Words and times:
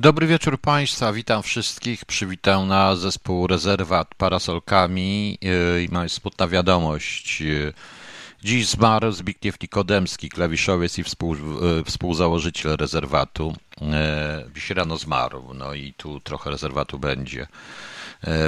Dobry 0.00 0.26
wieczór 0.26 0.60
Państwa, 0.60 1.12
witam 1.12 1.42
wszystkich. 1.42 2.04
Przywitał 2.04 2.66
na 2.66 2.96
zespół 2.96 3.46
Rezerwat 3.46 4.14
Parasolkami 4.14 5.38
yy, 5.40 5.82
i 5.82 5.88
mam 5.92 6.08
smutna 6.08 6.48
wiadomość. 6.48 7.40
Yy, 7.40 7.72
Dziś 8.42 8.68
zmarł 8.68 9.12
Zbigniew 9.12 9.60
Nikodemski, 9.60 10.28
klawiszowiec 10.28 10.98
i 10.98 11.04
współ, 11.04 11.34
yy, 11.34 11.84
współzałożyciel 11.84 12.76
rezerwatu. 12.76 13.56
Dziś 14.54 14.70
rano 14.70 14.96
zmarł, 14.96 15.54
no 15.54 15.74
i 15.74 15.92
tu 15.92 16.20
trochę 16.20 16.50
rezerwatu 16.50 16.98
będzie. 16.98 17.46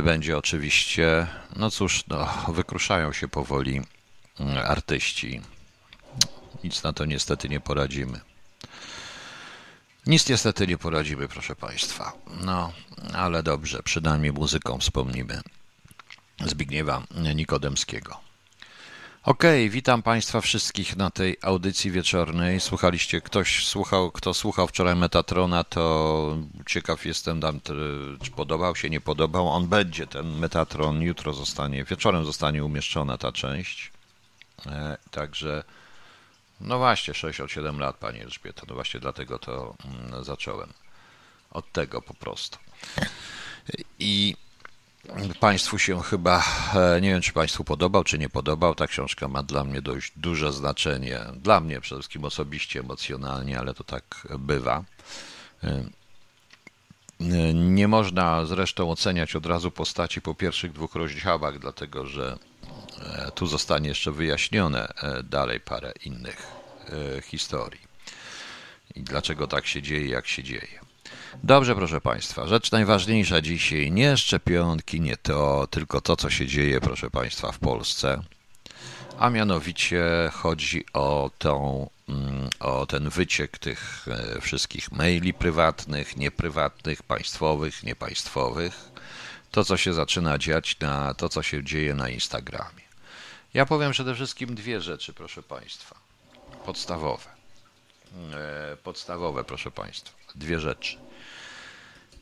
Będzie 0.02 0.38
oczywiście, 0.38 1.26
no 1.56 1.70
cóż, 1.70 2.04
no, 2.08 2.28
wykruszają 2.48 3.12
się 3.12 3.28
powoli 3.28 3.80
artyści. 4.64 5.40
Nic 6.64 6.82
na 6.82 6.92
to 6.92 7.04
niestety 7.04 7.48
nie 7.48 7.60
poradzimy. 7.60 8.31
Nic 10.06 10.28
niestety 10.28 10.66
nie 10.66 10.78
poradzimy, 10.78 11.28
proszę 11.28 11.56
Państwa. 11.56 12.12
No, 12.44 12.72
ale 13.14 13.42
dobrze, 13.42 13.82
przynajmniej 13.82 14.32
muzyką 14.32 14.78
wspomnimy 14.78 15.40
Zbigniewa 16.40 17.02
Nikodemskiego. 17.34 18.20
Okej, 19.24 19.66
okay, 19.66 19.70
witam 19.70 20.02
Państwa 20.02 20.40
wszystkich 20.40 20.96
na 20.96 21.10
tej 21.10 21.36
audycji 21.42 21.90
wieczornej. 21.90 22.60
Słuchaliście, 22.60 23.20
ktoś 23.20 23.66
słuchał, 23.66 24.10
kto 24.10 24.34
słuchał 24.34 24.68
wczoraj 24.68 24.96
Metatrona, 24.96 25.64
to 25.64 26.36
ciekaw 26.66 27.06
jestem, 27.06 27.40
czy 28.22 28.30
podobał 28.30 28.76
się, 28.76 28.90
nie 28.90 29.00
podobał. 29.00 29.48
On 29.48 29.68
będzie, 29.68 30.06
ten 30.06 30.38
Metatron, 30.38 31.02
jutro 31.02 31.32
zostanie, 31.32 31.84
wieczorem 31.84 32.24
zostanie 32.24 32.64
umieszczona 32.64 33.18
ta 33.18 33.32
część. 33.32 33.92
E, 34.66 34.96
także 35.10 35.64
no 36.62 36.78
właśnie, 36.78 37.14
67 37.14 37.80
lat, 37.80 37.96
Pani 37.96 38.20
Elżbieta. 38.20 38.62
No 38.68 38.74
właśnie 38.74 39.00
dlatego 39.00 39.38
to 39.38 39.74
mm, 39.84 40.24
zacząłem. 40.24 40.72
Od 41.50 41.72
tego 41.72 42.02
po 42.02 42.14
prostu. 42.14 42.58
I 43.98 44.36
Państwu 45.40 45.78
się 45.78 46.02
chyba, 46.02 46.44
e, 46.74 47.00
nie 47.00 47.10
wiem 47.10 47.22
czy 47.22 47.32
Państwu 47.32 47.64
podobał, 47.64 48.04
czy 48.04 48.18
nie 48.18 48.28
podobał, 48.28 48.74
ta 48.74 48.86
książka 48.86 49.28
ma 49.28 49.42
dla 49.42 49.64
mnie 49.64 49.82
dość 49.82 50.12
duże 50.16 50.52
znaczenie. 50.52 51.20
Dla 51.36 51.60
mnie 51.60 51.80
przede 51.80 52.00
wszystkim 52.00 52.24
osobiście, 52.24 52.80
emocjonalnie, 52.80 53.58
ale 53.58 53.74
to 53.74 53.84
tak 53.84 54.28
bywa. 54.38 54.84
E, 55.64 55.84
nie 57.54 57.88
można 57.88 58.46
zresztą 58.46 58.90
oceniać 58.90 59.36
od 59.36 59.46
razu 59.46 59.70
postaci 59.70 60.20
po 60.20 60.34
pierwszych 60.34 60.72
dwóch 60.72 60.94
rozdziałach, 60.94 61.58
dlatego 61.58 62.06
że 62.06 62.38
tu 63.34 63.46
zostanie 63.46 63.88
jeszcze 63.88 64.12
wyjaśnione 64.12 64.88
e, 64.88 65.22
dalej 65.22 65.60
parę 65.60 65.92
innych 66.04 66.46
e, 67.16 67.22
historii. 67.22 67.80
I 68.94 69.02
dlaczego 69.02 69.46
tak 69.46 69.66
się 69.66 69.82
dzieje, 69.82 70.06
jak 70.06 70.26
się 70.26 70.42
dzieje. 70.42 70.80
Dobrze, 71.42 71.74
proszę 71.74 72.00
Państwa, 72.00 72.46
rzecz 72.46 72.72
najważniejsza 72.72 73.40
dzisiaj 73.40 73.90
nie 73.90 74.16
szczepionki, 74.16 75.00
nie 75.00 75.16
to, 75.16 75.66
tylko 75.70 76.00
to, 76.00 76.16
co 76.16 76.30
się 76.30 76.46
dzieje, 76.46 76.80
proszę 76.80 77.10
Państwa, 77.10 77.52
w 77.52 77.58
Polsce. 77.58 78.22
A 79.18 79.30
mianowicie 79.30 80.04
chodzi 80.32 80.84
o, 80.92 81.30
tą, 81.38 81.90
mm, 82.08 82.48
o 82.60 82.86
ten 82.86 83.08
wyciek 83.08 83.58
tych 83.58 84.06
wszystkich 84.40 84.92
maili 84.92 85.34
prywatnych, 85.34 86.16
nieprywatnych, 86.16 87.02
państwowych, 87.02 87.82
niepaństwowych. 87.82 88.92
To, 89.50 89.64
co 89.64 89.76
się 89.76 89.92
zaczyna 89.92 90.38
dziać, 90.38 90.76
na 90.80 91.14
to, 91.14 91.28
co 91.28 91.42
się 91.42 91.64
dzieje 91.64 91.94
na 91.94 92.08
Instagramie. 92.08 92.81
Ja 93.54 93.66
powiem 93.66 93.92
przede 93.92 94.14
wszystkim 94.14 94.54
dwie 94.54 94.80
rzeczy, 94.80 95.12
proszę 95.12 95.42
Państwa. 95.42 95.96
Podstawowe. 96.66 97.30
E, 98.34 98.76
podstawowe, 98.76 99.44
proszę 99.44 99.70
Państwa. 99.70 100.18
Dwie 100.34 100.60
rzeczy. 100.60 100.96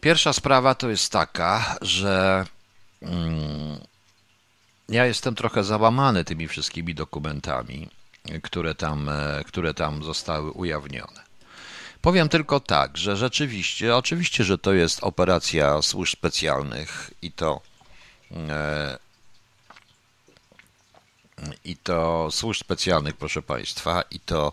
Pierwsza 0.01 0.33
sprawa 0.33 0.75
to 0.75 0.89
jest 0.89 1.13
taka, 1.13 1.77
że 1.81 2.45
mm, 3.03 3.81
ja 4.89 5.07
jestem 5.07 5.35
trochę 5.35 5.65
załamany 5.65 6.25
tymi 6.25 6.49
wszystkimi 6.49 6.95
dokumentami, 6.95 7.89
które 8.43 8.75
tam, 8.75 9.09
e, 9.09 9.45
które 9.47 9.75
tam 9.75 10.03
zostały 10.03 10.51
ujawnione. 10.51 11.31
Powiem 12.01 12.29
tylko 12.29 12.61
tak, 12.61 12.97
że 12.99 13.17
rzeczywiście, 13.17 13.97
oczywiście, 13.97 14.45
że 14.45 14.59
to 14.59 14.73
jest 14.73 15.05
operacja 15.05 15.83
służb 15.83 16.13
specjalnych 16.13 17.11
i 17.23 17.33
to 17.33 17.61
e, 18.31 19.10
i 21.65 21.77
to 21.77 22.29
służb 22.31 22.61
specjalnych, 22.61 23.17
proszę 23.17 23.43
Państwa, 23.43 24.03
i 24.11 24.21
to 24.21 24.53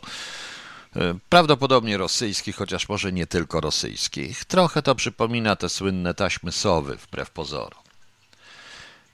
e, 0.96 1.14
prawdopodobnie 1.30 1.98
rosyjskich, 1.98 2.56
chociaż 2.56 2.90
może 2.90 3.12
nie 3.12 3.28
tylko 3.28 3.62
rosyjskich. 3.62 4.46
Trochę 4.46 4.82
to 4.82 4.96
przypomina 4.96 5.56
te 5.56 5.70
słynne 5.70 6.14
taśmy 6.14 6.52
sowy, 6.52 6.96
wbrew 6.96 7.30
pozorom. 7.30 7.84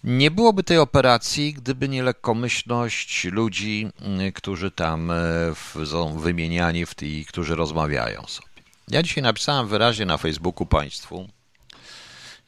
Nie 0.03 0.31
byłoby 0.31 0.63
tej 0.63 0.78
operacji, 0.78 1.53
gdyby 1.53 1.89
nie 1.89 2.03
lekkomyślność 2.03 3.23
ludzi, 3.23 3.90
którzy 4.34 4.72
tam 4.72 5.11
e, 5.11 5.85
są 5.85 6.19
wymieniani 6.19 6.85
w 6.85 6.95
tej, 6.95 7.25
którzy 7.25 7.55
rozmawiają 7.55 8.23
sobie. 8.28 8.47
Ja 8.88 9.03
dzisiaj 9.03 9.23
napisałem 9.23 9.67
wyraźnie 9.67 10.05
na 10.05 10.17
Facebooku 10.17 10.66
Państwu 10.66 11.29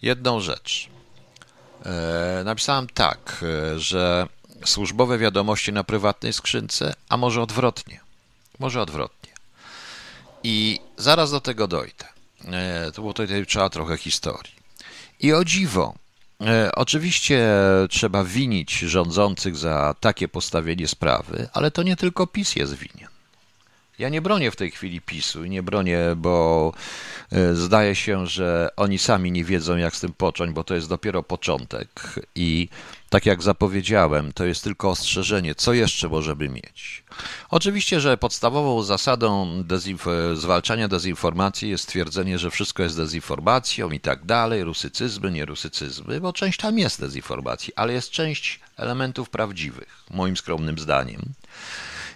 jedną 0.01 0.39
rzecz. 0.39 0.89
E, 1.85 2.41
napisałem 2.45 2.87
tak, 2.87 3.45
że 3.77 4.27
służbowe 4.65 5.17
wiadomości 5.17 5.73
na 5.73 5.83
prywatnej 5.83 6.33
skrzynce, 6.33 6.93
a 7.09 7.17
może 7.17 7.41
odwrotnie. 7.41 7.99
Może 8.59 8.81
odwrotnie. 8.81 9.33
I 10.43 10.79
zaraz 10.97 11.31
do 11.31 11.41
tego 11.41 11.67
dojdę. 11.67 12.05
E, 12.45 12.91
to 12.91 13.01
było 13.01 13.13
tutaj 13.13 13.45
trzeba 13.45 13.69
trochę 13.69 13.97
historii. 13.97 14.55
I 15.19 15.33
o 15.33 15.45
dziwo, 15.45 15.93
e, 16.41 16.71
oczywiście 16.75 17.47
trzeba 17.89 18.23
winić 18.23 18.79
rządzących 18.79 19.55
za 19.55 19.95
takie 19.99 20.27
postawienie 20.27 20.87
sprawy, 20.87 21.49
ale 21.53 21.71
to 21.71 21.83
nie 21.83 21.95
tylko 21.95 22.27
PiS 22.27 22.55
jest 22.55 22.73
winien. 22.73 23.09
Ja 23.99 24.09
nie 24.09 24.21
bronię 24.21 24.51
w 24.51 24.55
tej 24.55 24.71
chwili 24.71 25.01
PiSu 25.01 25.45
nie 25.45 25.63
bronię, 25.63 25.99
bo 26.17 26.73
e, 27.31 27.55
zdaje 27.55 27.95
się, 27.95 28.27
że 28.27 28.69
oni 28.75 28.97
sami 28.99 29.31
nie 29.31 29.43
wiedzą, 29.43 29.77
jak 29.77 29.95
z 29.95 29.99
tym 29.99 30.13
począć, 30.13 30.51
bo 30.51 30.63
to 30.63 30.75
jest 30.75 30.89
dopiero 30.89 31.23
początek. 31.23 31.89
I 32.35 32.69
tak 33.15 33.25
jak 33.25 33.43
zapowiedziałem, 33.43 34.33
to 34.33 34.45
jest 34.45 34.63
tylko 34.63 34.89
ostrzeżenie, 34.89 35.55
co 35.55 35.73
jeszcze 35.73 36.09
możemy 36.09 36.49
mieć. 36.49 37.03
Oczywiście, 37.49 37.99
że 37.99 38.17
podstawową 38.17 38.83
zasadą 38.83 39.61
dezinf- 39.63 40.35
zwalczania 40.35 40.87
dezinformacji 40.87 41.69
jest 41.69 41.83
stwierdzenie, 41.83 42.39
że 42.39 42.51
wszystko 42.51 42.83
jest 42.83 42.97
dezinformacją 42.97 43.91
i 43.91 43.99
tak 43.99 44.25
dalej, 44.25 44.63
rusycyzmy, 44.63 45.31
nie 45.31 45.45
rusycyzmy, 45.45 46.21
bo 46.21 46.33
część 46.33 46.59
tam 46.59 46.79
jest 46.79 47.01
dezinformacji, 47.01 47.73
ale 47.75 47.93
jest 47.93 48.11
część 48.11 48.59
elementów 48.77 49.29
prawdziwych, 49.29 50.03
moim 50.11 50.37
skromnym 50.37 50.79
zdaniem. 50.79 51.21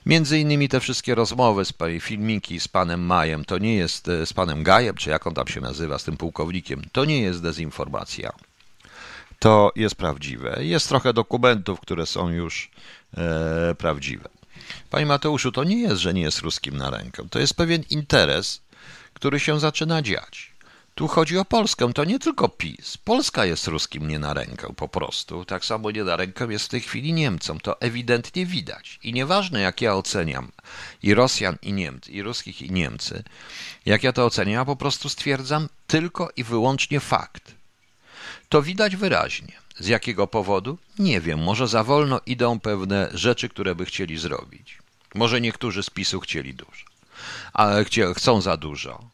Między 0.05 0.39
innymi 0.39 0.69
te 0.69 0.79
wszystkie 0.79 1.15
rozmowy, 1.15 1.65
z 1.65 1.73
filmiki 1.99 2.59
z 2.59 2.67
panem 2.67 3.05
Majem, 3.05 3.45
to 3.45 3.57
nie 3.57 3.75
jest 3.75 4.07
e, 4.07 4.25
z 4.25 4.33
panem 4.33 4.63
Gajem, 4.63 4.95
czy 4.95 5.09
jak 5.09 5.27
on 5.27 5.33
tam 5.33 5.47
się 5.47 5.61
nazywa, 5.61 5.99
z 5.99 6.03
tym 6.03 6.17
pułkownikiem, 6.17 6.81
to 6.91 7.05
nie 7.05 7.21
jest 7.21 7.43
dezinformacja. 7.43 8.48
To 9.39 9.71
jest 9.75 9.95
prawdziwe. 9.95 10.57
Jest 10.59 10.87
trochę 10.87 11.13
dokumentów, 11.13 11.79
które 11.79 12.05
są 12.05 12.29
już 12.29 12.71
e, 13.17 13.75
prawdziwe. 13.75 14.29
Panie 14.89 15.05
Mateuszu, 15.05 15.51
to 15.51 15.63
nie 15.63 15.81
jest, 15.81 16.01
że 16.01 16.13
nie 16.13 16.21
jest 16.21 16.39
ruskim 16.39 16.77
na 16.77 16.89
rękę. 16.89 17.23
To 17.29 17.39
jest 17.39 17.53
pewien 17.53 17.83
interes, 17.89 18.61
który 19.13 19.39
się 19.39 19.59
zaczyna 19.59 20.01
dziać. 20.01 20.51
Tu 20.95 21.07
chodzi 21.07 21.37
o 21.37 21.45
Polskę, 21.45 21.93
to 21.93 22.03
nie 22.03 22.19
tylko 22.19 22.49
PiS. 22.49 22.97
Polska 22.97 23.45
jest 23.45 23.67
ruskim 23.67 24.07
nie 24.07 24.19
na 24.19 24.33
rękę 24.33 24.73
po 24.75 24.87
prostu. 24.87 25.45
Tak 25.45 25.65
samo 25.65 25.91
nie 25.91 26.03
na 26.03 26.15
rękę 26.15 26.47
jest 26.49 26.65
w 26.65 26.69
tej 26.69 26.81
chwili 26.81 27.13
Niemcom. 27.13 27.59
To 27.59 27.81
ewidentnie 27.81 28.45
widać. 28.45 28.99
I 29.03 29.13
nieważne 29.13 29.61
jak 29.61 29.81
ja 29.81 29.95
oceniam 29.95 30.51
i 31.03 31.13
Rosjan 31.13 31.57
i 31.61 31.73
Niemcy, 31.73 32.11
i 32.11 32.21
ruskich 32.21 32.61
i 32.61 32.71
Niemcy, 32.71 33.23
jak 33.85 34.03
ja 34.03 34.13
to 34.13 34.25
oceniam, 34.25 34.53
ja 34.53 34.65
po 34.65 34.75
prostu 34.75 35.09
stwierdzam 35.09 35.69
tylko 35.87 36.29
i 36.35 36.43
wyłącznie 36.43 36.99
fakt. 36.99 37.58
To 38.49 38.61
widać 38.61 38.95
wyraźnie. 38.95 39.53
Z 39.79 39.87
jakiego 39.87 40.27
powodu? 40.27 40.77
Nie 40.99 41.21
wiem. 41.21 41.39
Może 41.39 41.67
za 41.67 41.83
wolno 41.83 42.21
idą 42.25 42.59
pewne 42.59 43.09
rzeczy, 43.13 43.49
które 43.49 43.75
by 43.75 43.85
chcieli 43.85 44.17
zrobić. 44.17 44.77
Może 45.15 45.41
niektórzy 45.41 45.83
z 45.83 45.89
PiSu 45.89 46.19
chcieli 46.19 46.53
dużo, 46.53 46.85
ale 47.53 47.85
chcą 48.15 48.41
za 48.41 48.57
dużo 48.57 49.09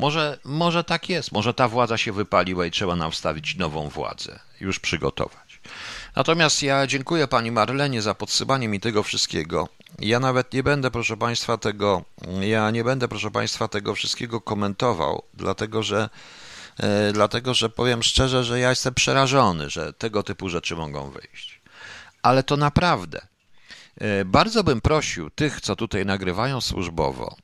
może, 0.00 0.38
może 0.44 0.84
tak 0.84 1.08
jest, 1.08 1.32
może 1.32 1.54
ta 1.54 1.68
władza 1.68 1.98
się 1.98 2.12
wypaliła 2.12 2.66
i 2.66 2.70
trzeba 2.70 2.96
nam 2.96 3.10
wstawić 3.10 3.56
nową 3.56 3.88
władzę, 3.88 4.38
już 4.60 4.78
przygotować. 4.78 5.60
Natomiast 6.16 6.62
ja 6.62 6.86
dziękuję 6.86 7.28
pani 7.28 7.50
Marlenie 7.50 8.02
za 8.02 8.14
podsypanie 8.14 8.68
mi 8.68 8.80
tego 8.80 9.02
wszystkiego. 9.02 9.68
Ja 9.98 10.20
nawet 10.20 10.52
nie 10.52 10.62
będę, 10.62 10.90
proszę 10.90 11.16
państwa, 11.16 11.58
tego, 11.58 12.04
ja 12.40 12.70
nie 12.70 12.84
będę, 12.84 13.08
proszę 13.08 13.30
państwa, 13.30 13.68
tego 13.68 13.94
wszystkiego 13.94 14.40
komentował, 14.40 15.22
dlatego 15.34 15.82
że, 15.82 16.08
dlatego 17.12 17.54
że 17.54 17.70
powiem 17.70 18.02
szczerze, 18.02 18.44
że 18.44 18.60
ja 18.60 18.70
jestem 18.70 18.94
przerażony, 18.94 19.70
że 19.70 19.92
tego 19.92 20.22
typu 20.22 20.48
rzeczy 20.48 20.76
mogą 20.76 21.10
wyjść. 21.10 21.60
Ale 22.22 22.42
to 22.42 22.56
naprawdę. 22.56 23.26
E, 24.00 24.24
bardzo 24.24 24.64
bym 24.64 24.80
prosił 24.80 25.30
tych, 25.30 25.60
co 25.60 25.76
tutaj 25.76 26.06
nagrywają 26.06 26.60
służbowo, 26.60 27.36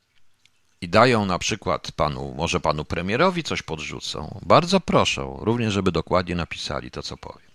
i 0.81 0.89
dają 0.89 1.27
na 1.27 1.39
przykład 1.39 1.93
panu, 1.93 2.35
może 2.37 2.61
panu 2.61 2.85
premierowi 2.85 3.43
coś 3.43 3.63
podrzucą, 3.63 4.41
bardzo 4.47 4.81
proszę, 4.81 5.37
również 5.39 5.75
żeby 5.75 5.93
dokładnie 5.93 6.35
napisali 6.35 6.91
to, 6.91 7.03
co 7.03 7.17
powiem. 7.17 7.51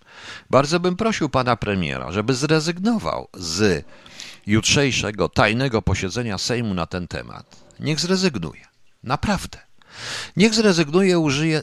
Bardzo 0.50 0.80
bym 0.80 0.96
prosił 0.96 1.28
pana 1.28 1.56
premiera, 1.56 2.12
żeby 2.12 2.34
zrezygnował 2.34 3.28
z 3.34 3.84
jutrzejszego 4.46 5.28
tajnego 5.28 5.82
posiedzenia 5.82 6.38
Sejmu 6.38 6.74
na 6.74 6.86
ten 6.86 7.08
temat. 7.08 7.56
Niech 7.80 8.00
zrezygnuje. 8.00 8.66
Naprawdę. 9.02 9.58
Niech 10.36 10.54
zrezygnuje, 10.54 11.18
użyje, 11.18 11.62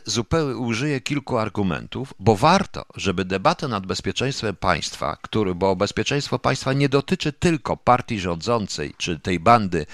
użyje 0.57 1.01
kilku 1.01 1.37
argumentów, 1.37 2.13
bo 2.19 2.35
warto, 2.35 2.85
żeby 2.95 3.25
debatę 3.25 3.67
nad 3.67 3.85
bezpieczeństwem 3.85 4.55
państwa, 4.55 5.17
który, 5.21 5.55
bo 5.55 5.75
bezpieczeństwo 5.75 6.39
państwa 6.39 6.73
nie 6.73 6.89
dotyczy 6.89 7.33
tylko 7.33 7.77
partii 7.77 8.19
rządzącej, 8.19 8.93
czy 8.97 9.19
tej 9.19 9.39
bandy 9.39 9.85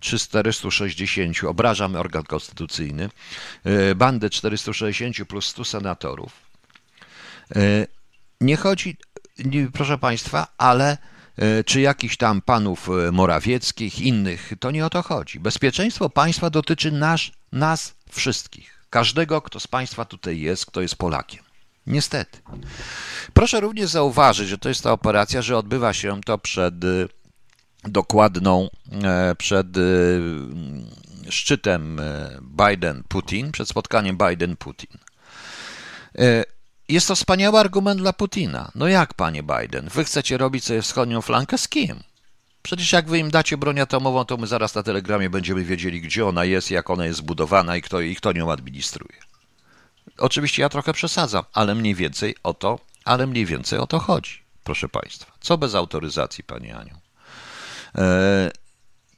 460, 0.00 1.44
obrażam 1.44 1.96
organ 1.96 2.22
konstytucyjny, 2.22 3.10
e, 3.64 3.94
bandy 3.94 4.30
460 4.30 5.24
plus 5.28 5.46
100 5.46 5.64
senatorów. 5.64 6.32
E, 7.56 7.86
nie 8.40 8.56
chodzi, 8.56 8.96
proszę 9.72 9.98
państwa, 9.98 10.46
ale 10.58 10.98
E, 11.40 11.64
czy 11.64 11.80
jakichś 11.80 12.16
tam 12.16 12.42
panów 12.42 12.88
Morawieckich, 13.12 14.00
innych, 14.00 14.52
to 14.60 14.70
nie 14.70 14.86
o 14.86 14.90
to 14.90 15.02
chodzi. 15.02 15.40
Bezpieczeństwo 15.40 16.10
państwa 16.10 16.50
dotyczy 16.50 16.92
nas, 16.92 17.20
nas 17.52 17.94
wszystkich. 18.10 18.84
Każdego, 18.90 19.42
kto 19.42 19.60
z 19.60 19.66
państwa 19.66 20.04
tutaj 20.04 20.40
jest, 20.40 20.66
kto 20.66 20.80
jest 20.80 20.96
Polakiem. 20.96 21.44
Niestety. 21.86 22.38
Proszę 23.34 23.60
również 23.60 23.90
zauważyć, 23.90 24.48
że 24.48 24.58
to 24.58 24.68
jest 24.68 24.82
ta 24.82 24.92
operacja, 24.92 25.42
że 25.42 25.56
odbywa 25.56 25.92
się 25.92 26.20
to 26.20 26.38
przed 26.38 26.84
e, 26.84 26.88
dokładną, 27.84 28.68
przed 29.38 29.66
szczytem 31.30 32.00
Biden-Putin, 32.56 33.50
przed 33.50 33.68
spotkaniem 33.68 34.18
Biden-Putin. 34.18 34.98
Jest 36.88 37.08
to 37.08 37.16
wspaniały 37.16 37.58
argument 37.58 38.00
dla 38.00 38.12
Putina. 38.12 38.70
No 38.74 38.88
jak, 38.88 39.14
panie 39.14 39.42
Biden, 39.42 39.88
wy 39.88 40.04
chcecie 40.04 40.38
robić 40.38 40.64
sobie 40.64 40.82
wschodnią 40.82 41.20
flankę 41.20 41.58
z 41.58 41.68
kim? 41.68 42.02
Przecież 42.70 42.92
jak 42.92 43.08
wy 43.08 43.18
im 43.18 43.30
dacie 43.30 43.56
broń 43.56 43.80
atomową, 43.80 44.24
to 44.24 44.36
my 44.36 44.46
zaraz 44.46 44.74
na 44.74 44.82
telegramie 44.82 45.30
będziemy 45.30 45.64
wiedzieli, 45.64 46.00
gdzie 46.00 46.26
ona 46.26 46.44
jest, 46.44 46.70
jak 46.70 46.90
ona 46.90 47.06
jest 47.06 47.18
zbudowana 47.18 47.76
i 47.76 47.82
kto, 47.82 48.00
i 48.00 48.16
kto 48.16 48.32
nią 48.32 48.52
administruje. 48.52 49.18
Oczywiście 50.18 50.62
ja 50.62 50.68
trochę 50.68 50.92
przesadzam, 50.92 51.44
ale 51.52 51.74
mniej 51.74 51.94
więcej 51.94 52.34
o 52.42 52.54
to, 52.54 52.78
ale 53.04 53.26
mniej 53.26 53.46
więcej 53.46 53.78
o 53.78 53.86
to 53.86 53.98
chodzi, 53.98 54.42
proszę 54.64 54.88
państwa. 54.88 55.32
Co 55.40 55.58
bez 55.58 55.74
autoryzacji, 55.74 56.44
pani 56.44 56.72
Aniu? 56.72 56.94
Eee, 57.94 58.50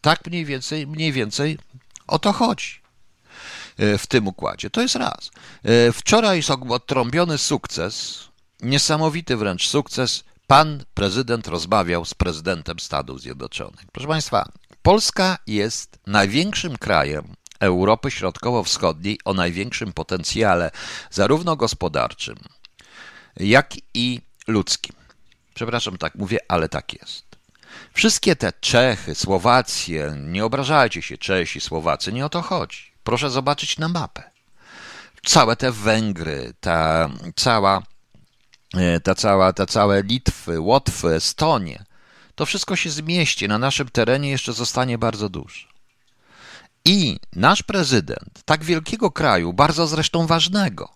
tak 0.01 0.27
mniej 0.27 0.45
więcej, 0.45 0.87
mniej 0.87 1.13
więcej 1.13 1.59
o 2.07 2.19
to 2.19 2.33
chodzi. 2.33 2.81
E, 3.79 3.99
w 3.99 4.07
tym 4.07 4.29
układzie. 4.29 4.71
To 4.71 4.81
jest 4.81 4.95
raz. 4.95 5.31
E, 5.65 5.93
wczoraj 5.93 6.37
jest 6.37 6.51
odtrąbiony 6.51 7.39
sukces, 7.39 8.25
niesamowity 8.61 9.37
wręcz 9.37 9.69
sukces. 9.69 10.25
Pan 10.53 10.85
prezydent 10.95 11.49
rozmawiał 11.49 12.05
z 12.05 12.15
prezydentem 12.15 12.79
Stanów 12.79 13.21
Zjednoczonych. 13.21 13.81
Proszę 13.93 14.09
Państwa, 14.09 14.49
Polska 14.83 15.39
jest 15.47 15.99
największym 16.07 16.79
krajem 16.79 17.35
Europy 17.61 18.11
Środkowo-Wschodniej 18.11 19.19
o 19.25 19.35
największym 19.35 19.93
potencjale, 19.93 20.71
zarówno 21.11 21.57
gospodarczym, 21.57 22.37
jak 23.37 23.75
i 23.95 24.21
ludzkim. 24.47 24.97
Przepraszam, 25.55 25.99
tak 25.99 26.15
mówię, 26.15 26.39
ale 26.49 26.69
tak 26.69 26.93
jest. 26.93 27.25
Wszystkie 27.93 28.37
te 28.37 28.53
Czechy, 28.61 29.15
Słowacje, 29.15 30.15
nie 30.19 30.45
obrażajcie 30.45 31.03
się, 31.03 31.19
Czesi, 31.19 31.61
Słowacy, 31.61 32.13
nie 32.13 32.27
o 32.27 32.29
to 32.29 32.43
chodzi. 32.43 32.93
Proszę 33.05 33.31
zobaczyć 33.31 33.79
na 33.79 33.89
mapę. 33.89 34.31
Całe 35.25 35.57
te 35.57 35.73
Węgry, 35.73 36.55
ta 36.61 37.09
cała, 37.37 37.83
ta 39.03 39.15
cała, 39.15 39.53
ta 39.53 39.67
całe 39.67 40.03
Litwy, 40.03 40.61
Łotwy, 40.61 41.09
Estonie, 41.15 41.85
to 42.35 42.47
wszystko 42.47 42.77
się 42.77 42.91
zmieści. 42.91 43.49
Na 43.49 43.59
naszym 43.59 43.89
terenie 43.89 44.31
jeszcze 44.31 44.53
zostanie 44.53 44.99
bardzo 44.99 45.29
dużo. 45.29 45.73
I 46.85 47.21
nasz 47.37 47.63
prezydent 47.63 48.43
tak 48.45 48.65
wielkiego 48.65 49.11
kraju, 49.11 49.53
bardzo 49.53 49.87
zresztą 49.87 50.27
ważnego, 50.27 50.89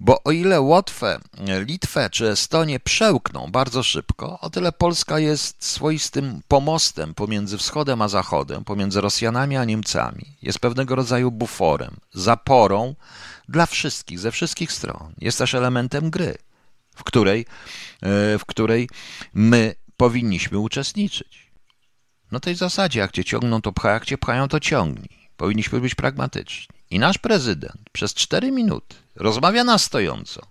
bo 0.00 0.22
o 0.24 0.32
ile 0.32 0.60
Łotwę, 0.60 1.18
Litwę 1.66 2.10
czy 2.10 2.28
Estonię 2.28 2.80
przełkną 2.80 3.50
bardzo 3.52 3.82
szybko, 3.82 4.40
o 4.40 4.50
tyle 4.50 4.72
Polska 4.72 5.18
jest 5.18 5.64
swoistym 5.64 6.40
pomostem 6.48 7.14
pomiędzy 7.14 7.58
wschodem 7.58 8.02
a 8.02 8.08
zachodem, 8.08 8.64
pomiędzy 8.64 9.00
Rosjanami 9.00 9.56
a 9.56 9.64
Niemcami. 9.64 10.36
Jest 10.42 10.58
pewnego 10.58 10.94
rodzaju 10.94 11.30
buforem, 11.30 11.96
zaporą 12.14 12.94
dla 13.48 13.66
wszystkich, 13.66 14.18
ze 14.18 14.30
wszystkich 14.30 14.72
stron. 14.72 15.12
Jest 15.18 15.38
też 15.38 15.54
elementem 15.54 16.10
gry, 16.10 16.38
w 16.96 17.04
której, 17.04 17.40
e, 17.40 18.38
w 18.38 18.44
której 18.46 18.88
my 19.34 19.74
powinniśmy 19.96 20.58
uczestniczyć. 20.58 21.52
No 22.30 22.40
tej 22.40 22.54
zasadzie, 22.54 23.00
jak 23.00 23.12
cię 23.12 23.24
ciągną, 23.24 23.62
to 23.62 23.72
pcha, 23.72 23.92
jak 23.92 24.04
cię 24.04 24.18
pchają, 24.18 24.48
to 24.48 24.60
ciągnij. 24.60 25.28
Powinniśmy 25.36 25.80
być 25.80 25.94
pragmatyczni. 25.94 26.76
I 26.90 26.98
nasz 26.98 27.18
prezydent 27.18 27.90
przez 27.92 28.14
cztery 28.14 28.52
minuty 28.52 28.96
rozmawia 29.14 29.64
na 29.64 29.78
stojąco 29.78 30.46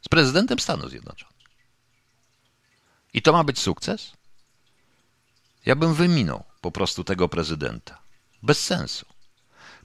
z 0.00 0.08
prezydentem 0.08 0.58
Stanów 0.58 0.90
Zjednoczonych. 0.90 1.32
I 3.14 3.22
to 3.22 3.32
ma 3.32 3.44
być 3.44 3.58
sukces? 3.58 4.12
Ja 5.66 5.76
bym 5.76 5.94
wyminął 5.94 6.44
po 6.60 6.70
prostu 6.70 7.04
tego 7.04 7.28
prezydenta. 7.28 8.02
Bez 8.42 8.64
sensu. 8.64 9.06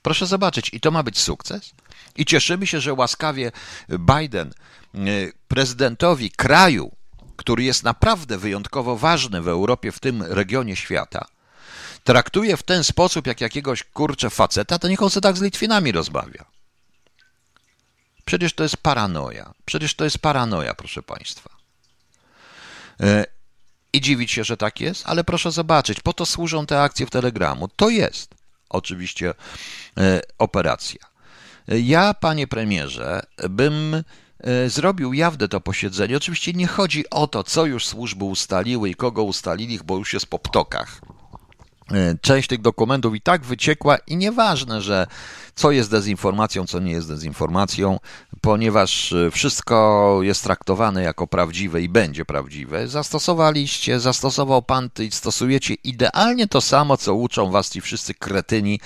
Proszę 0.01 0.25
zobaczyć, 0.25 0.73
i 0.73 0.79
to 0.79 0.91
ma 0.91 1.03
być 1.03 1.19
sukces? 1.19 1.71
I 2.15 2.25
cieszymy 2.25 2.67
się, 2.67 2.81
że 2.81 2.93
łaskawie 2.93 3.51
Biden 3.89 4.53
prezydentowi 5.47 6.31
kraju, 6.31 6.91
który 7.35 7.63
jest 7.63 7.83
naprawdę 7.83 8.37
wyjątkowo 8.37 8.97
ważny 8.97 9.41
w 9.41 9.47
Europie, 9.47 9.91
w 9.91 9.99
tym 9.99 10.23
regionie 10.23 10.75
świata, 10.75 11.27
traktuje 12.03 12.57
w 12.57 12.63
ten 12.63 12.83
sposób 12.83 13.27
jak 13.27 13.41
jakiegoś 13.41 13.83
kurcze 13.83 14.29
faceta, 14.29 14.79
to 14.79 14.87
niech 14.87 15.01
on 15.01 15.09
se 15.09 15.21
tak 15.21 15.37
z 15.37 15.41
Litwinami 15.41 15.91
rozmawia. 15.91 16.45
Przecież 18.25 18.53
to 18.53 18.63
jest 18.63 18.77
paranoja. 18.77 19.53
Przecież 19.65 19.95
to 19.95 20.03
jest 20.03 20.19
paranoja, 20.19 20.73
proszę 20.73 21.03
Państwa. 21.03 21.49
E, 23.01 23.25
I 23.93 24.01
dziwić 24.01 24.31
się, 24.31 24.43
że 24.43 24.57
tak 24.57 24.81
jest, 24.81 25.03
ale 25.05 25.23
proszę 25.23 25.51
zobaczyć, 25.51 25.99
po 25.99 26.13
to 26.13 26.25
służą 26.25 26.65
te 26.65 26.81
akcje 26.81 27.05
w 27.05 27.09
Telegramu. 27.09 27.67
To 27.67 27.89
jest 27.89 28.35
oczywiście 28.69 29.33
e, 29.97 30.21
operacja. 30.37 30.99
Ja, 31.67 32.13
panie 32.13 32.47
premierze, 32.47 33.21
bym 33.49 34.03
zrobił 34.67 35.13
jawne 35.13 35.47
to 35.47 35.61
posiedzenie. 35.61 36.17
Oczywiście 36.17 36.53
nie 36.53 36.67
chodzi 36.67 37.09
o 37.09 37.27
to, 37.27 37.43
co 37.43 37.65
już 37.65 37.85
służby 37.85 38.23
ustaliły 38.25 38.89
i 38.89 38.95
kogo 38.95 39.23
ustalili, 39.23 39.79
bo 39.85 39.97
już 39.97 40.13
jest 40.13 40.25
po 40.25 40.39
ptokach. 40.39 41.01
E, 41.91 42.15
część 42.21 42.47
tych 42.47 42.61
dokumentów 42.61 43.15
i 43.15 43.21
tak 43.21 43.45
wyciekła 43.45 43.97
i 43.97 44.17
nieważne, 44.17 44.81
że 44.81 45.07
co 45.55 45.71
jest 45.71 45.91
dezinformacją, 45.91 46.67
co 46.67 46.79
nie 46.79 46.91
jest 46.91 47.07
dezinformacją, 47.07 47.99
ponieważ 48.41 49.13
e, 49.13 49.31
wszystko 49.31 50.19
jest 50.21 50.43
traktowane 50.43 51.03
jako 51.03 51.27
prawdziwe 51.27 51.81
i 51.81 51.89
będzie 51.89 52.25
prawdziwe. 52.25 52.87
Zastosowaliście, 52.87 53.99
zastosował 53.99 54.61
pan 54.61 54.89
i 54.99 55.11
stosujecie 55.11 55.73
idealnie 55.73 56.47
to 56.47 56.61
samo, 56.61 56.97
co 56.97 57.15
uczą 57.15 57.51
was 57.51 57.69
ci 57.69 57.81
wszyscy 57.81 58.13
kretyni 58.13 58.79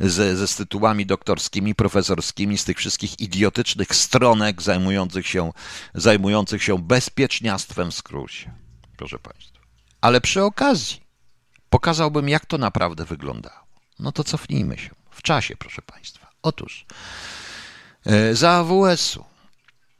ze, 0.00 0.36
ze 0.36 0.56
tytułami 0.56 1.06
doktorskimi, 1.06 1.74
profesorskimi, 1.74 2.58
z 2.58 2.64
tych 2.64 2.78
wszystkich 2.78 3.20
idiotycznych 3.20 3.94
stronek 3.94 4.62
zajmujących 4.62 5.26
się, 5.26 5.52
zajmujących 5.94 6.62
się 6.62 6.78
bezpieczniastwem 6.78 7.90
w 7.90 7.94
skrócie. 7.94 8.54
Proszę 8.96 9.18
państwa. 9.18 9.60
Ale 10.00 10.20
przy 10.20 10.42
okazji, 10.42 11.03
pokazałbym, 11.74 12.28
jak 12.28 12.46
to 12.46 12.58
naprawdę 12.58 13.04
wyglądało. 13.04 13.64
No 13.98 14.12
to 14.12 14.24
cofnijmy 14.24 14.78
się 14.78 14.90
w 15.10 15.22
czasie, 15.22 15.56
proszę 15.56 15.82
Państwa. 15.82 16.30
Otóż 16.42 16.86
e, 18.06 18.34
za 18.34 18.50
AWS-u, 18.50 19.24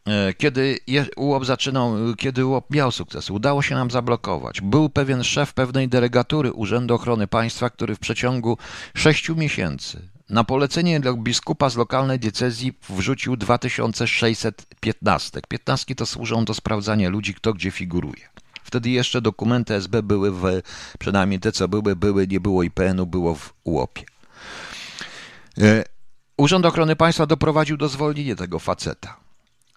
e, 0.07 0.35
kiedy 0.35 0.79
UOP 1.17 1.45
zaczynał, 1.45 1.95
kiedy 2.19 2.47
UOP 2.47 2.71
miał 2.71 2.93
sukces, 2.93 3.31
udało 3.31 3.63
się 3.63 3.75
nam 3.75 3.91
zablokować. 3.91 4.61
Był 4.61 4.89
pewien 4.89 5.25
szef 5.25 5.55
pewnej 5.55 5.89
delegatury 5.89 6.53
Urzędu 6.53 6.95
Ochrony 6.95 7.27
Państwa, 7.27 7.71
który 7.71 7.95
w 7.95 7.99
przeciągu 7.99 8.59
sześciu 8.95 9.37
miesięcy 9.37 10.09
na 10.29 10.45
polecenie 10.45 11.01
biskupa 11.17 11.71
z 11.71 11.77
lokalnej 11.77 12.19
diecezji 12.19 12.73
wrzucił 12.89 13.37
2615. 13.37 15.41
Piętnastki 15.49 15.95
to 15.95 16.07
służą 16.07 16.45
do 16.45 16.55
sprawdzania 16.55 17.09
ludzi, 17.09 17.35
kto 17.35 17.55
gdzie 17.55 17.71
figuruje. 17.71 18.35
Wtedy 18.65 18.91
jeszcze 18.91 19.21
dokumenty 19.21 19.75
SB 19.75 20.03
były 20.03 20.33
w, 20.33 20.63
przynajmniej 20.99 21.41
te 21.41 21.53
co 21.53 21.69
były, 21.69 21.97
były, 21.97 22.27
nie 22.27 22.41
było 22.41 22.63
IPN-u, 22.63 23.07
było 23.07 23.35
w 23.35 23.55
UOP-ie. 23.65 24.07
E, 25.61 25.85
Urząd 26.37 26.67
Ochrony 26.67 26.97
Państwa 26.97 27.27
doprowadził 27.27 27.77
do 27.77 27.89
zwolnienia 27.89 28.37
tego 28.37 28.59
faceta. 28.59 29.17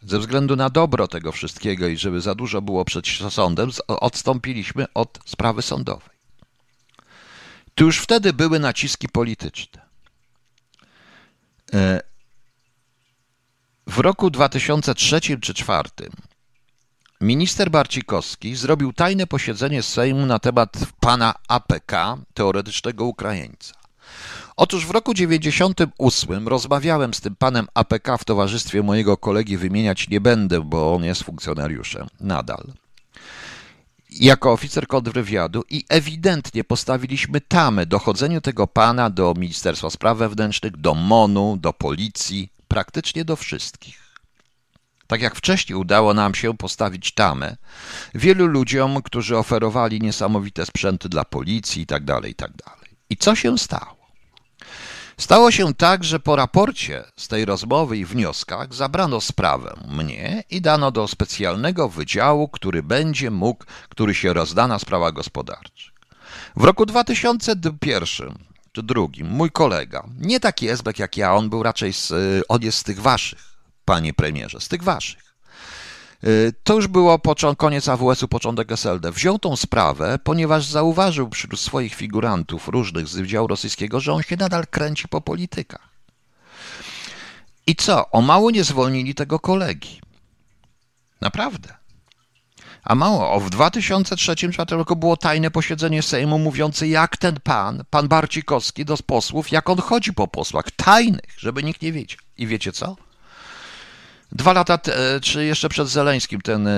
Ze 0.01 0.19
względu 0.19 0.55
na 0.55 0.69
dobro 0.69 1.07
tego 1.07 1.31
wszystkiego 1.31 1.87
i 1.87 1.97
żeby 1.97 2.21
za 2.21 2.35
dużo 2.35 2.61
było 2.61 2.85
przed 2.85 3.05
sądem, 3.29 3.69
odstąpiliśmy 3.87 4.85
od 4.93 5.19
sprawy 5.25 5.61
sądowej. 5.61 6.17
Tu 7.75 7.85
już 7.85 7.99
wtedy 7.99 8.33
były 8.33 8.59
naciski 8.59 9.09
polityczne. 9.09 9.81
E, 11.73 12.01
w 13.87 13.97
roku 13.99 14.29
2003 14.29 15.21
czy 15.21 15.37
2004 15.37 15.89
minister 17.21 17.71
Barcikowski 17.71 18.55
zrobił 18.55 18.93
tajne 18.93 19.27
posiedzenie 19.27 19.83
Sejmu 19.83 20.25
na 20.25 20.39
temat 20.39 20.77
pana 20.99 21.35
APK, 21.47 22.17
teoretycznego 22.33 23.05
Ukraińca. 23.05 23.73
Otóż 24.55 24.85
w 24.85 24.91
roku 24.91 25.13
98 25.13 26.47
rozmawiałem 26.47 27.13
z 27.13 27.21
tym 27.21 27.35
panem 27.35 27.67
APK 27.73 28.17
w 28.19 28.25
towarzystwie 28.25 28.83
mojego 28.83 29.17
kolegi, 29.17 29.57
wymieniać 29.57 30.09
nie 30.09 30.21
będę, 30.21 30.61
bo 30.61 30.95
on 30.95 31.03
jest 31.03 31.23
funkcjonariuszem 31.23 32.07
nadal. 32.19 32.73
Jako 34.09 34.51
oficer 34.51 34.87
kontrwywiadu 34.87 35.63
i 35.69 35.85
ewidentnie 35.89 36.63
postawiliśmy 36.63 37.41
tamę 37.41 37.85
dochodzeniu 37.85 38.41
tego 38.41 38.67
pana 38.67 39.09
do 39.09 39.33
Ministerstwa 39.37 39.89
Spraw 39.89 40.17
Wewnętrznych, 40.17 40.77
do 40.77 40.93
MONU, 40.93 41.57
do 41.57 41.73
policji, 41.73 42.49
praktycznie 42.67 43.25
do 43.25 43.35
wszystkich. 43.35 44.06
Tak 45.07 45.21
jak 45.21 45.35
wcześniej 45.35 45.75
udało 45.79 46.13
nam 46.13 46.35
się 46.35 46.57
postawić 46.57 47.11
tamę 47.11 47.57
wielu 48.15 48.47
ludziom, 48.47 49.01
którzy 49.01 49.37
oferowali 49.37 50.01
niesamowite 50.01 50.65
sprzęty 50.65 51.09
dla 51.09 51.25
policji 51.25 51.81
itd., 51.81 52.05
tak 52.05 52.25
itd. 52.25 52.53
Tak 52.63 52.89
I 53.09 53.17
co 53.17 53.35
się 53.35 53.57
stało? 53.57 53.97
Stało 55.17 55.51
się 55.51 55.73
tak, 55.73 56.03
że 56.03 56.19
po 56.19 56.35
raporcie 56.35 57.03
z 57.15 57.27
tej 57.27 57.45
rozmowy 57.45 57.97
i 57.97 58.05
wnioskach 58.05 58.73
zabrano 58.73 59.21
sprawę 59.21 59.73
mnie 59.87 60.43
i 60.49 60.61
dano 60.61 60.91
do 60.91 61.07
specjalnego 61.07 61.89
wydziału, 61.89 62.47
który 62.47 62.83
będzie 62.83 63.31
mógł, 63.31 63.65
który 63.89 64.15
się 64.15 64.33
rozda 64.33 64.67
na 64.67 64.79
sprawach 64.79 65.13
gospodarczych. 65.13 65.93
W 66.55 66.63
roku 66.63 66.85
2001 66.85 68.37
czy 68.71 68.83
drugim 68.83 69.27
mój 69.27 69.51
kolega, 69.51 70.07
nie 70.19 70.39
taki 70.39 70.69
esbek 70.69 70.99
jak 70.99 71.17
ja, 71.17 71.35
on 71.35 71.49
był 71.49 71.63
raczej 71.63 71.93
z, 71.93 72.13
on 72.49 72.61
jest 72.61 72.77
z 72.77 72.83
tych 72.83 73.01
waszych, 73.01 73.56
panie 73.87 74.13
premierze, 74.13 74.61
z 74.61 74.67
tych 74.67 74.83
waszych. 74.83 75.35
Y, 76.23 76.53
to 76.63 76.73
już 76.73 76.87
było 76.87 77.19
koniec 77.57 77.87
AWS-u, 77.87 78.27
początek 78.27 78.71
SLD. 78.71 79.11
Wziął 79.11 79.39
tą 79.39 79.55
sprawę, 79.55 80.19
ponieważ 80.23 80.65
zauważył 80.65 81.29
wśród 81.29 81.59
swoich 81.59 81.95
figurantów 81.95 82.67
różnych 82.67 83.07
z 83.07 83.15
wydziału 83.15 83.47
rosyjskiego, 83.47 83.99
że 83.99 84.13
on 84.13 84.23
się 84.23 84.37
nadal 84.37 84.67
kręci 84.67 85.07
po 85.07 85.21
politykach. 85.21 85.89
I 87.67 87.75
co? 87.75 88.11
O 88.11 88.21
mało 88.21 88.51
nie 88.51 88.63
zwolnili 88.63 89.15
tego 89.15 89.39
kolegi. 89.39 90.01
Naprawdę. 91.21 91.73
A 92.83 92.95
mało, 92.95 93.31
o 93.31 93.39
w 93.39 93.49
2003-2004 93.49 94.77
roku 94.77 94.95
było 94.95 95.17
tajne 95.17 95.51
posiedzenie 95.51 96.03
Sejmu 96.03 96.39
mówiące, 96.39 96.87
jak 96.87 97.17
ten 97.17 97.39
pan, 97.43 97.83
pan 97.89 98.07
Barcikowski 98.07 98.85
do 98.85 98.97
posłów, 98.97 99.51
jak 99.51 99.69
on 99.69 99.77
chodzi 99.77 100.13
po 100.13 100.27
posłach. 100.27 100.71
Tajnych, 100.71 101.33
żeby 101.37 101.63
nikt 101.63 101.81
nie 101.81 101.91
wiedział. 101.91 102.19
I 102.37 102.47
wiecie 102.47 102.71
co? 102.71 103.06
Dwa 104.31 104.53
lata, 104.53 104.79
czy 105.21 105.45
jeszcze 105.45 105.69
przed 105.69 105.87
Zeleńskim, 105.87 106.41
ten, 106.41 106.67
e, 106.67 106.71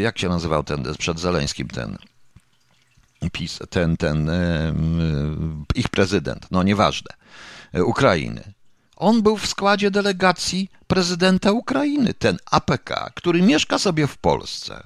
jak 0.00 0.18
się 0.18 0.28
nazywał 0.28 0.64
ten, 0.64 0.84
przed 0.98 1.20
Zeleńskim 1.20 1.68
ten, 1.68 1.98
PiS, 3.32 3.58
ten, 3.70 3.96
ten, 3.96 4.30
e, 4.30 4.74
ich 5.74 5.88
prezydent, 5.88 6.46
no 6.50 6.62
nieważne, 6.62 7.10
e, 7.72 7.84
Ukrainy. 7.84 8.52
On 8.96 9.22
był 9.22 9.36
w 9.36 9.46
składzie 9.46 9.90
delegacji 9.90 10.70
prezydenta 10.86 11.52
Ukrainy, 11.52 12.14
ten 12.14 12.36
APK, 12.50 13.10
który 13.14 13.42
mieszka 13.42 13.78
sobie 13.78 14.06
w 14.06 14.18
Polsce. 14.18 14.82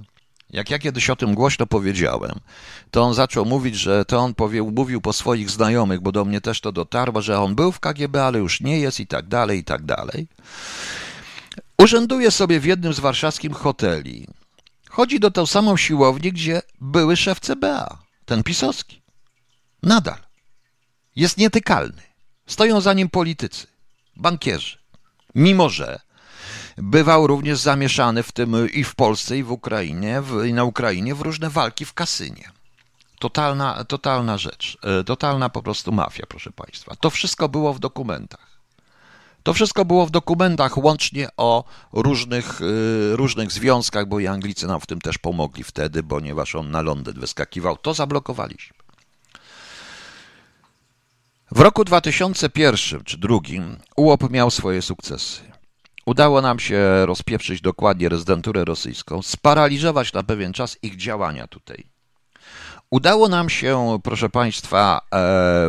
Jak 0.51 0.71
ja 0.71 0.79
kiedyś 0.79 1.11
o 1.11 1.17
tym 1.17 1.35
głośno 1.35 1.67
powiedziałem, 1.67 2.33
to 2.91 3.03
on 3.03 3.15
zaczął 3.15 3.45
mówić, 3.45 3.75
że 3.75 4.05
to 4.05 4.19
on 4.19 4.35
powie, 4.35 4.63
mówił 4.63 5.01
po 5.01 5.13
swoich 5.13 5.51
znajomych, 5.51 6.01
bo 6.01 6.13
do 6.13 6.25
mnie 6.25 6.41
też 6.41 6.61
to 6.61 6.73
dotarło, 6.73 7.23
że 7.23 7.41
on 7.41 7.55
był 7.55 7.73
w 7.73 7.81
KGB, 7.81 8.25
ale 8.25 8.39
już 8.39 8.61
nie 8.61 8.81
jest 8.81 9.01
i 9.01 9.07
tak 9.07 9.29
dalej, 9.29 9.59
i 9.59 9.65
tak 9.65 9.83
dalej. 9.83 10.27
Urzęduje 11.81 12.31
sobie 12.31 12.61
w 12.61 12.65
jednym 12.65 12.93
z 12.93 13.01
warszawskich 13.01 13.53
hoteli. 13.53 14.27
Chodzi 14.91 15.21
do 15.21 15.31
tą 15.31 15.47
samą 15.47 15.77
siłownię, 15.77 16.33
gdzie 16.33 16.63
były 16.81 17.17
szef 17.17 17.41
CBA, 17.41 17.99
ten 18.25 18.43
pisowski. 18.43 19.03
Nadal. 19.83 20.19
Jest 21.17 21.39
nietykalny. 21.39 22.03
Stoją 22.47 22.81
za 22.81 22.93
nim 22.93 23.09
politycy, 23.09 23.67
bankierzy. 24.17 24.79
Mimo, 25.35 25.69
że 25.69 26.01
bywał 26.77 27.27
również 27.27 27.59
zamieszany 27.59 28.23
w 28.23 28.33
tym 28.33 28.71
i 28.73 28.85
w 28.85 28.95
Polsce, 28.95 29.39
i 29.39 29.43
w 29.43 29.53
Ukrainie, 29.53 30.21
w, 30.21 30.45
i 30.45 30.53
na 30.53 30.65
Ukrainie 30.65 31.15
w 31.15 31.21
różne 31.21 31.51
walki 31.51 31.85
w 31.85 31.95
kasynie. 31.95 32.51
Totalna, 33.19 33.85
totalna 33.85 34.39
rzecz. 34.39 34.79
E, 34.83 35.05
totalna 35.05 35.49
po 35.49 35.63
prostu 35.63 35.93
mafia, 35.93 36.27
proszę 36.29 36.51
Państwa. 36.53 36.97
To 36.97 37.11
wszystko 37.11 37.49
było 37.49 37.75
w 37.75 37.79
dokumentach. 37.79 38.50
To 39.43 39.55
wszystko 39.55 39.85
było 39.85 40.07
w 40.07 40.11
dokumentach, 40.11 40.79
łącznie 40.79 41.29
o 41.37 41.65
różnych, 41.93 42.61
y, 42.61 43.17
różnych 43.17 43.53
związkach, 43.53 44.07
bo 44.07 44.21
i 44.21 44.27
Anglicy 44.27 44.67
nam 44.67 44.81
w 44.81 44.87
tym 44.87 45.01
też 45.01 45.19
pomogli 45.19 45.65
wtedy, 45.65 46.03
ponieważ 46.03 46.55
on 46.55 46.71
na 46.71 46.83
Londyn 46.83 47.21
wyskakiwał. 47.21 47.77
To 47.77 47.95
zablokowaliśmy. 47.95 48.77
W 51.53 51.61
roku 51.61 51.85
2001 51.85 53.05
czy 53.05 53.19
drugim 53.19 53.77
UOP 53.97 54.31
miał 54.31 54.51
swoje 54.51 54.83
sukcesy. 54.83 55.41
Udało 56.07 56.43
nam 56.43 56.59
się 56.59 57.07
rozpieprzyć 57.07 57.61
dokładnie 57.61 58.09
rezydenturę 58.09 58.65
rosyjską, 58.65 59.23
sparaliżować 59.23 60.13
na 60.13 60.23
pewien 60.23 60.53
czas 60.53 60.79
ich 60.83 60.97
działania 60.97 61.47
tutaj. 61.47 61.85
Udało 62.91 63.29
nam 63.29 63.51
się, 63.51 63.99
proszę 64.03 64.29
Państwa, 64.29 65.01
e, 65.01 65.19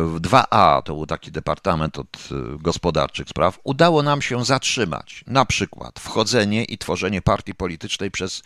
w 0.02 0.20
2A, 0.20 0.82
to 0.82 0.94
był 0.94 1.06
taki 1.06 1.32
departament 1.32 1.98
od 1.98 2.16
e, 2.16 2.58
gospodarczych 2.58 3.28
spraw, 3.28 3.58
udało 3.64 4.02
nam 4.02 4.22
się 4.22 4.44
zatrzymać 4.44 5.24
na 5.26 5.44
przykład 5.44 6.00
wchodzenie 6.00 6.64
i 6.64 6.78
tworzenie 6.78 7.22
partii 7.22 7.54
politycznej 7.54 8.10
przez 8.10 8.42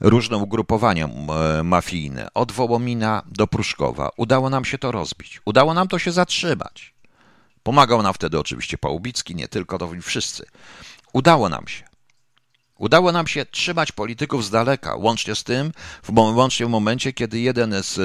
różne 0.00 0.36
ugrupowania 0.36 1.08
e, 1.08 1.62
mafijne, 1.62 2.28
od 2.34 2.52
Wołomina 2.52 3.22
do 3.26 3.46
Pruszkowa. 3.46 4.10
Udało 4.16 4.50
nam 4.50 4.64
się 4.64 4.78
to 4.78 4.92
rozbić. 4.92 5.40
Udało 5.44 5.74
nam 5.74 5.88
to 5.88 5.98
się 5.98 6.12
zatrzymać. 6.12 6.94
Pomagał 7.62 8.02
nam 8.02 8.14
wtedy 8.14 8.38
oczywiście 8.38 8.78
Pałubicki, 8.78 9.34
nie 9.34 9.48
tylko, 9.48 9.78
to 9.78 9.88
wszyscy. 10.02 10.46
Udało 11.12 11.48
nam 11.48 11.68
się. 11.68 11.89
Udało 12.80 13.12
nam 13.12 13.26
się 13.26 13.44
trzymać 13.44 13.92
polityków 13.92 14.44
z 14.44 14.50
daleka, 14.50 14.96
łącznie 14.96 15.34
z 15.34 15.44
tym, 15.44 15.72
w, 16.02 16.18
łącznie 16.18 16.66
w 16.66 16.68
momencie, 16.68 17.12
kiedy 17.12 17.40
jeden 17.40 17.74
z, 17.82 17.98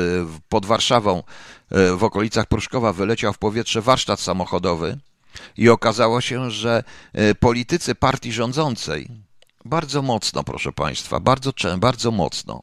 pod 0.50 0.65
Warszawą 0.65 1.24
e, 1.72 1.96
w 1.96 2.03
okolicach 2.03 2.46
Pruszkowa 2.46 2.94
wyleciał 2.94 3.34
w 3.34 3.38
powietrze 3.38 3.82
warsztat 3.82 4.20
samochodowy 4.20 4.98
i 5.58 5.70
okazało 5.70 6.22
się, 6.22 6.51
że 6.51 6.84
e, 7.13 7.36
politycy 7.36 7.96
partii 7.96 8.32
rządzącej 8.32 9.10
bardzo 9.65 10.01
mocno, 10.01 10.44
proszę 10.44 10.72
Państwa, 10.72 11.20
bardzo, 11.20 11.51
bardzo 11.77 12.12
mocno, 12.12 12.62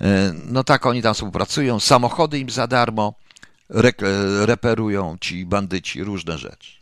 e, 0.00 0.32
no 0.44 0.64
tak, 0.64 0.86
oni 0.86 1.02
tam 1.02 1.14
współpracują, 1.14 1.80
samochody 1.80 2.38
im 2.38 2.50
za 2.50 2.66
darmo, 2.66 3.14
reperują 4.44 5.16
ci 5.20 5.46
bandyci 5.46 6.04
różne 6.04 6.38
rzeczy. 6.38 6.72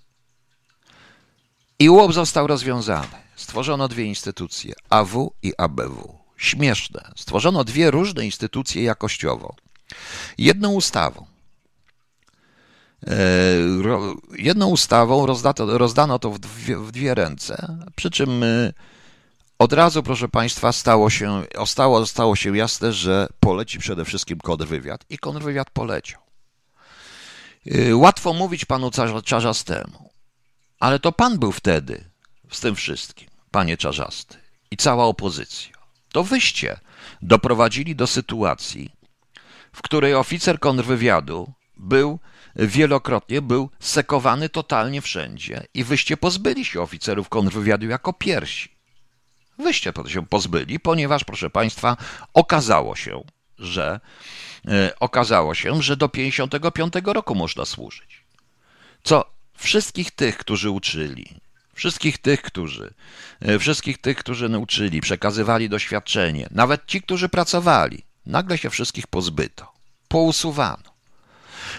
I 1.78 1.90
łop 1.90 2.12
został 2.12 2.46
rozwiązany. 2.46 3.21
Stworzono 3.36 3.88
dwie 3.88 4.04
instytucje, 4.04 4.74
AW 4.90 5.32
i 5.42 5.52
ABW. 5.58 6.18
Śmieszne. 6.36 7.10
Stworzono 7.16 7.64
dwie 7.64 7.90
różne 7.90 8.24
instytucje 8.24 8.82
jakościowo. 8.82 9.54
Jedną 10.38 10.72
ustawą. 10.72 11.26
E, 13.06 13.14
jedną 14.38 14.68
ustawą 14.68 15.26
rozdano, 15.26 15.78
rozdano 15.78 16.18
to 16.18 16.30
w 16.30 16.38
dwie, 16.38 16.76
w 16.76 16.92
dwie 16.92 17.14
ręce, 17.14 17.78
przy 17.96 18.10
czym 18.10 18.42
e, 18.42 18.72
od 19.58 19.72
razu, 19.72 20.02
proszę 20.02 20.28
Państwa, 20.28 20.72
stało 20.72 21.10
się, 21.10 21.42
stało, 21.66 22.06
stało 22.06 22.36
się 22.36 22.56
jasne, 22.56 22.92
że 22.92 23.28
poleci 23.40 23.78
przede 23.78 24.04
wszystkim 24.04 24.38
kontrwywiad 24.38 25.04
i 25.10 25.18
kontrwywiad 25.18 25.70
poleciał. 25.70 26.20
E, 27.66 27.96
łatwo 27.96 28.32
mówić 28.32 28.64
panu 28.64 28.90
Czarzastemu, 29.24 30.10
ale 30.78 30.98
to 30.98 31.12
pan 31.12 31.38
był 31.38 31.52
wtedy 31.52 32.11
z 32.52 32.60
tym 32.60 32.74
wszystkim 32.74 33.28
panie 33.50 33.76
Czarzasty, 33.76 34.36
i 34.70 34.76
cała 34.76 35.04
opozycja. 35.04 35.72
To 36.12 36.24
wyście 36.24 36.80
doprowadzili 37.22 37.96
do 37.96 38.06
sytuacji, 38.06 38.92
w 39.72 39.82
której 39.82 40.14
oficer 40.14 40.58
kontrwywiadu 40.58 41.52
był 41.76 42.18
wielokrotnie 42.56 43.42
był 43.42 43.70
sekowany 43.80 44.48
totalnie 44.48 45.00
wszędzie 45.02 45.66
i 45.74 45.84
wyście 45.84 46.16
pozbyli 46.16 46.64
się 46.64 46.82
oficerów 46.82 47.28
kontrwywiadu 47.28 47.86
jako 47.86 48.12
pierwsi. 48.12 48.68
Wyście 49.58 49.92
się 50.06 50.26
pozbyli, 50.26 50.80
ponieważ, 50.80 51.24
proszę 51.24 51.50
Państwa, 51.50 51.96
okazało 52.34 52.96
się, 52.96 53.24
że 53.58 54.00
e, 54.68 54.92
okazało 55.00 55.54
się, 55.54 55.82
że 55.82 55.96
do 55.96 56.08
55 56.08 56.94
roku 57.04 57.34
można 57.34 57.64
służyć. 57.64 58.24
Co 59.02 59.24
wszystkich 59.54 60.10
tych, 60.10 60.38
którzy 60.38 60.70
uczyli, 60.70 61.41
Wszystkich 61.74 62.18
tych, 62.18 62.42
którzy, 62.42 62.94
e, 63.40 63.58
wszystkich 63.58 63.98
tych, 63.98 64.16
którzy 64.16 64.48
nauczyli, 64.48 65.00
przekazywali 65.00 65.68
doświadczenie, 65.68 66.48
nawet 66.50 66.86
ci, 66.86 67.02
którzy 67.02 67.28
pracowali, 67.28 68.02
nagle 68.26 68.58
się 68.58 68.70
wszystkich 68.70 69.06
pozbyto, 69.06 69.72
pousuwano. 70.08 70.92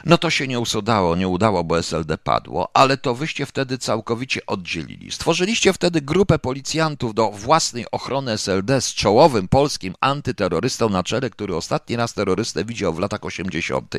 No 0.06 0.18
to 0.18 0.30
się 0.30 0.48
nie 0.48 0.60
udało, 0.60 1.16
nie 1.16 1.28
udało, 1.28 1.64
bo 1.64 1.80
SLD 1.80 2.18
padło, 2.18 2.70
ale 2.74 2.98
to 2.98 3.16
wyście 3.16 3.46
wtedy 3.46 3.78
całkowicie 3.78 4.46
oddzielili. 4.46 5.12
Stworzyliście 5.12 5.74
wtedy 5.74 6.02
grupę 6.02 6.40
policjantów 6.40 7.14
do 7.14 7.32
własnej 7.32 7.86
ochrony 7.92 8.32
SLD 8.32 8.82
z 8.82 8.94
czołowym 8.94 9.48
polskim 9.48 9.94
antyterrorystą 10.02 10.90
na 10.90 11.04
czele, 11.04 11.30
który 11.30 11.56
ostatni 11.56 11.96
raz 11.96 12.14
terrorystę 12.14 12.66
widział 12.66 12.94
w 12.94 13.00
latach 13.00 13.26
80. 13.26 13.96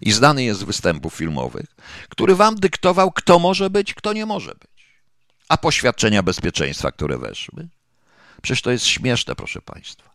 i 0.00 0.12
znany 0.12 0.44
jest 0.44 0.60
z 0.60 0.64
występów 0.64 1.14
filmowych, 1.14 1.66
który 2.08 2.34
wam 2.34 2.54
dyktował, 2.54 3.12
kto 3.12 3.38
może 3.38 3.70
być, 3.70 3.94
kto 3.94 4.12
nie 4.12 4.26
może 4.26 4.50
być. 4.50 4.73
A 5.48 5.56
poświadczenia 5.56 6.22
bezpieczeństwa, 6.22 6.92
które 6.92 7.18
weszły? 7.18 7.68
Przecież 8.42 8.62
to 8.62 8.70
jest 8.70 8.86
śmieszne, 8.86 9.34
proszę 9.34 9.62
Państwa 9.62 10.14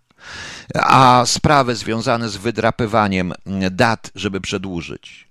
a 0.75 1.25
sprawy 1.25 1.75
związane 1.75 2.29
z 2.29 2.37
wydrapywaniem 2.37 3.33
dat, 3.71 4.11
żeby 4.15 4.41
przedłużyć, 4.41 5.27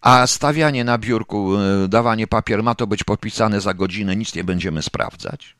a 0.00 0.26
stawianie 0.26 0.84
na 0.84 0.98
biurku, 0.98 1.56
e, 1.56 1.88
dawanie 1.88 2.26
papier 2.26 2.62
ma 2.62 2.74
to 2.74 2.86
być 2.86 3.04
podpisane 3.04 3.60
za 3.60 3.74
godzinę, 3.74 4.16
nic 4.16 4.34
nie 4.34 4.44
będziemy 4.44 4.82
sprawdzać. 4.82 5.56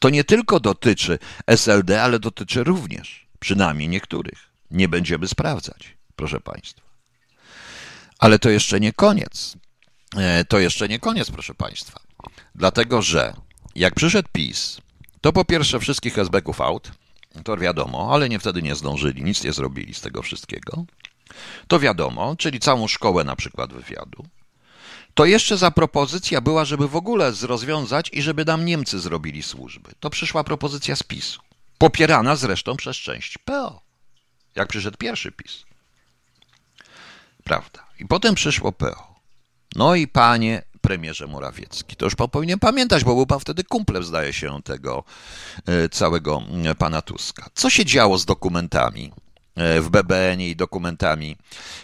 To 0.00 0.10
nie 0.10 0.24
tylko 0.24 0.60
dotyczy 0.60 1.18
SLD, 1.46 2.02
ale 2.02 2.18
dotyczy 2.18 2.64
również, 2.64 3.26
przynajmniej 3.38 3.88
niektórych. 3.88 4.48
Nie 4.70 4.88
będziemy 4.88 5.28
sprawdzać, 5.28 5.96
proszę 6.16 6.40
Państwa. 6.40 6.82
Ale 8.18 8.38
to 8.38 8.50
jeszcze 8.50 8.80
nie 8.80 8.92
koniec. 8.92 9.56
E, 10.16 10.44
to 10.44 10.58
jeszcze 10.58 10.88
nie 10.88 10.98
koniec, 10.98 11.30
proszę 11.30 11.54
Państwa. 11.54 12.07
Dlatego, 12.58 13.02
że 13.02 13.34
jak 13.74 13.94
przyszedł 13.94 14.28
PiS, 14.32 14.80
to 15.20 15.32
po 15.32 15.44
pierwsze 15.44 15.80
wszystkich 15.80 16.18
SB-ków 16.18 16.60
out, 16.60 16.92
to 17.44 17.56
wiadomo, 17.56 18.08
ale 18.12 18.28
nie 18.28 18.38
wtedy 18.38 18.62
nie 18.62 18.74
zdążyli, 18.74 19.22
nic 19.22 19.44
nie 19.44 19.52
zrobili 19.52 19.94
z 19.94 20.00
tego 20.00 20.22
wszystkiego. 20.22 20.84
To 21.68 21.80
wiadomo, 21.80 22.36
czyli 22.36 22.60
całą 22.60 22.88
szkołę 22.88 23.24
na 23.24 23.36
przykład 23.36 23.72
wywiadu. 23.72 24.26
To 25.14 25.24
jeszcze 25.24 25.56
za 25.56 25.70
propozycja 25.70 26.40
była, 26.40 26.64
żeby 26.64 26.88
w 26.88 26.96
ogóle 26.96 27.32
rozwiązać 27.42 28.10
i 28.12 28.22
żeby 28.22 28.44
nam 28.44 28.64
Niemcy 28.64 29.00
zrobili 29.00 29.42
służby. 29.42 29.90
To 30.00 30.10
przyszła 30.10 30.44
propozycja 30.44 30.96
z 30.96 31.02
PiSu. 31.02 31.40
Popierana 31.78 32.36
zresztą 32.36 32.76
przez 32.76 32.96
część 32.96 33.38
PO. 33.38 33.82
Jak 34.54 34.68
przyszedł 34.68 34.96
pierwszy 34.96 35.32
PiS. 35.32 35.64
Prawda. 37.44 37.86
I 38.00 38.06
potem 38.06 38.34
przyszło 38.34 38.72
PO. 38.72 39.14
No 39.76 39.94
i 39.94 40.08
panie 40.08 40.62
premierze 40.88 41.26
Morawiecki. 41.26 41.96
To 41.96 42.06
już 42.06 42.14
powinien 42.14 42.58
pamiętać, 42.58 43.04
bo 43.04 43.14
był 43.14 43.26
pan 43.26 43.40
wtedy 43.40 43.64
kumplem, 43.64 44.04
zdaje 44.04 44.32
się, 44.32 44.62
tego 44.64 45.04
e, 45.66 45.88
całego 45.88 46.42
e, 46.64 46.74
pana 46.74 47.02
Tuska. 47.02 47.46
Co 47.54 47.70
się 47.70 47.84
działo 47.84 48.18
z 48.18 48.24
dokumentami 48.24 49.12
e, 49.56 49.80
w 49.80 49.90
BBN 49.90 50.40
i 50.40 50.56
dokumentami 50.56 51.36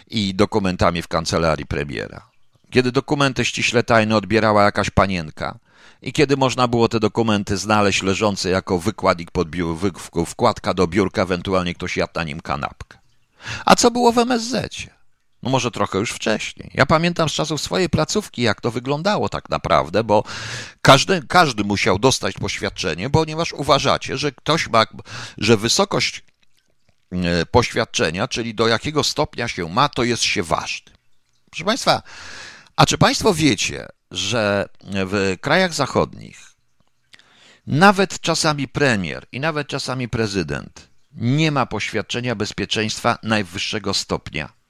i 0.07 0.35
dokumentami 0.35 1.01
w 1.01 1.07
kancelarii 1.07 1.65
premiera? 1.65 2.21
Kiedy 2.69 2.91
dokumenty 2.91 3.45
ściśle 3.45 3.83
tajne 3.83 4.15
odbierała 4.15 4.63
jakaś 4.63 4.89
panienka 4.89 5.57
i 6.01 6.13
kiedy 6.13 6.37
można 6.37 6.67
było 6.67 6.89
te 6.89 6.99
dokumenty 6.99 7.57
znaleźć 7.57 8.03
leżące 8.03 8.49
jako 8.49 8.79
wykładnik 8.79 9.31
pod 9.31 9.49
biur, 9.49 9.77
wkładka 10.25 10.73
do 10.73 10.87
biurka, 10.87 11.21
ewentualnie 11.21 11.73
ktoś 11.73 11.97
jadł 11.97 12.13
na 12.15 12.23
nim 12.23 12.41
kanapkę. 12.41 12.97
A 13.65 13.75
co 13.75 13.91
było 13.91 14.11
w 14.11 14.17
MSZ? 14.17 14.94
No 15.45 15.51
może 15.51 15.71
trochę 15.71 15.99
już 15.99 16.11
wcześniej. 16.11 16.71
Ja 16.73 16.85
pamiętam 16.85 17.29
z 17.29 17.33
czasów 17.33 17.61
swojej 17.61 17.89
placówki, 17.89 18.41
jak 18.41 18.61
to 18.61 18.71
wyglądało 18.71 19.29
tak 19.29 19.49
naprawdę, 19.49 20.03
bo 20.03 20.23
każdy, 20.81 21.21
każdy 21.27 21.63
musiał 21.63 21.99
dostać 21.99 22.35
poświadczenie, 22.35 23.09
ponieważ 23.09 23.53
uważacie, 23.53 24.17
że 24.17 24.31
ktoś 24.31 24.67
ma, 24.67 24.85
że 25.37 25.57
wysokość 25.57 26.23
e, 27.11 27.45
poświadczenia, 27.45 28.27
czyli 28.27 28.55
do 28.55 28.67
jakiego 28.67 29.03
stopnia 29.03 29.47
się 29.47 29.69
ma, 29.69 29.89
to 29.89 30.03
jest 30.03 30.23
się 30.23 30.43
ważny. 30.43 30.91
Proszę 31.49 31.65
Państwa, 31.65 32.03
a 32.75 32.85
czy 32.85 32.97
Państwo 32.97 33.33
wiecie, 33.33 33.87
że 34.11 34.69
w 34.81 35.35
krajach 35.41 35.73
zachodnich 35.73 36.51
nawet 37.67 38.19
czasami 38.19 38.67
premier 38.67 39.25
i 39.31 39.39
nawet 39.39 39.67
czasami 39.67 40.09
prezydent 40.09 40.87
nie 41.11 41.51
ma 41.51 41.65
poświadczenia 41.65 42.35
bezpieczeństwa 42.35 43.17
najwyższego 43.23 43.93
stopnia? 43.93 44.64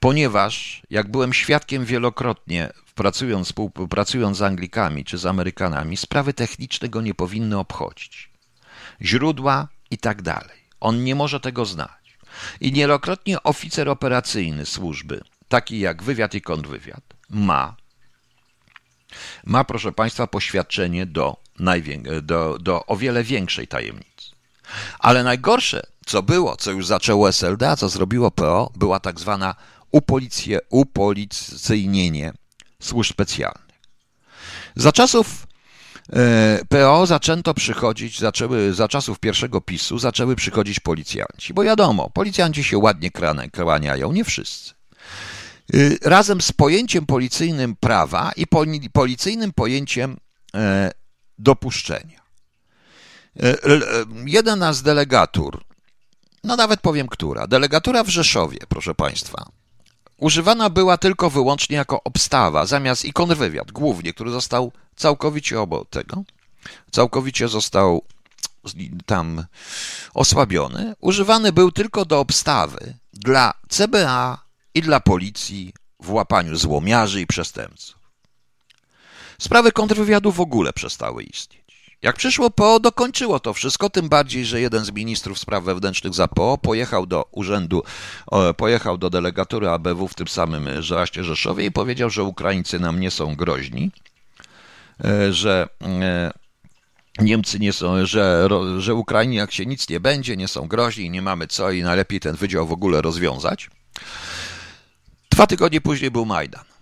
Ponieważ 0.00 0.82
jak 0.90 1.10
byłem 1.10 1.32
świadkiem 1.32 1.84
wielokrotnie, 1.84 2.72
pracując, 2.94 3.46
współpracując 3.46 4.36
z 4.36 4.42
Anglikami 4.42 5.04
czy 5.04 5.18
z 5.18 5.26
Amerykanami, 5.26 5.96
sprawy 5.96 6.34
techniczne 6.34 6.88
go 6.88 7.00
nie 7.00 7.14
powinny 7.14 7.58
obchodzić. 7.58 8.30
Źródła 9.02 9.68
i 9.90 9.98
tak 9.98 10.22
dalej. 10.22 10.66
On 10.80 11.04
nie 11.04 11.14
może 11.14 11.40
tego 11.40 11.64
znać. 11.64 12.18
I 12.60 12.72
nielokrotnie 12.72 13.42
oficer 13.42 13.88
operacyjny 13.88 14.66
służby, 14.66 15.20
taki 15.48 15.78
jak 15.78 16.02
wywiad 16.02 16.34
i 16.34 16.40
kontrwywiad, 16.40 17.02
ma, 17.30 17.76
ma 19.44 19.64
proszę 19.64 19.92
Państwa, 19.92 20.26
poświadczenie 20.26 21.06
do, 21.06 21.36
do, 22.22 22.58
do 22.58 22.86
o 22.86 22.96
wiele 22.96 23.24
większej 23.24 23.68
tajemnicy. 23.68 24.30
Ale 24.98 25.24
najgorsze, 25.24 25.86
co 26.06 26.22
było, 26.22 26.56
co 26.56 26.70
już 26.70 26.86
zaczęło 26.86 27.28
SLD, 27.28 27.70
a 27.70 27.76
co 27.76 27.88
zrobiło 27.88 28.30
PO, 28.30 28.72
była 28.76 29.00
tak 29.00 29.20
zwana 29.20 29.54
upolicje, 29.96 30.58
upolicyjnienie 30.70 32.32
służb 32.80 33.12
specjalnych. 33.12 33.76
Za 34.76 34.92
czasów 34.92 35.46
e, 36.12 36.60
PO 36.68 37.06
zaczęto 37.06 37.54
przychodzić, 37.54 38.18
zaczęły, 38.18 38.74
za 38.74 38.88
czasów 38.88 39.18
pierwszego 39.18 39.60
PiSu 39.60 39.98
zaczęły 39.98 40.36
przychodzić 40.36 40.80
policjanci, 40.80 41.54
bo 41.54 41.64
wiadomo, 41.64 42.10
policjanci 42.10 42.64
się 42.64 42.78
ładnie 42.78 43.10
kłaniają, 43.52 44.12
nie 44.12 44.24
wszyscy. 44.24 44.74
E, 45.74 46.08
razem 46.08 46.40
z 46.40 46.52
pojęciem 46.52 47.06
policyjnym 47.06 47.76
prawa 47.76 48.32
i 48.36 48.46
policyjnym 48.92 49.52
pojęciem 49.52 50.16
e, 50.54 50.90
dopuszczenia. 51.38 52.26
Jeden 54.26 54.74
z 54.74 54.82
delegatur, 54.82 55.64
no 56.44 56.56
nawet 56.56 56.80
powiem 56.80 57.08
która, 57.08 57.46
delegatura 57.46 58.04
w 58.04 58.08
Rzeszowie, 58.08 58.58
proszę 58.68 58.94
Państwa, 58.94 59.46
używana 60.18 60.70
była 60.70 60.98
tylko 60.98 61.30
wyłącznie 61.30 61.76
jako 61.76 62.02
obstawa, 62.04 62.66
zamiast 62.66 63.04
i 63.04 63.12
kontrwywiad, 63.12 63.72
głównie, 63.72 64.12
który 64.12 64.30
został 64.30 64.72
całkowicie 64.96 65.60
obok 65.60 65.88
tego, 65.90 66.24
całkowicie 66.90 67.48
został 67.48 68.02
tam 69.06 69.44
osłabiony, 70.14 70.94
używany 71.00 71.52
był 71.52 71.72
tylko 71.72 72.04
do 72.04 72.20
obstawy 72.20 72.94
dla 73.12 73.54
CBA 73.68 74.38
i 74.74 74.82
dla 74.82 75.00
policji 75.00 75.72
w 76.00 76.12
łapaniu 76.12 76.56
złomiarzy 76.56 77.20
i 77.20 77.26
przestępców. 77.26 77.96
Sprawy 79.38 79.72
kontrwywiadu 79.72 80.32
w 80.32 80.40
ogóle 80.40 80.72
przestały 80.72 81.22
istnieć. 81.22 81.65
Jak 82.06 82.16
przyszło 82.16 82.50
PO, 82.50 82.80
dokończyło 82.80 83.40
to 83.40 83.54
wszystko, 83.54 83.90
tym 83.90 84.08
bardziej, 84.08 84.44
że 84.44 84.60
jeden 84.60 84.84
z 84.84 84.92
ministrów 84.92 85.38
spraw 85.38 85.64
wewnętrznych 85.64 86.14
za 86.14 86.28
PO 86.28 86.58
pojechał 86.58 87.06
do 87.06 87.24
urzędu, 87.32 87.82
pojechał 88.56 88.98
do 88.98 89.10
delegatury 89.10 89.68
ABW 89.68 90.08
w 90.08 90.14
tym 90.14 90.28
samym 90.28 90.82
Żelaście 90.82 91.24
Rzeszowie 91.24 91.64
i 91.66 91.72
powiedział, 91.72 92.10
że 92.10 92.22
Ukraińcy 92.22 92.78
nam 92.78 93.00
nie 93.00 93.10
są 93.10 93.36
groźni, 93.36 93.90
e, 95.04 95.32
że 95.32 95.68
e, 95.82 96.32
Niemcy 97.18 97.58
nie 97.58 97.72
są, 97.72 98.06
że, 98.06 98.48
że 98.78 98.94
Ukrainie 98.94 99.36
jak 99.36 99.52
się 99.52 99.66
nic 99.66 99.88
nie 99.88 100.00
będzie, 100.00 100.36
nie 100.36 100.48
są 100.48 100.68
groźni, 100.68 101.10
nie 101.10 101.22
mamy 101.22 101.46
co 101.46 101.70
i 101.70 101.82
najlepiej 101.82 102.20
ten 102.20 102.36
wydział 102.36 102.66
w 102.66 102.72
ogóle 102.72 103.02
rozwiązać. 103.02 103.70
Dwa 105.30 105.46
tygodnie 105.46 105.80
później 105.80 106.10
był 106.10 106.26
Majdan 106.26 106.75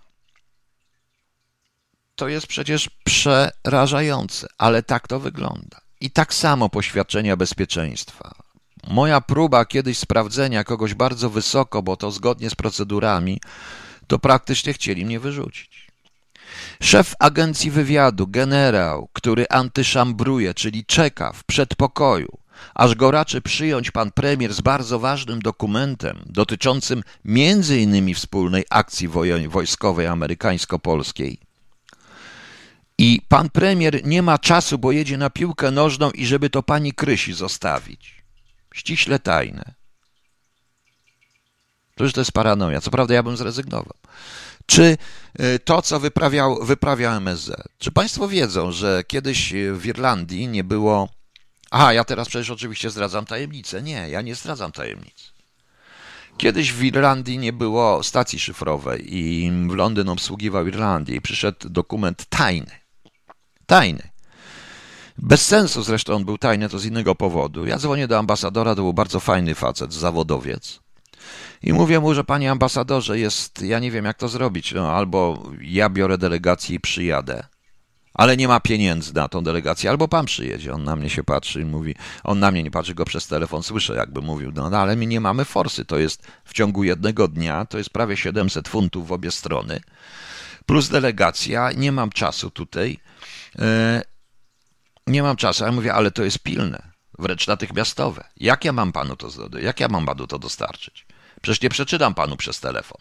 to 2.16 2.28
jest 2.28 2.46
przecież 2.46 2.90
przerażające, 3.04 4.46
ale 4.58 4.82
tak 4.82 5.08
to 5.08 5.20
wygląda. 5.20 5.80
I 6.00 6.10
tak 6.10 6.34
samo 6.34 6.68
poświadczenia 6.68 7.36
bezpieczeństwa. 7.36 8.34
Moja 8.88 9.20
próba 9.20 9.64
kiedyś 9.64 9.98
sprawdzenia 9.98 10.64
kogoś 10.64 10.94
bardzo 10.94 11.30
wysoko, 11.30 11.82
bo 11.82 11.96
to 11.96 12.10
zgodnie 12.10 12.50
z 12.50 12.54
procedurami, 12.54 13.40
to 14.06 14.18
praktycznie 14.18 14.72
chcieli 14.72 15.06
mnie 15.06 15.20
wyrzucić. 15.20 15.90
Szef 16.82 17.14
agencji 17.18 17.70
wywiadu, 17.70 18.26
generał, 18.26 19.08
który 19.12 19.46
antyszambruje, 19.50 20.54
czyli 20.54 20.84
czeka 20.84 21.32
w 21.32 21.44
przedpokoju, 21.44 22.38
aż 22.74 22.94
go 22.94 23.10
raczy 23.10 23.40
przyjąć 23.40 23.90
pan 23.90 24.10
premier 24.12 24.54
z 24.54 24.60
bardzo 24.60 24.98
ważnym 24.98 25.42
dokumentem 25.42 26.22
dotyczącym 26.26 27.02
między 27.24 27.80
innymi 27.80 28.14
wspólnej 28.14 28.64
akcji 28.70 29.08
wojskowej 29.48 30.06
amerykańsko-polskiej, 30.06 31.38
i 32.98 33.20
pan 33.28 33.50
premier 33.50 34.06
nie 34.06 34.22
ma 34.22 34.38
czasu, 34.38 34.78
bo 34.78 34.92
jedzie 34.92 35.16
na 35.16 35.30
piłkę 35.30 35.70
nożną 35.70 36.10
i 36.10 36.26
żeby 36.26 36.50
to 36.50 36.62
pani 36.62 36.92
Krysi 36.92 37.32
zostawić. 37.32 38.24
Ściśle 38.74 39.18
tajne. 39.18 39.74
Przecież 41.94 42.12
to 42.12 42.20
jest 42.20 42.32
paranoja. 42.32 42.80
Co 42.80 42.90
prawda 42.90 43.14
ja 43.14 43.22
bym 43.22 43.36
zrezygnował. 43.36 43.94
Czy 44.66 44.98
y, 45.40 45.58
to, 45.58 45.82
co 45.82 46.00
wyprawiał, 46.00 46.64
wyprawia 46.64 47.16
MSZ? 47.16 47.50
Czy 47.78 47.92
państwo 47.92 48.28
wiedzą, 48.28 48.72
że 48.72 49.04
kiedyś 49.06 49.52
w 49.72 49.86
Irlandii 49.86 50.48
nie 50.48 50.64
było... 50.64 51.08
Aha, 51.70 51.92
ja 51.92 52.04
teraz 52.04 52.28
przecież 52.28 52.50
oczywiście 52.50 52.90
zdradzam 52.90 53.26
tajemnicę. 53.26 53.82
Nie, 53.82 54.08
ja 54.08 54.22
nie 54.22 54.34
zdradzam 54.34 54.72
tajemnic. 54.72 55.32
Kiedyś 56.36 56.72
w 56.72 56.82
Irlandii 56.82 57.38
nie 57.38 57.52
było 57.52 58.02
stacji 58.02 58.38
szyfrowej 58.38 59.14
i 59.14 59.50
Londyn 59.68 60.08
obsługiwał 60.08 60.66
Irlandię 60.66 61.16
i 61.16 61.20
przyszedł 61.20 61.68
dokument 61.68 62.24
tajny. 62.28 62.83
Tajny. 63.66 64.14
Bez 65.18 65.46
sensu 65.46 65.82
zresztą 65.82 66.14
on 66.14 66.24
był 66.24 66.38
tajny, 66.38 66.68
to 66.68 66.78
z 66.78 66.84
innego 66.84 67.14
powodu. 67.14 67.66
Ja 67.66 67.78
dzwonię 67.78 68.08
do 68.08 68.18
ambasadora, 68.18 68.74
to 68.74 68.82
był 68.82 68.92
bardzo 68.92 69.20
fajny 69.20 69.54
facet, 69.54 69.92
zawodowiec. 69.92 70.80
I 71.62 71.72
mówię 71.72 72.00
mu, 72.00 72.14
że 72.14 72.24
panie 72.24 72.50
ambasadorze, 72.50 73.18
jest, 73.18 73.62
ja 73.62 73.78
nie 73.78 73.90
wiem 73.90 74.04
jak 74.04 74.18
to 74.18 74.28
zrobić, 74.28 74.72
no 74.72 74.92
albo 74.92 75.42
ja 75.60 75.88
biorę 75.88 76.18
delegację 76.18 76.76
i 76.76 76.80
przyjadę, 76.80 77.46
ale 78.14 78.36
nie 78.36 78.48
ma 78.48 78.60
pieniędzy 78.60 79.14
na 79.14 79.28
tą 79.28 79.44
delegację, 79.44 79.90
albo 79.90 80.08
pan 80.08 80.26
przyjedzie. 80.26 80.74
On 80.74 80.84
na 80.84 80.96
mnie 80.96 81.10
się 81.10 81.24
patrzy 81.24 81.60
i 81.60 81.64
mówi, 81.64 81.94
on 82.24 82.38
na 82.38 82.50
mnie 82.50 82.62
nie 82.62 82.70
patrzy, 82.70 82.94
go 82.94 83.04
przez 83.04 83.26
telefon 83.26 83.62
słyszę, 83.62 83.94
jakby 83.94 84.20
mówił, 84.20 84.52
no, 84.54 84.70
no 84.70 84.78
ale 84.78 84.96
my 84.96 85.06
nie 85.06 85.20
mamy 85.20 85.44
forsy, 85.44 85.84
to 85.84 85.98
jest 85.98 86.26
w 86.44 86.52
ciągu 86.52 86.84
jednego 86.84 87.28
dnia, 87.28 87.64
to 87.64 87.78
jest 87.78 87.90
prawie 87.90 88.16
700 88.16 88.68
funtów 88.68 89.08
w 89.08 89.12
obie 89.12 89.30
strony, 89.30 89.80
plus 90.66 90.88
delegacja, 90.88 91.72
nie 91.72 91.92
mam 91.92 92.10
czasu 92.10 92.50
tutaj, 92.50 92.98
e, 93.58 94.02
nie 95.06 95.22
mam 95.22 95.36
czasu. 95.36 95.64
Ja 95.64 95.72
mówię, 95.72 95.94
ale 95.94 96.10
to 96.10 96.24
jest 96.24 96.38
pilne, 96.38 96.92
wręcz 97.18 97.46
natychmiastowe. 97.46 98.24
Jak 98.36 98.64
ja 98.64 98.72
mam 98.72 98.92
panu 98.92 99.16
to, 99.16 99.28
jak 99.58 99.80
ja 99.80 99.88
mam 99.88 100.06
panu 100.06 100.26
to 100.26 100.38
dostarczyć? 100.38 101.06
Przecież 101.42 101.62
nie 101.62 101.70
przeczytam 101.70 102.14
panu 102.14 102.36
przez 102.36 102.60
telefon. 102.60 103.00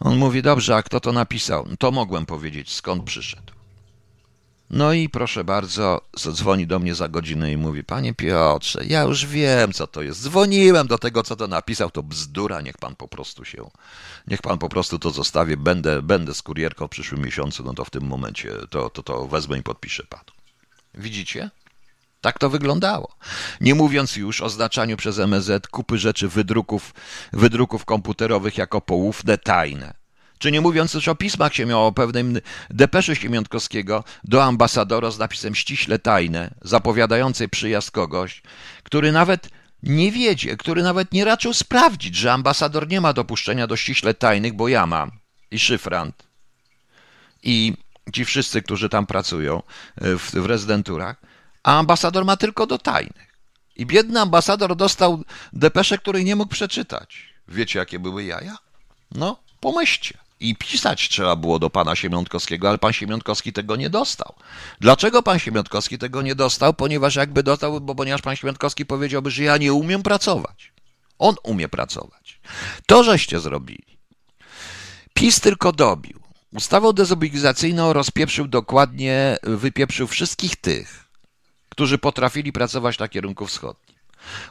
On 0.00 0.16
mówi, 0.16 0.42
dobrze, 0.42 0.76
a 0.76 0.82
kto 0.82 1.00
to 1.00 1.12
napisał? 1.12 1.68
To 1.78 1.90
mogłem 1.90 2.26
powiedzieć, 2.26 2.72
skąd 2.72 3.04
przyszedł. 3.04 3.43
No 4.74 4.92
i 4.92 5.08
proszę 5.08 5.44
bardzo, 5.44 6.00
dzwoni 6.32 6.66
do 6.66 6.78
mnie 6.78 6.94
za 6.94 7.08
godzinę 7.08 7.52
i 7.52 7.56
mówi, 7.56 7.84
panie 7.84 8.14
Piotrze, 8.14 8.84
ja 8.86 9.02
już 9.02 9.26
wiem, 9.26 9.72
co 9.72 9.86
to 9.86 10.02
jest. 10.02 10.22
Dzwoniłem 10.22 10.86
do 10.86 10.98
tego, 10.98 11.22
co 11.22 11.36
to 11.36 11.46
napisał, 11.46 11.90
to 11.90 12.02
bzdura, 12.02 12.60
niech 12.60 12.78
pan 12.78 12.96
po 12.96 13.08
prostu 13.08 13.44
się, 13.44 13.70
niech 14.26 14.42
pan 14.42 14.58
po 14.58 14.68
prostu 14.68 14.98
to 14.98 15.10
zostawi, 15.10 15.56
będę, 15.56 16.02
będę 16.02 16.34
z 16.34 16.42
kurierką 16.42 16.86
w 16.86 16.90
przyszłym 16.90 17.22
miesiącu, 17.22 17.64
no 17.64 17.74
to 17.74 17.84
w 17.84 17.90
tym 17.90 18.04
momencie 18.04 18.52
to, 18.70 18.90
to, 18.90 19.02
to 19.02 19.26
wezmę 19.26 19.58
i 19.58 19.62
podpiszę 19.62 20.02
panu. 20.08 20.30
Widzicie? 20.94 21.50
Tak 22.20 22.38
to 22.38 22.50
wyglądało. 22.50 23.16
Nie 23.60 23.74
mówiąc 23.74 24.16
już 24.16 24.40
o 24.40 24.50
znaczaniu 24.50 24.96
przez 24.96 25.18
MZ 25.18 25.66
kupy 25.66 25.98
rzeczy 25.98 26.28
wydruków, 26.28 26.94
wydruków 27.32 27.84
komputerowych 27.84 28.58
jako 28.58 28.80
poufne, 28.80 29.38
tajne. 29.38 30.03
Czy 30.44 30.52
nie 30.52 30.60
mówiąc 30.60 30.94
już 30.94 31.08
o 31.08 31.14
pismach 31.14 31.54
się 31.54 31.66
miało 31.66 31.86
o 31.86 31.92
pewnym 31.92 32.40
depeszy 32.70 33.16
Siemiątkowskiego 33.16 34.04
do 34.24 34.44
ambasadora 34.44 35.10
z 35.10 35.18
napisem 35.18 35.54
ściśle 35.54 35.98
tajne, 35.98 36.54
zapowiadającej 36.62 37.48
przyjazd 37.48 37.90
kogoś, 37.90 38.42
który 38.82 39.12
nawet 39.12 39.48
nie 39.82 40.12
wiedzie, 40.12 40.56
który 40.56 40.82
nawet 40.82 41.12
nie 41.12 41.24
raczył 41.24 41.54
sprawdzić, 41.54 42.16
że 42.16 42.32
ambasador 42.32 42.88
nie 42.88 43.00
ma 43.00 43.12
dopuszczenia 43.12 43.66
do 43.66 43.76
ściśle 43.76 44.14
tajnych, 44.14 44.54
bo 44.54 44.68
ja 44.68 44.86
mam 44.86 45.10
i 45.50 45.58
szyfrant 45.58 46.28
i 47.42 47.74
ci 48.12 48.24
wszyscy, 48.24 48.62
którzy 48.62 48.88
tam 48.88 49.06
pracują 49.06 49.62
w, 49.96 50.30
w 50.32 50.46
rezydenturach, 50.46 51.16
a 51.62 51.78
ambasador 51.78 52.24
ma 52.24 52.36
tylko 52.36 52.66
do 52.66 52.78
tajnych. 52.78 53.38
I 53.76 53.86
biedny 53.86 54.20
ambasador 54.20 54.76
dostał 54.76 55.24
depeszę, 55.52 55.98
której 55.98 56.24
nie 56.24 56.36
mógł 56.36 56.52
przeczytać. 56.52 57.34
Wiecie, 57.48 57.78
jakie 57.78 57.98
były 57.98 58.24
jaja? 58.24 58.56
No, 59.10 59.42
pomyślcie. 59.60 60.23
I 60.40 60.56
pisać 60.56 61.08
trzeba 61.08 61.36
było 61.36 61.58
do 61.58 61.70
pana 61.70 61.96
Siemiątkowskiego, 61.96 62.68
ale 62.68 62.78
pan 62.78 62.92
Siemiątkowski 62.92 63.52
tego 63.52 63.76
nie 63.76 63.90
dostał. 63.90 64.34
Dlaczego 64.80 65.22
pan 65.22 65.38
Siemiątkowski 65.38 65.98
tego 65.98 66.22
nie 66.22 66.34
dostał? 66.34 66.74
Ponieważ 66.74 67.14
jakby 67.16 67.42
dostał, 67.42 67.80
bo 67.80 67.94
ponieważ 67.94 68.22
pan 68.22 68.36
Siemiątkowski 68.36 68.86
powiedziałby, 68.86 69.30
że 69.30 69.42
ja 69.42 69.56
nie 69.56 69.72
umiem 69.72 70.02
pracować. 70.02 70.72
On 71.18 71.34
umie 71.42 71.68
pracować. 71.68 72.40
To 72.86 73.04
żeście 73.04 73.40
zrobili. 73.40 73.98
PiS 75.14 75.40
tylko 75.40 75.72
dobił. 75.72 76.20
Ustawą 76.52 76.92
dezobilizacyjną 76.92 77.92
rozpieprzył 77.92 78.48
dokładnie, 78.48 79.36
wypieprzył 79.42 80.06
wszystkich 80.06 80.56
tych, 80.56 81.04
którzy 81.68 81.98
potrafili 81.98 82.52
pracować 82.52 82.98
na 82.98 83.08
kierunku 83.08 83.46
wschodnim. 83.46 83.83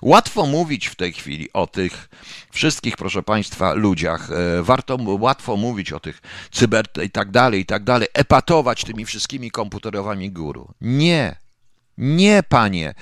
Łatwo 0.01 0.45
mówić 0.45 0.87
w 0.87 0.95
tej 0.95 1.13
chwili 1.13 1.53
o 1.53 1.67
tych 1.67 2.09
wszystkich, 2.51 2.97
proszę 2.97 3.23
Państwa, 3.23 3.73
ludziach. 3.73 4.29
E, 4.31 4.63
warto 4.63 4.97
łatwo 5.19 5.57
mówić 5.57 5.91
o 5.91 5.99
tych 5.99 6.21
cyber 6.51 6.85
i 7.03 7.09
tak 7.09 7.31
dalej, 7.31 7.61
i 7.61 7.65
tak 7.65 7.83
dalej, 7.83 8.07
epatować 8.13 8.83
tymi 8.83 9.05
wszystkimi 9.05 9.51
komputerowami 9.51 10.31
guru. 10.31 10.73
Nie, 10.81 11.35
nie, 11.97 12.43
panie, 12.49 12.93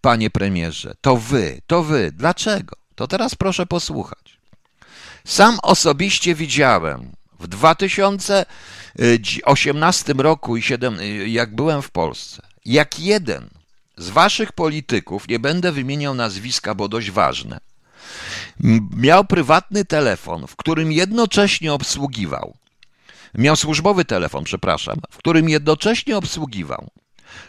panie 0.00 0.30
premierze, 0.30 0.94
to 1.00 1.16
wy, 1.16 1.60
to 1.66 1.82
wy. 1.82 2.12
Dlaczego? 2.12 2.76
To 2.94 3.06
teraz 3.06 3.34
proszę 3.34 3.66
posłuchać. 3.66 4.38
Sam 5.24 5.58
osobiście 5.62 6.34
widziałem 6.34 7.12
w 7.40 7.46
2018 7.46 10.12
roku, 10.12 10.56
jak 11.26 11.54
byłem 11.54 11.82
w 11.82 11.90
Polsce, 11.90 12.42
jak 12.64 13.00
jeden 13.00 13.61
z 14.02 14.10
waszych 14.10 14.52
polityków, 14.52 15.28
nie 15.28 15.38
będę 15.38 15.72
wymieniał 15.72 16.14
nazwiska, 16.14 16.74
bo 16.74 16.88
dość 16.88 17.10
ważne, 17.10 17.60
miał 18.96 19.24
prywatny 19.24 19.84
telefon, 19.84 20.46
w 20.46 20.56
którym 20.56 20.92
jednocześnie 20.92 21.72
obsługiwał, 21.72 22.54
miał 23.34 23.56
służbowy 23.56 24.04
telefon, 24.04 24.44
przepraszam, 24.44 25.00
w 25.10 25.16
którym 25.16 25.48
jednocześnie 25.48 26.16
obsługiwał 26.16 26.90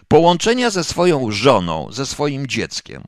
połączenia 0.08 0.70
ze 0.70 0.84
swoją 0.84 1.32
żoną, 1.32 1.88
ze 1.92 2.06
swoim 2.06 2.48
dzieckiem 2.48 3.04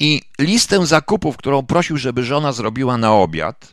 i 0.00 0.22
listę 0.38 0.86
zakupów, 0.86 1.36
którą 1.36 1.66
prosił, 1.66 1.96
żeby 1.96 2.24
żona 2.24 2.52
zrobiła 2.52 2.96
na 2.96 3.12
obiad 3.12 3.72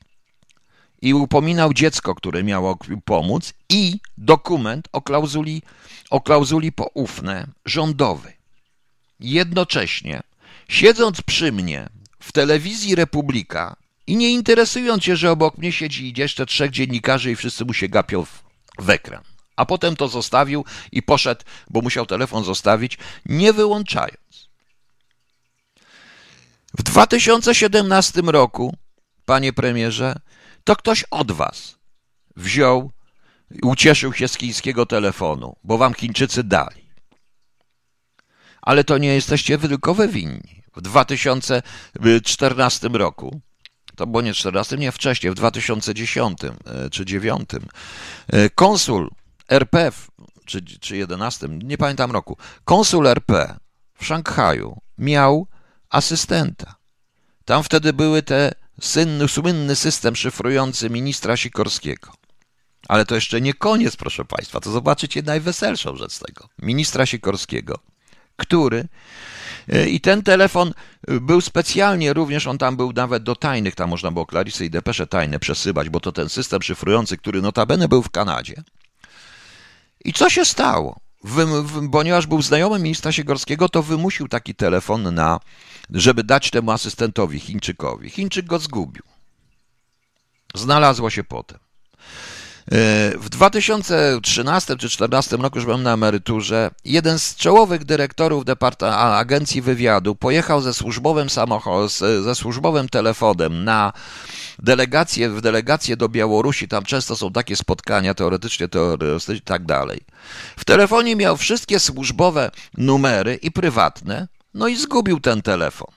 i 1.02 1.14
upominał 1.14 1.74
dziecko, 1.74 2.16
które 2.16 2.44
miało 2.44 2.78
pomóc 3.06 3.54
i 3.70 4.00
dokument 4.18 4.88
o 4.92 5.02
klauzuli, 5.02 5.62
o 6.10 6.22
klauzuli 6.22 6.72
poufne 6.72 7.48
rządowy 7.66 8.37
jednocześnie, 9.20 10.22
siedząc 10.70 11.22
przy 11.22 11.52
mnie 11.52 11.90
w 12.20 12.32
telewizji 12.32 12.96
Republika 12.96 13.76
i 14.08 14.18
nie 14.18 14.32
interesując 14.32 15.04
się, 15.04 15.16
że 15.16 15.32
obok 15.32 15.58
mnie 15.58 15.72
siedzi 15.72 16.14
jeszcze 16.18 16.46
trzech 16.46 16.72
dziennikarzy 16.72 17.32
i 17.32 17.36
wszyscy 17.36 17.66
mu 17.66 17.74
się 17.74 17.88
gapią 17.88 18.26
w, 18.26 18.44
w 18.80 18.90
ekran. 18.90 19.24
A 19.56 19.66
potem 19.66 19.96
to 19.96 20.08
zostawił 20.08 20.66
i 20.92 21.04
poszedł, 21.04 21.42
bo 21.70 21.82
musiał 21.82 22.06
telefon 22.06 22.44
zostawić, 22.44 22.98
nie 23.26 23.54
wyłączając. 23.54 24.50
W 26.78 26.84
2017 26.84 28.22
roku, 28.22 28.78
panie 29.26 29.54
premierze, 29.54 30.20
to 30.64 30.76
ktoś 30.76 31.04
od 31.04 31.32
was 31.32 31.78
wziął 32.36 32.92
ucieszył 33.62 34.14
się 34.14 34.28
z 34.28 34.38
chińskiego 34.38 34.86
telefonu, 34.86 35.56
bo 35.64 35.78
wam 35.78 35.94
Chińczycy 35.94 36.44
dali 36.44 36.87
ale 38.68 38.84
to 38.84 38.98
nie 38.98 39.14
jesteście 39.14 39.58
wy 39.58 39.70
tylko 39.70 39.94
wy 39.94 40.08
winni. 40.08 40.64
W 40.76 40.82
2014 40.82 42.88
roku, 42.88 43.42
to 43.96 44.08
było 44.08 44.22
nie 44.22 44.34
14, 44.34 44.78
nie 44.78 44.92
wcześniej, 44.92 45.32
w 45.32 45.36
2010 45.36 46.44
e, 46.44 46.50
czy 46.90 47.06
2009, 47.06 47.50
e, 48.28 48.50
konsul 48.50 49.10
RP, 49.50 49.92
czy, 50.46 50.62
czy 50.62 50.98
11, 50.98 51.48
nie 51.50 51.78
pamiętam 51.78 52.12
roku, 52.12 52.38
konsul 52.66 53.08
RP 53.08 53.56
w 54.00 54.06
Szanghaju 54.06 54.78
miał 54.98 55.48
asystenta. 55.90 56.76
Tam 57.46 57.64
wtedy 57.64 57.94
były 57.94 58.24
te 58.24 58.52
syn, 58.82 59.28
słynny 59.28 59.76
system 59.76 60.16
szyfrujący 60.16 60.90
ministra 60.90 61.38
Sikorskiego. 61.38 62.14
Ale 62.88 63.06
to 63.06 63.16
jeszcze 63.16 63.42
nie 63.42 63.54
koniec, 63.54 63.96
proszę 63.96 64.26
Państwa. 64.26 64.60
To 64.60 64.72
zobaczycie 64.72 65.22
najweselszą 65.22 65.96
rzecz 65.96 66.14
z 66.14 66.20
tego. 66.20 66.50
Ministra 66.60 67.06
Sikorskiego 67.06 67.80
który 68.38 68.88
e, 69.70 69.90
i 69.90 70.02
ten 70.02 70.24
telefon 70.24 70.74
był 71.08 71.42
specjalnie, 71.42 72.14
również 72.14 72.48
on 72.48 72.58
tam 72.58 72.78
był 72.78 72.94
nawet 72.94 73.24
do 73.24 73.36
tajnych, 73.36 73.76
tam 73.76 73.90
można 73.90 74.12
było 74.12 74.26
Klarisy 74.26 74.66
i 74.66 74.70
depesze 74.70 75.08
tajne 75.08 75.40
przesyłać, 75.40 75.90
bo 75.90 76.00
to 76.00 76.12
ten 76.12 76.30
system 76.30 76.62
szyfrujący, 76.62 77.18
który 77.18 77.42
notabene 77.42 77.88
był 77.88 78.04
w 78.04 78.10
Kanadzie. 78.10 78.64
I 80.06 80.14
co 80.14 80.30
się 80.30 80.46
stało? 80.46 81.00
Wy, 81.24 81.46
ponieważ 81.92 82.28
był 82.28 82.42
znajomym 82.42 82.82
ministra 82.82 83.12
Siegorskiego, 83.12 83.70
to 83.70 83.84
wymusił 83.84 84.28
taki 84.28 84.56
telefon 84.56 85.16
na, 85.16 85.40
żeby 85.90 86.24
dać 86.24 86.52
temu 86.52 86.72
asystentowi 86.72 87.40
Chińczykowi. 87.40 88.10
Chińczyk 88.10 88.46
go 88.46 88.60
zgubił. 88.60 89.04
Znalazło 90.56 91.10
się 91.10 91.24
potem. 91.24 91.67
W 93.20 93.30
2013 93.30 94.68
czy 94.68 94.88
2014 94.88 95.38
roku, 95.38 95.58
już 95.58 95.66
byłem 95.66 95.84
na 95.84 95.94
emeryturze, 95.94 96.72
jeden 96.86 97.20
z 97.20 97.36
czołowych 97.36 97.86
dyrektorów 97.86 98.44
Agencji 98.82 99.62
Wywiadu 99.62 100.16
pojechał 100.16 100.62
ze 100.62 100.74
służbowym 100.74 101.30
samochodem, 101.30 101.90
ze 102.24 102.36
służbowym 102.36 102.90
telefonem 102.90 103.64
na 103.64 103.94
delegację, 104.60 105.30
w 105.30 105.42
delegację 105.42 105.98
do 105.98 106.10
Białorusi, 106.10 106.68
tam 106.68 106.84
często 106.84 107.16
są 107.16 107.32
takie 107.32 107.56
spotkania 107.56 108.14
teoretycznie, 108.14 108.68
teoretycznie 108.68 109.36
i 109.36 109.42
tak 109.42 109.66
dalej. 109.66 110.02
W 110.58 110.66
telefonie 110.66 111.16
miał 111.16 111.38
wszystkie 111.38 111.80
służbowe 111.80 112.52
numery 112.78 113.36
i 113.36 113.52
prywatne, 113.52 114.28
no 114.54 114.68
i 114.68 114.76
zgubił 114.76 115.20
ten 115.20 115.42
telefon. 115.42 115.92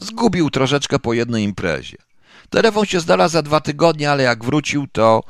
Zgubił 0.00 0.50
troszeczkę 0.50 0.98
po 0.98 1.12
jednej 1.12 1.44
imprezie. 1.44 1.96
Telefon 2.50 2.86
się 2.86 3.00
znalazł 3.00 3.32
za 3.32 3.42
dwa 3.42 3.60
tygodnie, 3.60 4.10
ale 4.10 4.22
jak 4.22 4.44
wrócił, 4.44 4.86
to 4.92 5.22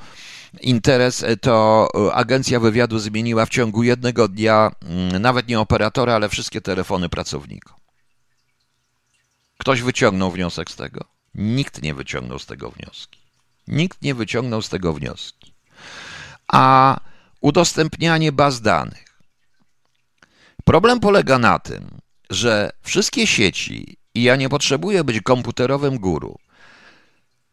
interes, 0.61 1.25
to 1.41 1.89
agencja 2.13 2.61
wywiadu 2.61 2.99
zmieniła 2.99 3.47
w 3.47 3.49
ciągu 3.49 3.83
jednego 3.83 4.29
dnia 4.29 4.71
mm, 4.83 5.23
nawet 5.23 5.49
nie 5.49 5.61
operatora, 5.61 6.15
ale 6.15 6.29
wszystkie 6.29 6.61
telefony 6.61 7.09
pracownikom. 7.09 7.77
Ktoś 9.59 9.83
wyciągnął 9.83 10.31
wniosek 10.31 10.71
z 10.71 10.77
tego? 10.77 11.05
Nikt 11.35 11.83
nie 11.83 11.95
wyciągnął 11.95 12.39
z 12.39 12.47
tego 12.47 12.71
wnioski. 12.71 13.19
Nikt 13.69 14.03
nie 14.03 14.15
wyciągnął 14.15 14.63
z 14.63 14.69
tego 14.69 14.93
wnioski. 14.93 15.55
A 16.49 16.97
udostępnianie 17.41 18.33
baz 18.33 18.61
danych. 18.61 19.05
Problem 20.65 21.01
polega 21.01 21.39
na 21.39 21.59
tym, 21.59 21.99
że 22.31 22.71
wszystkie 22.83 23.27
sieci, 23.27 23.97
i 24.15 24.23
ja 24.23 24.37
nie 24.37 24.49
potrzebuję 24.49 25.05
być 25.05 25.21
komputerowym 25.21 25.99
guru, 25.99 26.39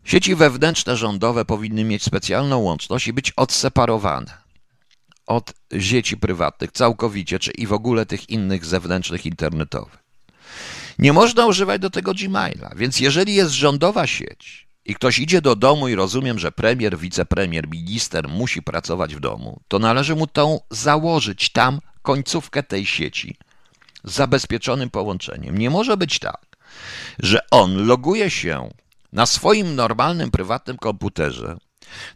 sieci 0.04 0.36
wewnętrzne 0.36 0.98
rządowe 0.98 1.46
powinny 1.46 1.84
mieć 1.84 2.04
specjalną 2.04 2.58
łączność 2.58 3.08
i 3.08 3.14
być 3.14 3.32
odseparowane 3.32 4.38
od 5.28 5.54
sieci 5.80 6.18
prywatnych 6.18 6.72
całkowicie, 6.72 7.40
czy 7.40 7.52
i 7.52 7.68
w 7.68 7.74
ogóle 7.74 8.06
tych 8.06 8.30
innych 8.30 8.66
zewnętrznych 8.66 9.26
internetowych. 9.26 10.02
Nie 11.00 11.14
można 11.14 11.46
używać 11.46 11.82
do 11.82 11.90
tego 11.90 12.14
Gmaila, 12.14 12.72
więc 12.76 13.00
jeżeli 13.00 13.36
jest 13.36 13.52
rządowa 13.52 14.08
sieć 14.08 14.68
i 14.86 14.96
ktoś 14.96 15.20
idzie 15.20 15.42
do 15.42 15.56
domu 15.56 15.88
i 15.88 15.96
rozumiem, 15.96 16.40
że 16.40 16.52
premier, 16.52 16.98
wicepremier, 16.98 17.68
minister 17.68 18.30
musi 18.30 18.62
pracować 18.62 19.16
w 19.16 19.20
domu, 19.20 19.62
to 19.68 19.80
należy 19.80 20.16
mu 20.16 20.28
tą 20.28 20.60
założyć 20.70 21.50
tam 21.50 21.80
końcówkę 22.02 22.64
tej 22.64 22.86
sieci 22.86 23.38
zabezpieczonym 24.04 24.90
połączeniem. 24.90 25.58
Nie 25.58 25.70
może 25.70 25.98
być 25.98 26.20
tak, 26.20 26.58
że 27.20 27.40
on 27.52 27.86
loguje 27.86 28.30
się 28.30 28.70
na 29.13 29.26
swoim 29.26 29.76
normalnym, 29.76 30.32
prywatnym 30.32 30.78
komputerze, 30.78 31.58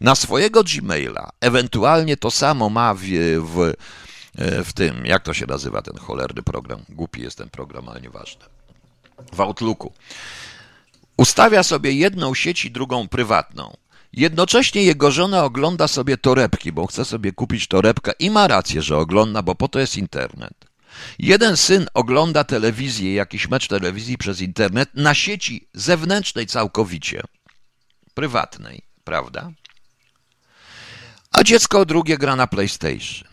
na 0.01 0.15
swojego 0.15 0.63
Gmaila, 0.63 1.29
ewentualnie 1.41 2.17
to 2.17 2.31
samo 2.31 2.69
ma 2.69 2.93
w, 2.93 3.01
w, 3.39 3.73
w 4.63 4.73
tym, 4.73 5.05
jak 5.05 5.23
to 5.23 5.33
się 5.33 5.45
nazywa 5.45 5.81
ten 5.81 5.97
cholerny 5.97 6.43
program, 6.43 6.79
głupi 6.89 7.21
jest 7.21 7.37
ten 7.37 7.49
program, 7.49 7.89
ale 7.89 8.01
nieważne, 8.01 8.45
w 9.33 9.41
Outlooku. 9.41 9.93
Ustawia 11.17 11.63
sobie 11.63 11.91
jedną 11.91 12.33
sieć 12.33 12.65
i 12.65 12.71
drugą 12.71 13.07
prywatną. 13.07 13.77
Jednocześnie 14.13 14.83
jego 14.83 15.11
żona 15.11 15.43
ogląda 15.43 15.87
sobie 15.87 16.17
torebki, 16.17 16.71
bo 16.71 16.87
chce 16.87 17.05
sobie 17.05 17.31
kupić 17.31 17.67
torebkę 17.67 18.11
i 18.19 18.29
ma 18.29 18.47
rację, 18.47 18.81
że 18.81 18.97
ogląda, 18.97 19.41
bo 19.41 19.55
po 19.55 19.67
to 19.67 19.79
jest 19.79 19.97
internet. 19.97 20.53
Jeden 21.19 21.57
syn 21.57 21.87
ogląda 21.93 22.43
telewizję, 22.43 23.13
jakiś 23.13 23.49
mecz 23.49 23.67
telewizji 23.67 24.17
przez 24.17 24.41
internet 24.41 24.89
na 24.93 25.13
sieci 25.13 25.69
zewnętrznej 25.73 26.47
całkowicie, 26.47 27.21
prywatnej, 28.13 28.81
prawda? 29.03 29.51
A 31.31 31.43
dziecko 31.43 31.85
drugie 31.85 32.17
gra 32.17 32.35
na 32.35 32.47
PlayStation. 32.47 33.29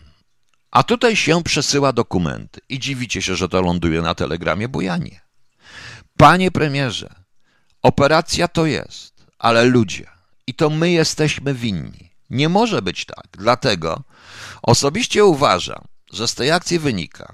A 0.71 0.83
tutaj 0.83 1.15
się 1.15 1.43
przesyła 1.43 1.93
dokumenty 1.93 2.61
i 2.69 2.79
dziwicie 2.79 3.21
się, 3.21 3.35
że 3.35 3.49
to 3.49 3.61
ląduje 3.61 4.01
na 4.01 4.15
telegramie, 4.15 4.67
bo 4.67 4.81
ja 4.81 4.97
nie. 4.97 5.21
Panie 6.17 6.51
premierze, 6.51 7.15
operacja 7.81 8.47
to 8.47 8.65
jest, 8.65 9.25
ale 9.39 9.65
ludzie, 9.65 10.07
i 10.47 10.53
to 10.53 10.69
my 10.69 10.91
jesteśmy 10.91 11.53
winni. 11.53 12.13
Nie 12.29 12.49
może 12.49 12.81
być 12.81 13.05
tak. 13.05 13.27
Dlatego 13.31 14.03
osobiście 14.61 15.25
uważam, 15.25 15.83
że 16.13 16.27
z 16.27 16.35
tej 16.35 16.51
akcji 16.51 16.79
wynika, 16.79 17.33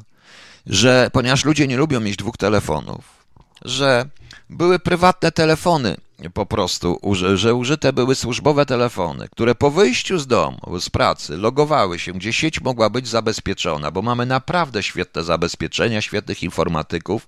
że 0.70 1.10
ponieważ 1.14 1.46
ludzie 1.46 1.68
nie 1.68 1.78
lubią 1.78 2.00
mieć 2.00 2.16
dwóch 2.16 2.38
telefonów, 2.38 3.26
że 3.66 4.06
były 4.50 4.80
prywatne 4.80 5.32
telefony 5.32 5.98
po 6.34 6.46
prostu, 6.46 7.00
że 7.36 7.56
użyte 7.56 7.94
były 7.94 8.16
służbowe 8.16 8.66
telefony, 8.66 9.30
które 9.30 9.56
po 9.56 9.72
wyjściu 9.72 10.20
z 10.20 10.28
domu, 10.28 10.60
z 10.80 10.90
pracy, 10.90 11.38
logowały 11.38 12.00
się, 12.00 12.14
gdzie 12.14 12.34
sieć 12.34 12.62
mogła 12.62 12.90
być 12.90 13.08
zabezpieczona, 13.08 13.92
bo 13.92 14.02
mamy 14.02 14.26
naprawdę 14.26 14.84
świetne 14.84 15.24
zabezpieczenia, 15.24 16.02
świetnych 16.02 16.44
informatyków 16.44 17.28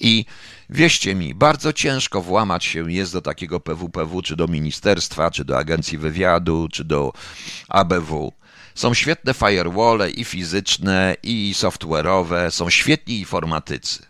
i 0.00 0.24
wieście 0.70 1.14
mi, 1.14 1.34
bardzo 1.34 1.72
ciężko 1.72 2.22
włamać 2.22 2.64
się 2.64 2.92
jest 2.92 3.12
do 3.12 3.22
takiego 3.22 3.60
PWPW, 3.60 4.22
czy 4.22 4.36
do 4.36 4.46
ministerstwa, 4.46 5.30
czy 5.30 5.44
do 5.44 5.58
agencji 5.58 5.98
wywiadu, 5.98 6.68
czy 6.72 6.84
do 6.84 7.12
ABW. 7.68 8.32
Są 8.74 8.94
świetne 8.94 9.34
firewall 9.34 10.10
i 10.14 10.24
fizyczne, 10.24 11.16
i 11.22 11.54
software'owe, 11.56 12.50
są 12.50 12.70
świetni 12.70 13.18
informatycy. 13.18 14.06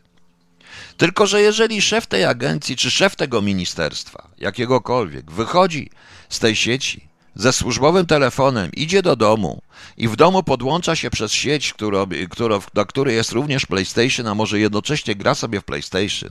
Tylko, 0.96 1.27
że 1.27 1.42
jeżeli 1.42 1.83
szef 1.83 2.07
tej 2.07 2.24
agencji, 2.24 2.77
czy 2.77 2.90
szef 2.90 3.16
tego 3.16 3.42
ministerstwa, 3.42 4.29
jakiegokolwiek, 4.38 5.31
wychodzi 5.31 5.90
z 6.29 6.38
tej 6.38 6.57
sieci 6.57 7.09
ze 7.35 7.53
służbowym 7.53 8.07
telefonem, 8.07 8.70
idzie 8.72 9.03
do 9.03 9.16
domu 9.16 9.62
i 9.96 10.09
w 10.09 10.16
domu 10.16 10.42
podłącza 10.42 10.96
się 10.96 11.11
przez 11.11 11.33
sieć, 11.33 11.72
którą, 11.72 12.07
którą, 12.31 12.61
do 12.74 12.87
której 12.87 13.16
jest 13.16 13.33
również 13.33 13.66
PlayStation, 13.66 14.27
a 14.27 14.35
może 14.35 14.59
jednocześnie 14.59 15.14
gra 15.14 15.35
sobie 15.35 15.61
w 15.61 15.64
PlayStation, 15.64 16.31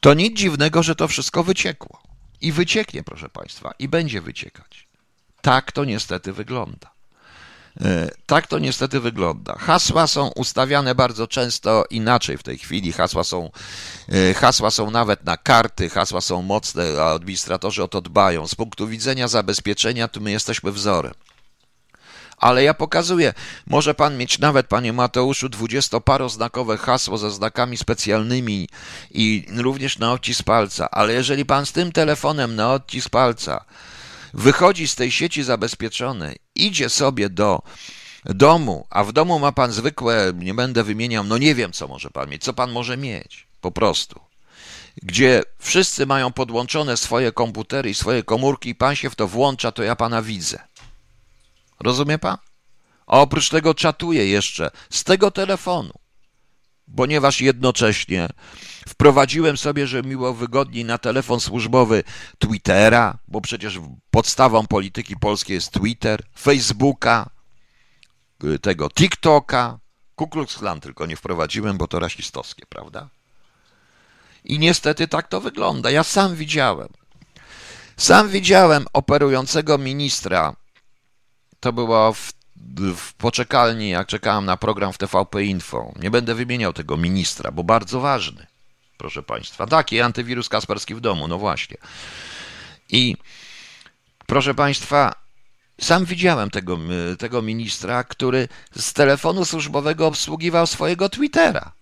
to 0.00 0.14
nic 0.14 0.38
dziwnego, 0.38 0.82
że 0.82 0.94
to 0.94 1.08
wszystko 1.08 1.44
wyciekło. 1.44 2.02
I 2.40 2.52
wycieknie, 2.52 3.02
proszę 3.02 3.28
Państwa, 3.28 3.74
i 3.78 3.88
będzie 3.88 4.20
wyciekać. 4.20 4.86
Tak 5.40 5.72
to 5.72 5.84
niestety 5.84 6.32
wygląda. 6.32 6.90
E, 7.84 8.10
tak 8.26 8.46
to 8.46 8.58
niestety 8.58 9.00
wygląda. 9.00 9.54
Hasła 9.58 10.06
są 10.06 10.28
ustawiane 10.28 10.94
bardzo 10.94 11.26
często 11.26 11.84
inaczej 11.90 12.38
w 12.38 12.42
tej 12.42 12.58
chwili. 12.58 12.92
Hasła 12.92 13.24
są, 13.24 13.50
e, 14.08 14.34
hasła 14.34 14.70
są 14.70 14.90
nawet 14.90 15.24
na 15.24 15.36
karty, 15.36 15.90
hasła 15.90 16.20
są 16.20 16.42
mocne, 16.42 16.84
a 17.02 17.12
administratorzy 17.14 17.82
o 17.82 17.88
to 17.88 18.00
dbają. 18.00 18.48
Z 18.48 18.54
punktu 18.54 18.88
widzenia 18.88 19.28
zabezpieczenia, 19.28 20.08
to 20.08 20.20
my 20.20 20.30
jesteśmy 20.30 20.72
wzorem. 20.72 21.14
Ale 22.40 22.62
ja 22.62 22.74
pokazuję, 22.74 23.34
może 23.66 23.94
pan 23.94 24.16
mieć 24.16 24.38
nawet, 24.38 24.66
panie 24.66 24.92
Mateuszu, 24.92 25.48
dwudziestoparoznakowe 25.48 26.76
hasło 26.76 27.18
ze 27.18 27.30
znakami 27.30 27.76
specjalnymi 27.76 28.68
i 29.10 29.46
również 29.56 29.98
na 29.98 30.12
odcisk 30.12 30.42
palca, 30.42 30.90
ale 30.90 31.12
jeżeli 31.12 31.44
pan 31.44 31.66
z 31.66 31.72
tym 31.72 31.92
telefonem 31.92 32.56
na 32.56 32.72
odcisk 32.72 33.10
palca 33.10 33.64
wychodzi 34.34 34.88
z 34.88 34.94
tej 34.94 35.10
sieci 35.10 35.42
zabezpieczonej, 35.42 36.36
idzie 36.54 36.88
sobie 36.88 37.30
do 37.30 37.62
domu, 38.24 38.86
a 38.90 39.04
w 39.04 39.12
domu 39.12 39.38
ma 39.38 39.52
pan 39.52 39.72
zwykłe, 39.72 40.32
nie 40.34 40.54
będę 40.54 40.84
wymieniał, 40.84 41.24
no 41.24 41.38
nie 41.38 41.54
wiem, 41.54 41.72
co 41.72 41.88
może 41.88 42.10
pan 42.10 42.28
mieć, 42.28 42.44
co 42.44 42.52
pan 42.52 42.72
może 42.72 42.96
mieć, 42.96 43.46
po 43.60 43.70
prostu. 43.70 44.20
Gdzie 45.02 45.42
wszyscy 45.58 46.06
mają 46.06 46.32
podłączone 46.32 46.96
swoje 46.96 47.32
komputery 47.32 47.90
i 47.90 47.94
swoje 47.94 48.22
komórki, 48.22 48.68
i 48.68 48.74
pan 48.74 48.96
się 48.96 49.10
w 49.10 49.16
to 49.16 49.28
włącza, 49.28 49.72
to 49.72 49.82
ja 49.82 49.96
pana 49.96 50.22
widzę. 50.22 50.58
Rozumie 51.80 52.18
pan? 52.18 52.36
A 53.06 53.20
oprócz 53.20 53.48
tego 53.48 53.74
czatuje 53.74 54.26
jeszcze 54.26 54.70
z 54.90 55.04
tego 55.04 55.30
telefonu, 55.30 55.92
ponieważ 56.96 57.40
jednocześnie 57.40 58.28
Wprowadziłem 58.90 59.56
sobie, 59.56 59.86
że 59.86 60.02
miło 60.02 60.34
wygodniej 60.34 60.84
na 60.84 60.98
telefon 60.98 61.40
służbowy 61.40 62.04
Twittera, 62.38 63.18
bo 63.28 63.40
przecież 63.40 63.80
podstawą 64.10 64.66
polityki 64.66 65.16
polskiej 65.16 65.54
jest 65.54 65.70
Twitter, 65.70 66.22
Facebooka, 66.38 67.30
y, 68.44 68.58
tego 68.58 68.90
TikToka, 68.90 69.78
Ku 70.16 70.28
Klux 70.28 70.58
Klan 70.58 70.80
tylko 70.80 71.06
nie 71.06 71.16
wprowadziłem, 71.16 71.78
bo 71.78 71.88
to 71.88 71.98
rasistowskie, 71.98 72.66
prawda? 72.68 73.08
I 74.44 74.58
niestety 74.58 75.08
tak 75.08 75.28
to 75.28 75.40
wygląda. 75.40 75.90
Ja 75.90 76.04
sam 76.04 76.34
widziałem. 76.34 76.88
Sam 77.96 78.28
widziałem 78.28 78.86
operującego 78.92 79.78
ministra. 79.78 80.56
To 81.60 81.72
było 81.72 82.12
w, 82.12 82.32
w 82.96 83.14
poczekalni, 83.14 83.90
jak 83.90 84.06
czekałem 84.06 84.44
na 84.44 84.56
program 84.56 84.92
w 84.92 84.98
TVP 84.98 85.44
Info. 85.44 85.92
Nie 86.02 86.10
będę 86.10 86.34
wymieniał 86.34 86.72
tego 86.72 86.96
ministra, 86.96 87.50
bo 87.52 87.64
bardzo 87.64 88.00
ważny 88.00 88.49
proszę 89.00 89.22
Państwa. 89.22 89.66
Taki 89.66 90.00
antywirus 90.00 90.48
Kasperski 90.48 90.94
w 90.94 91.00
domu, 91.00 91.28
no 91.28 91.38
właśnie. 91.38 91.76
I 92.88 93.16
proszę 94.26 94.54
Państwa, 94.54 95.12
sam 95.80 96.04
widziałem 96.04 96.50
tego, 96.50 96.78
tego 97.18 97.42
ministra, 97.42 98.04
który 98.04 98.48
z 98.76 98.92
telefonu 98.92 99.44
służbowego 99.44 100.06
obsługiwał 100.06 100.66
swojego 100.66 101.08
Twittera, 101.08 101.72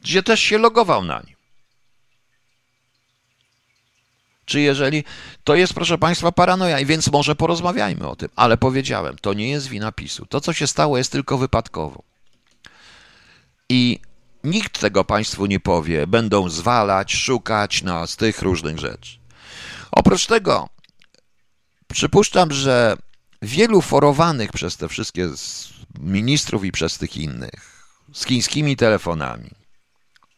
gdzie 0.00 0.22
też 0.22 0.40
się 0.40 0.58
logował 0.58 1.04
na 1.04 1.20
nim. 1.26 1.36
Czy 4.44 4.60
jeżeli 4.60 5.04
to 5.44 5.54
jest, 5.54 5.74
proszę 5.74 5.98
Państwa, 5.98 6.32
paranoja, 6.32 6.80
i 6.80 6.86
więc 6.86 7.12
może 7.12 7.34
porozmawiajmy 7.34 8.08
o 8.08 8.16
tym, 8.16 8.28
ale 8.36 8.56
powiedziałem, 8.56 9.16
to 9.20 9.34
nie 9.34 9.48
jest 9.48 9.68
wina 9.68 9.92
PiSu. 9.92 10.26
To, 10.26 10.40
co 10.40 10.52
się 10.52 10.66
stało, 10.66 10.98
jest 10.98 11.12
tylko 11.12 11.38
wypadkowo. 11.38 12.02
I 13.68 14.00
Nikt 14.44 14.80
tego 14.80 15.04
Państwu 15.04 15.46
nie 15.46 15.60
powie. 15.60 16.06
Będą 16.06 16.48
zwalać, 16.48 17.14
szukać 17.14 17.82
no, 17.82 18.06
z 18.06 18.16
tych 18.16 18.42
różnych 18.42 18.78
rzeczy. 18.78 19.18
Oprócz 19.92 20.26
tego, 20.26 20.68
przypuszczam, 21.92 22.52
że 22.52 22.96
wielu 23.42 23.82
forowanych 23.82 24.52
przez 24.52 24.76
te 24.76 24.88
wszystkie 24.88 25.28
ministrów 26.00 26.64
i 26.64 26.72
przez 26.72 26.98
tych 26.98 27.16
innych 27.16 27.86
z 28.12 28.24
chińskimi 28.24 28.76
telefonami 28.76 29.50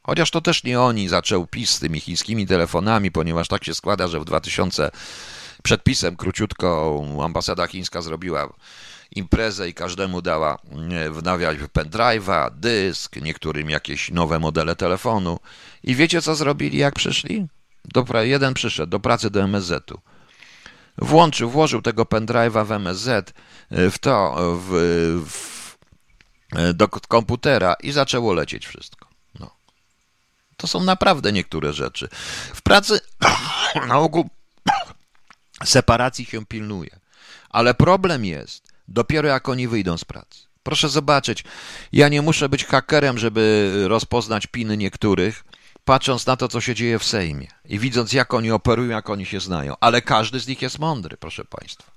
Chociaż 0.07 0.31
to 0.31 0.41
też 0.41 0.65
nie 0.65 0.81
oni 0.81 1.09
zaczął 1.09 1.47
PiS 1.47 1.71
z 1.71 1.79
tymi 1.79 2.01
chińskimi 2.01 2.47
telefonami, 2.47 3.11
ponieważ 3.11 3.49
tak 3.49 3.65
się 3.65 3.75
składa, 3.75 4.09
że 4.09 4.21
w 4.21 4.25
2000 4.25 4.91
przed 5.63 5.83
pisem 5.83 6.17
króciutko 6.17 7.01
ambasada 7.23 7.67
chińska 7.67 8.03
zrobiła 8.03 8.53
imprezę 9.15 9.69
i 9.69 9.75
każdemu 9.75 10.23
dała 10.23 10.59
wnawiać 11.11 11.59
pendrive'a, 11.59 12.51
dysk, 12.51 13.17
niektórym 13.17 13.71
jakieś 13.71 14.11
nowe 14.11 14.39
modele 14.39 14.77
telefonu. 14.77 15.39
I 15.83 15.95
wiecie 15.95 16.23
co 16.23 16.35
zrobili, 16.35 16.79
jak 16.79 16.95
przyszli? 16.95 17.47
Do, 17.85 18.23
jeden 18.23 18.55
przyszedł 18.55 18.91
do 18.91 19.01
pracy 19.01 19.31
do 19.31 19.43
MSZ-u. 19.43 20.01
Włączył, 20.99 21.51
włożył 21.51 21.83
tego 21.83 22.03
pendrive'a 22.05 22.67
w 22.67 22.73
MSZ, 22.73 23.33
w 23.71 23.99
to, 23.99 24.37
w, 24.61 24.71
w, 25.27 25.77
do 26.75 26.89
komputera 26.89 27.75
i 27.75 27.93
zaczęło 27.93 28.33
lecieć 28.33 28.67
wszystko. 28.67 29.09
No. 29.41 29.51
To 30.57 30.67
są 30.67 30.83
naprawdę 30.83 31.33
niektóre 31.33 31.73
rzeczy. 31.73 32.09
W 32.55 32.63
pracy 32.63 33.01
na 33.89 33.99
ogół 33.99 34.31
separacji 35.65 36.25
się 36.25 36.47
pilnuje. 36.47 37.01
Ale 37.51 37.75
problem 37.75 38.25
jest 38.25 38.74
dopiero 38.89 39.29
jak 39.29 39.49
oni 39.49 39.69
wyjdą 39.69 39.99
z 39.99 40.05
pracy. 40.05 40.41
Proszę 40.63 40.89
zobaczyć, 40.89 41.45
ja 41.93 42.09
nie 42.09 42.23
muszę 42.23 42.49
być 42.49 42.65
hakerem, 42.65 43.19
żeby 43.19 43.73
rozpoznać 43.89 44.47
piny 44.47 44.77
niektórych, 44.77 45.45
patrząc 45.85 46.27
na 46.27 46.37
to, 46.37 46.49
co 46.49 46.61
się 46.61 46.75
dzieje 46.75 46.99
w 46.99 47.05
Sejmie 47.05 47.49
i 47.65 47.79
widząc, 47.79 48.13
jak 48.13 48.35
oni 48.35 48.51
operują, 48.51 48.91
jak 48.91 49.11
oni 49.11 49.27
się 49.27 49.41
znają. 49.41 49.75
Ale 49.81 50.03
każdy 50.03 50.41
z 50.41 50.47
nich 50.47 50.63
jest 50.63 50.79
mądry, 50.79 51.17
proszę 51.17 51.45
Państwa. 51.45 51.95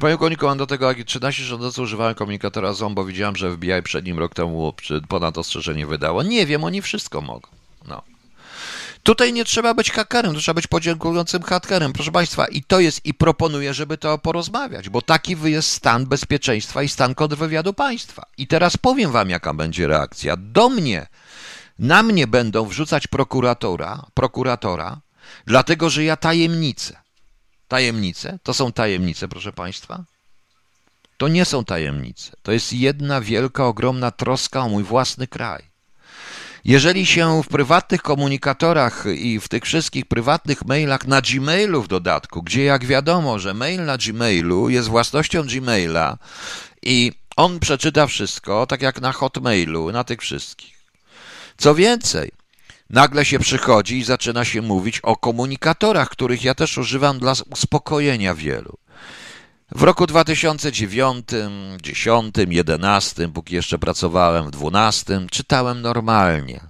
Panie 0.00 0.16
Koniku, 0.16 0.46
mam 0.46 0.58
do 0.58 0.66
tego, 0.66 0.88
jak 0.88 1.04
13 1.04 1.42
rządzących 1.42 1.84
używałem 1.84 2.14
komunikatora 2.14 2.72
ZOM, 2.72 2.94
bo 2.94 3.04
widziałem, 3.04 3.36
że 3.36 3.52
FBI 3.52 3.82
przed 3.82 4.04
nim 4.04 4.18
rok 4.18 4.34
temu 4.34 4.74
ponad 5.08 5.38
ostrzeżenie 5.38 5.86
wydało. 5.86 6.22
Nie 6.22 6.46
wiem, 6.46 6.64
oni 6.64 6.82
wszystko 6.82 7.20
mogą. 7.20 7.48
No. 7.84 8.02
Tutaj 9.06 9.32
nie 9.32 9.44
trzeba 9.44 9.74
być 9.74 9.90
hakerem, 9.90 10.34
trzeba 10.34 10.54
być 10.54 10.66
podziękującym 10.66 11.42
hakerem, 11.42 11.92
proszę 11.92 12.12
Państwa. 12.12 12.46
I 12.46 12.62
to 12.62 12.80
jest, 12.80 13.06
i 13.06 13.14
proponuję, 13.14 13.74
żeby 13.74 13.98
to 13.98 14.18
porozmawiać, 14.18 14.88
bo 14.88 15.02
taki 15.02 15.36
jest 15.44 15.70
stan 15.70 16.06
bezpieczeństwa 16.06 16.82
i 16.82 16.88
stan 16.88 17.14
kontrwywiadu 17.14 17.72
państwa. 17.72 18.26
I 18.38 18.46
teraz 18.46 18.76
powiem 18.76 19.12
Wam, 19.12 19.30
jaka 19.30 19.54
będzie 19.54 19.86
reakcja. 19.86 20.36
Do 20.36 20.68
mnie, 20.68 21.06
na 21.78 22.02
mnie 22.02 22.26
będą 22.26 22.64
wrzucać 22.64 23.06
prokuratora, 23.06 24.06
prokuratora, 24.14 25.00
dlatego 25.46 25.90
że 25.90 26.04
ja 26.04 26.16
tajemnicę. 26.16 26.96
Tajemnice? 27.68 28.38
To 28.42 28.54
są 28.54 28.72
tajemnice, 28.72 29.28
proszę 29.28 29.52
Państwa? 29.52 30.04
To 31.16 31.28
nie 31.28 31.44
są 31.44 31.64
tajemnice. 31.64 32.32
To 32.42 32.52
jest 32.52 32.72
jedna 32.72 33.20
wielka, 33.20 33.66
ogromna 33.66 34.10
troska 34.10 34.60
o 34.60 34.68
mój 34.68 34.84
własny 34.84 35.26
kraj. 35.26 35.75
Jeżeli 36.66 37.06
się 37.06 37.42
w 37.42 37.48
prywatnych 37.48 38.02
komunikatorach 38.02 39.04
i 39.16 39.40
w 39.40 39.48
tych 39.48 39.64
wszystkich 39.64 40.06
prywatnych 40.06 40.64
mailach 40.64 41.06
na 41.06 41.20
Gmailu 41.20 41.82
w 41.82 41.88
dodatku, 41.88 42.42
gdzie 42.42 42.64
jak 42.64 42.84
wiadomo, 42.84 43.38
że 43.38 43.54
mail 43.54 43.84
na 43.84 43.98
Gmailu 43.98 44.68
jest 44.68 44.88
własnością 44.88 45.42
Gmaila 45.42 46.18
i 46.82 47.12
on 47.36 47.58
przeczyta 47.58 48.06
wszystko, 48.06 48.66
tak 48.66 48.82
jak 48.82 49.00
na 49.00 49.12
Hotmailu, 49.12 49.92
na 49.92 50.04
tych 50.04 50.20
wszystkich. 50.20 50.74
Co 51.56 51.74
więcej, 51.74 52.30
nagle 52.90 53.24
się 53.24 53.38
przychodzi 53.38 53.98
i 53.98 54.04
zaczyna 54.04 54.44
się 54.44 54.62
mówić 54.62 55.00
o 55.00 55.16
komunikatorach, 55.16 56.08
których 56.08 56.44
ja 56.44 56.54
też 56.54 56.78
używam 56.78 57.18
dla 57.18 57.32
uspokojenia 57.50 58.34
wielu. 58.34 58.78
W 59.70 59.82
roku 59.82 60.06
2009, 60.06 61.26
10, 61.82 62.34
11, 62.48 63.28
póki 63.28 63.54
jeszcze 63.54 63.78
pracowałem 63.78 64.46
w 64.46 64.50
12, 64.50 65.26
czytałem 65.30 65.82
normalnie 65.82 66.60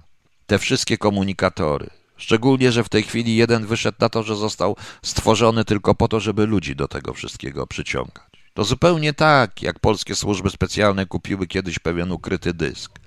te 0.45 0.59
wszystkie 0.59 0.97
komunikatory. 0.97 1.89
Szczególnie, 2.17 2.71
że 2.71 2.83
w 2.83 2.89
tej 2.89 3.03
chwili 3.03 3.35
jeden 3.35 3.65
wyszedł 3.65 3.97
na 4.01 4.09
to, 4.09 4.23
że 4.23 4.35
został 4.35 4.75
stworzony 5.01 5.65
tylko 5.65 5.95
po 5.95 6.07
to, 6.07 6.19
żeby 6.19 6.45
ludzi 6.45 6.75
do 6.75 6.87
tego 6.87 7.13
wszystkiego 7.13 7.67
przyciągać. 7.67 8.23
To 8.53 8.63
zupełnie 8.63 9.13
tak, 9.13 9.61
jak 9.61 9.79
polskie 9.79 10.15
służby 10.15 10.49
specjalne 10.49 11.05
kupiły 11.05 11.47
kiedyś 11.47 11.79
pewien 11.79 12.11
ukryty 12.11 12.53
dysk. 12.53 12.99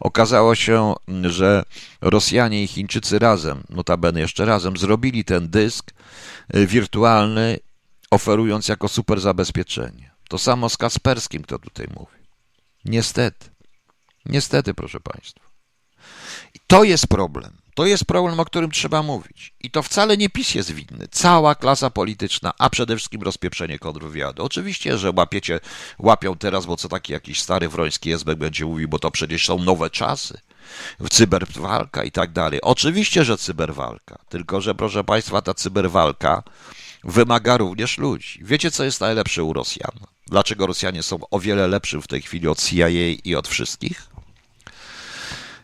Okazało 0.00 0.54
się, 0.54 0.94
że 1.22 1.62
Rosjanie 2.00 2.64
i 2.64 2.66
Chińczycy 2.66 3.18
razem, 3.18 3.62
notabene 3.68 4.20
jeszcze 4.20 4.44
razem, 4.44 4.76
zrobili 4.76 5.24
ten 5.24 5.50
dysk 5.50 5.90
y, 6.56 6.66
wirtualny 6.66 7.58
oferując 8.10 8.68
jako 8.68 8.88
super 8.88 9.20
zabezpieczenie. 9.20 10.10
To 10.28 10.38
samo 10.38 10.68
z 10.68 10.76
Kasperskim, 10.76 11.42
kto 11.42 11.58
tutaj 11.58 11.86
mówi. 11.94 12.16
Niestety. 12.84 13.50
Niestety, 14.26 14.74
proszę 14.74 15.00
Państwa. 15.00 15.50
I 16.54 16.58
to 16.66 16.84
jest 16.84 17.06
problem. 17.06 17.60
To 17.74 17.86
jest 17.86 18.04
problem, 18.04 18.40
o 18.40 18.44
którym 18.44 18.70
trzeba 18.70 19.02
mówić. 19.02 19.54
I 19.60 19.70
to 19.70 19.82
wcale 19.82 20.16
nie 20.16 20.30
PiS 20.30 20.54
jest 20.54 20.70
winny. 20.70 21.08
Cała 21.10 21.54
klasa 21.54 21.90
polityczna, 21.90 22.52
a 22.58 22.70
przede 22.70 22.96
wszystkim 22.96 23.22
rozpieprzenie 23.22 23.78
kontrwywiadu. 23.78 24.44
Oczywiście, 24.44 24.98
że 24.98 25.12
łapiecie, 25.16 25.60
łapią 25.98 26.36
teraz, 26.36 26.66
bo 26.66 26.76
co 26.76 26.88
taki 26.88 27.12
jakiś 27.12 27.42
stary 27.42 27.68
wroński 27.68 28.12
SB 28.12 28.36
będzie 28.36 28.64
mówił, 28.64 28.88
bo 28.88 28.98
to 28.98 29.10
przecież 29.10 29.46
są 29.46 29.58
nowe 29.58 29.90
czasy. 29.90 30.40
Cyberwalka 31.10 32.04
i 32.04 32.10
tak 32.10 32.32
dalej. 32.32 32.60
Oczywiście, 32.62 33.24
że 33.24 33.38
cyberwalka. 33.38 34.18
Tylko, 34.28 34.60
że 34.60 34.74
proszę 34.74 35.04
Państwa, 35.04 35.42
ta 35.42 35.54
cyberwalka 35.54 36.42
wymaga 37.04 37.56
również 37.56 37.98
ludzi. 37.98 38.40
Wiecie, 38.42 38.70
co 38.70 38.84
jest 38.84 39.00
najlepsze 39.00 39.44
u 39.44 39.52
Rosjan? 39.52 39.92
Dlaczego 40.26 40.66
Rosjanie 40.66 41.02
są 41.02 41.18
o 41.30 41.40
wiele 41.40 41.68
lepsi 41.68 42.02
w 42.02 42.06
tej 42.06 42.22
chwili 42.22 42.48
od 42.48 42.62
CIA 42.64 42.88
i 43.24 43.34
od 43.34 43.48
wszystkich? 43.48 44.06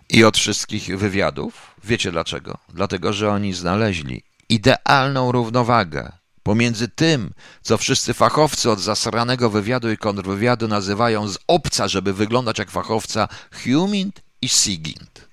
I 0.09 0.25
od 0.25 0.38
wszystkich 0.38 0.99
wywiadów? 0.99 1.75
Wiecie 1.85 2.12
dlaczego? 2.12 2.59
Dlatego, 2.68 3.12
że 3.12 3.31
oni 3.31 3.55
znaleźli 3.55 4.22
idealną 4.49 5.33
równowagę 5.33 6.12
pomiędzy 6.42 6.88
tym, 6.88 7.33
co 7.62 7.79
wszyscy 7.79 8.14
fachowcy 8.14 8.70
od 8.70 8.81
zasranego 8.81 9.51
wywiadu 9.51 9.90
i 9.90 9.96
kontrwywiadu 9.96 10.68
nazywają 10.68 11.29
z 11.29 11.38
obca, 11.46 11.88
żeby 11.88 12.12
wyglądać 12.12 12.59
jak 12.59 12.70
fachowca, 12.70 13.29
Humint 13.64 14.22
i 14.42 14.49
Sigint. 14.49 15.29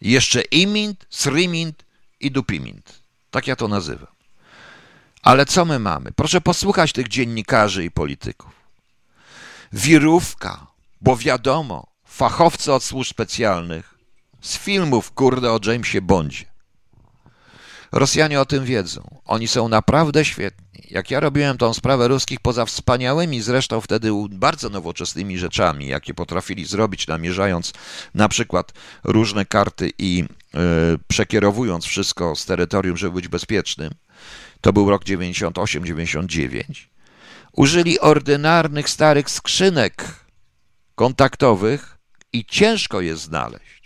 jeszcze 0.00 0.40
Imint, 0.42 1.06
Srimint 1.10 1.84
i 2.20 2.30
Dupimint. 2.30 3.02
Tak 3.30 3.46
ja 3.46 3.56
to 3.56 3.68
nazywam. 3.68 4.11
Ale 5.22 5.46
co 5.46 5.64
my 5.64 5.78
mamy? 5.78 6.12
Proszę 6.12 6.40
posłuchać 6.40 6.92
tych 6.92 7.08
dziennikarzy 7.08 7.84
i 7.84 7.90
polityków. 7.90 8.52
Wirówka, 9.72 10.66
bo 11.00 11.16
wiadomo, 11.16 11.86
fachowcy 12.04 12.72
od 12.72 12.84
służb 12.84 13.10
specjalnych, 13.10 13.94
z 14.40 14.58
filmów, 14.58 15.12
kurde, 15.12 15.52
o 15.52 15.60
Jamesie 15.66 16.02
Bondzie. 16.02 16.44
Rosjanie 17.92 18.40
o 18.40 18.46
tym 18.46 18.64
wiedzą. 18.64 19.20
Oni 19.24 19.48
są 19.48 19.68
naprawdę 19.68 20.24
świetni. 20.24 20.86
Jak 20.90 21.10
ja 21.10 21.20
robiłem 21.20 21.58
tą 21.58 21.74
sprawę 21.74 22.08
ruskich 22.08 22.40
poza 22.40 22.64
wspaniałymi, 22.64 23.40
zresztą 23.40 23.80
wtedy 23.80 24.10
bardzo 24.30 24.68
nowoczesnymi 24.68 25.38
rzeczami, 25.38 25.86
jakie 25.86 26.14
potrafili 26.14 26.64
zrobić, 26.64 27.06
namierzając 27.06 27.72
na 28.14 28.28
przykład 28.28 28.72
różne 29.04 29.44
karty 29.46 29.90
i 29.98 30.24
yy, 30.54 30.60
przekierowując 31.08 31.84
wszystko 31.84 32.36
z 32.36 32.44
terytorium, 32.44 32.96
żeby 32.96 33.14
być 33.14 33.28
bezpiecznym, 33.28 33.94
to 34.62 34.72
był 34.72 34.90
rok 34.90 35.04
98-99, 35.04 36.62
użyli 37.52 38.00
ordynarnych 38.00 38.88
starych 38.88 39.30
skrzynek 39.30 40.04
kontaktowych 40.94 41.98
i 42.32 42.44
ciężko 42.44 43.00
je 43.00 43.16
znaleźć. 43.16 43.82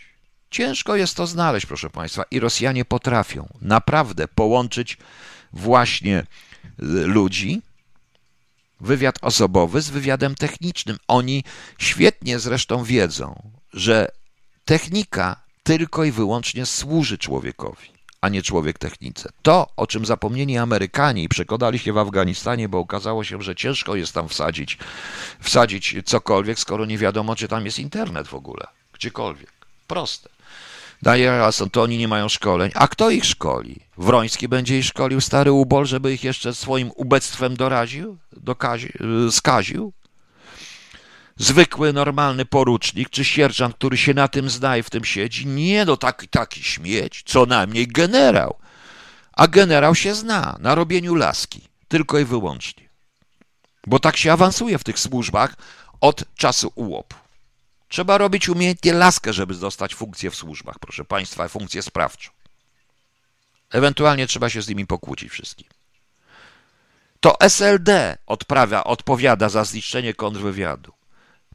Ciężko 0.50 0.96
jest 0.96 1.16
to 1.16 1.26
znaleźć, 1.26 1.66
proszę 1.66 1.90
Państwa, 1.90 2.24
i 2.30 2.40
Rosjanie 2.40 2.84
potrafią 2.84 3.48
naprawdę 3.60 4.28
połączyć 4.28 4.98
właśnie 5.52 6.18
y, 6.18 6.26
ludzi, 7.06 7.62
wywiad 8.80 9.18
osobowy 9.22 9.80
z 9.80 9.90
wywiadem 9.90 10.34
technicznym. 10.34 10.96
Oni 11.08 11.44
świetnie 11.78 12.38
zresztą 12.38 12.84
wiedzą, 12.84 13.50
że 13.72 14.08
technika 14.64 15.40
tylko 15.62 16.04
i 16.04 16.12
wyłącznie 16.12 16.66
służy 16.66 17.18
człowiekowi 17.18 17.95
a 18.26 18.28
nie 18.28 18.42
człowiek 18.42 18.78
technice. 18.78 19.28
To, 19.42 19.66
o 19.77 19.87
czym 19.87 20.06
zapomnieli 20.06 20.58
Amerykanie 20.58 21.22
i 21.22 21.29
przekonali 21.29 21.79
się 21.79 21.92
w 21.92 21.98
Afganistanie, 21.98 22.68
bo 22.68 22.79
okazało 22.79 23.24
się, 23.24 23.42
że 23.42 23.54
ciężko 23.54 23.96
jest 23.96 24.12
tam 24.12 24.29
wsadzić, 24.29 24.79
wsadzić 25.40 25.96
cokolwiek, 26.04 26.58
skoro 26.58 26.85
nie 26.87 26.98
wiadomo, 26.98 27.37
czy 27.37 27.48
tam 27.48 27.64
jest 27.64 27.79
internet 27.79 28.29
w 28.29 28.35
ogóle, 28.35 28.66
gdziekolwiek. 28.92 29.52
Proste. 29.87 30.29
Daje 31.02 31.24
jasno, 31.24 31.66
to 31.66 31.83
oni 31.83 31.98
nie 31.98 32.08
mają 32.08 32.29
szkoleń. 32.29 32.70
A 32.74 32.88
kto 32.88 33.10
ich 33.10 33.24
szkoli? 33.24 33.81
Wroński 33.98 34.48
będzie 34.48 34.79
ich 34.79 34.85
szkolił, 34.85 35.20
stary 35.20 35.52
ubol, 35.52 35.87
żeby 35.87 36.12
ich 36.12 36.24
jeszcze 36.24 36.54
swoim 36.54 36.90
ubectwem 36.94 37.56
doraził, 37.56 38.18
dokazi, 38.33 38.92
skaził? 39.31 39.92
Zwykły, 41.37 41.92
normalny 41.92 42.44
porucznik 42.44 43.10
czy 43.10 43.24
sierżant, 43.24 43.74
który 43.74 43.96
się 43.96 44.14
na 44.14 44.28
tym 44.28 44.50
zna 44.50 44.76
i 44.76 44.82
w 44.82 44.90
tym 44.90 45.04
siedzi. 45.04 45.46
Nie, 45.46 45.84
no 45.84 45.96
taki, 45.96 46.28
taki 46.28 46.62
śmieć, 46.62 47.22
co 47.26 47.46
najmniej 47.46 47.88
generał. 47.88 48.56
A 49.32 49.48
generał 49.48 49.94
się 49.94 50.14
zna 50.14 50.56
na 50.60 50.74
robieniu 50.74 51.14
laski, 51.14 51.60
tylko 51.88 52.18
i 52.18 52.24
wyłącznie. 52.24 52.88
Bo 53.87 53.98
tak 53.98 54.16
się 54.16 54.32
awansuje 54.32 54.78
w 54.78 54.84
tych 54.84 54.98
służbach 54.98 55.56
od 56.00 56.34
czasu 56.34 56.72
ułopu. 56.74 57.16
Trzeba 57.88 58.18
robić 58.18 58.48
umiejętnie 58.48 58.92
laskę, 58.92 59.32
żeby 59.32 59.54
dostać 59.54 59.94
funkcję 59.94 60.30
w 60.30 60.37
służbach, 60.37 60.78
proszę 60.78 61.04
Państwa, 61.04 61.48
funkcję 61.48 61.82
sprawczą. 61.82 62.30
Ewentualnie 63.70 64.26
trzeba 64.26 64.50
się 64.50 64.62
z 64.62 64.68
nimi 64.68 64.87
pokłócić 64.87 65.30
wszystkim. 65.30 65.66
To 67.20 67.40
SLD 67.40 68.18
odprawia, 68.26 68.84
odpowiada 68.84 69.48
za 69.48 69.64
zniszczenie 69.64 70.14
kontrwywiadu. 70.14 70.96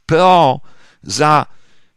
PO 0.06 0.60
za 1.02 1.46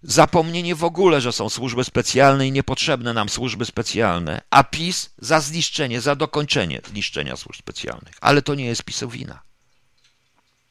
zapomnienie 0.03 0.75
w 0.75 0.83
ogóle, 0.83 1.21
że 1.21 1.31
są 1.31 1.49
służby 1.49 1.83
specjalne 1.83 2.47
i 2.47 2.51
niepotrzebne 2.51 3.13
nam 3.13 3.29
służby 3.29 3.65
specjalne, 3.65 4.41
a 4.49 4.63
PiS 4.63 5.09
za 5.17 5.39
zniszczenie, 5.39 6.01
za 6.01 6.15
dokończenie 6.15 6.81
zniszczenia 6.89 7.35
służb 7.35 7.59
specjalnych. 7.59 8.15
Ale 8.21 8.41
to 8.41 8.55
nie 8.55 8.65
jest 8.65 8.83
PiSowina. 8.83 9.41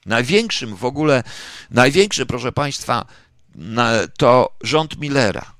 Największym 0.07 0.77
w 0.77 0.85
ogóle, 0.85 1.23
największy, 1.71 2.27
proszę 2.27 2.53
Państwa, 2.53 3.07
to 4.19 4.57
rząd 4.61 4.99
Millera. 4.99 5.55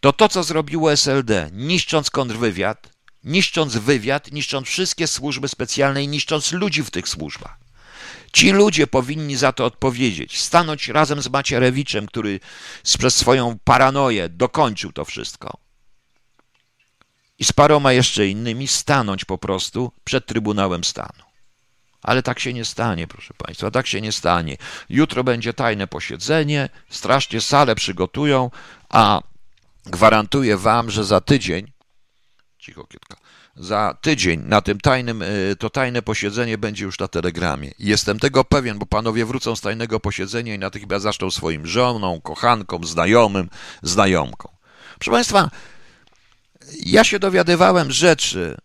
To 0.00 0.12
to, 0.12 0.28
co 0.28 0.42
zrobiło 0.42 0.92
SLD, 0.92 1.50
niszcząc 1.52 2.10
kontrwywiad, 2.10 2.88
niszcząc 3.24 3.76
wywiad, 3.76 4.32
niszcząc 4.32 4.68
wszystkie 4.68 5.06
służby 5.06 5.48
specjalne 5.48 6.02
i 6.02 6.08
niszcząc 6.08 6.52
ludzi 6.52 6.82
w 6.82 6.90
tych 6.90 7.08
służbach. 7.08 7.58
Ci 8.32 8.50
ludzie 8.52 8.86
powinni 8.86 9.36
za 9.36 9.52
to 9.52 9.64
odpowiedzieć, 9.64 10.40
stanąć 10.40 10.88
razem 10.88 11.22
z 11.22 11.28
Macierewiczem, 11.28 12.06
który 12.06 12.40
przez 12.98 13.16
swoją 13.16 13.58
paranoję 13.64 14.28
dokończył 14.28 14.92
to 14.92 15.04
wszystko. 15.04 15.58
I 17.38 17.44
z 17.44 17.52
paroma 17.52 17.92
jeszcze 17.92 18.26
innymi 18.26 18.68
stanąć 18.68 19.24
po 19.24 19.38
prostu 19.38 19.92
przed 20.04 20.26
Trybunałem 20.26 20.84
Stanu. 20.84 21.28
Ale 22.02 22.22
tak 22.22 22.38
się 22.40 22.52
nie 22.52 22.64
stanie, 22.64 23.06
proszę 23.06 23.34
Państwa, 23.34 23.70
tak 23.70 23.86
się 23.86 24.00
nie 24.00 24.12
stanie. 24.12 24.56
Jutro 24.88 25.24
będzie 25.24 25.54
tajne 25.54 25.86
posiedzenie, 25.86 26.68
strasznie 26.88 27.40
salę 27.40 27.74
przygotują, 27.74 28.50
a 28.88 29.20
gwarantuję 29.86 30.56
Wam, 30.56 30.90
że 30.90 31.04
za 31.04 31.20
tydzień, 31.20 31.72
cicho 32.58 32.84
kietka, 32.84 33.16
za 33.58 33.96
tydzień 34.00 34.42
na 34.44 34.60
tym 34.60 34.80
tajnym, 34.80 35.22
y, 35.22 35.56
to 35.58 35.70
tajne 35.70 36.02
posiedzenie 36.02 36.58
będzie 36.58 36.84
już 36.84 36.98
na 36.98 37.08
telegramie. 37.08 37.70
Jestem 37.78 38.18
tego 38.18 38.44
pewien, 38.44 38.78
bo 38.78 38.86
panowie 38.86 39.26
wrócą 39.26 39.56
z 39.56 39.60
tajnego 39.60 40.00
posiedzenia 40.00 40.54
i 40.54 40.58
natychmiast 40.58 41.02
zaczną 41.02 41.30
swoim 41.30 41.66
żoną, 41.66 42.20
kochankom, 42.20 42.84
znajomym, 42.84 43.48
znajomką. 43.82 44.48
Proszę 44.98 45.10
Państwa, 45.10 45.50
ja 46.86 47.04
się 47.04 47.18
dowiadywałem 47.18 47.92
rzeczy 47.92 48.56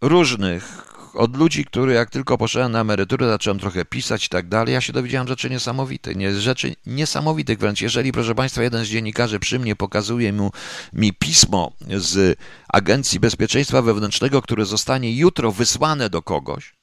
różnych 0.00 0.85
od 1.16 1.36
ludzi, 1.36 1.64
który 1.64 1.92
jak 1.92 2.10
tylko 2.10 2.38
poszedłem 2.38 2.72
na 2.72 2.80
emeryturę, 2.80 3.28
zacząłem 3.28 3.58
trochę 3.58 3.84
pisać 3.84 4.26
i 4.26 4.28
tak 4.28 4.48
dalej, 4.48 4.74
ja 4.74 4.80
się 4.80 4.92
dowiedziałem 4.92 5.28
rzeczy 5.28 5.50
niesamowite, 5.50 6.14
nie, 6.14 6.34
rzeczy 6.34 6.74
niesamowitych 6.86 7.58
wręcz. 7.58 7.80
Jeżeli, 7.80 8.12
proszę 8.12 8.34
Państwa, 8.34 8.62
jeden 8.62 8.84
z 8.84 8.88
dziennikarzy 8.88 9.38
przy 9.38 9.58
mnie 9.58 9.76
pokazuje 9.76 10.32
mu, 10.32 10.52
mi 10.92 11.12
pismo 11.12 11.72
z 11.96 12.38
Agencji 12.68 13.20
Bezpieczeństwa 13.20 13.82
Wewnętrznego, 13.82 14.42
które 14.42 14.64
zostanie 14.64 15.16
jutro 15.16 15.52
wysłane 15.52 16.10
do 16.10 16.22
kogoś 16.22 16.74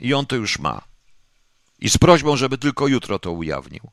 i 0.00 0.14
on 0.14 0.26
to 0.26 0.36
już 0.36 0.58
ma. 0.58 0.82
I 1.78 1.90
z 1.90 1.98
prośbą, 1.98 2.36
żeby 2.36 2.58
tylko 2.58 2.86
jutro 2.86 3.18
to 3.18 3.32
ujawnił. 3.32 3.90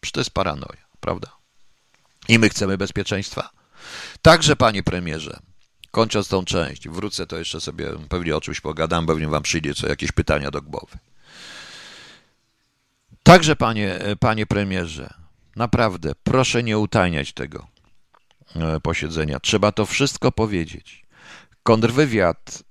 Przecież 0.00 0.12
to 0.12 0.20
jest 0.20 0.30
paranoja, 0.30 0.86
prawda? 1.00 1.36
I 2.28 2.38
my 2.38 2.48
chcemy 2.48 2.78
bezpieczeństwa. 2.78 3.50
Także, 4.22 4.56
panie 4.56 4.82
premierze, 4.82 5.40
Kończąc 5.90 6.28
tą 6.28 6.44
część, 6.44 6.88
wrócę 6.88 7.26
to 7.26 7.38
jeszcze 7.38 7.60
sobie, 7.60 7.88
pewnie 8.08 8.36
o 8.36 8.40
czymś 8.40 8.60
pogadam, 8.60 9.06
pewnie 9.06 9.28
wam 9.28 9.42
przyjdzie 9.42 9.74
co 9.74 9.88
jakieś 9.88 10.12
pytania 10.12 10.50
do 10.50 10.62
głowy. 10.62 10.98
Także, 13.22 13.56
panie, 13.56 13.98
panie 14.20 14.46
premierze, 14.46 15.14
naprawdę 15.56 16.12
proszę 16.22 16.62
nie 16.62 16.78
utajniać 16.78 17.32
tego 17.32 17.66
e, 18.56 18.80
posiedzenia. 18.80 19.40
Trzeba 19.40 19.72
to 19.72 19.86
wszystko 19.86 20.32
powiedzieć. 20.32 21.06
Kontrwywiad 21.62 22.62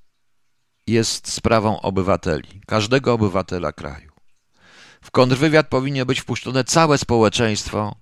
jest 0.88 1.32
sprawą 1.32 1.82
obywateli, 1.82 2.62
każdego 2.68 3.14
obywatela 3.14 3.72
kraju. 3.72 4.12
W 5.02 5.12
kontrwywiad 5.12 5.68
powinno 5.68 6.06
być 6.06 6.22
wpuszczone 6.22 6.64
całe 6.64 6.98
społeczeństwo, 6.98 7.96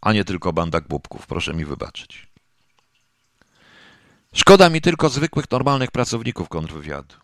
a 0.00 0.12
nie 0.12 0.24
tylko 0.24 0.52
banda 0.52 0.80
głupków. 0.80 1.26
Proszę 1.26 1.54
mi 1.54 1.64
wybaczyć. 1.64 2.31
Szkoda 4.34 4.70
mi 4.70 4.80
tylko 4.80 5.08
zwykłych, 5.08 5.50
normalnych 5.50 5.90
pracowników 5.90 6.48
kontrwywiadu, 6.48 7.14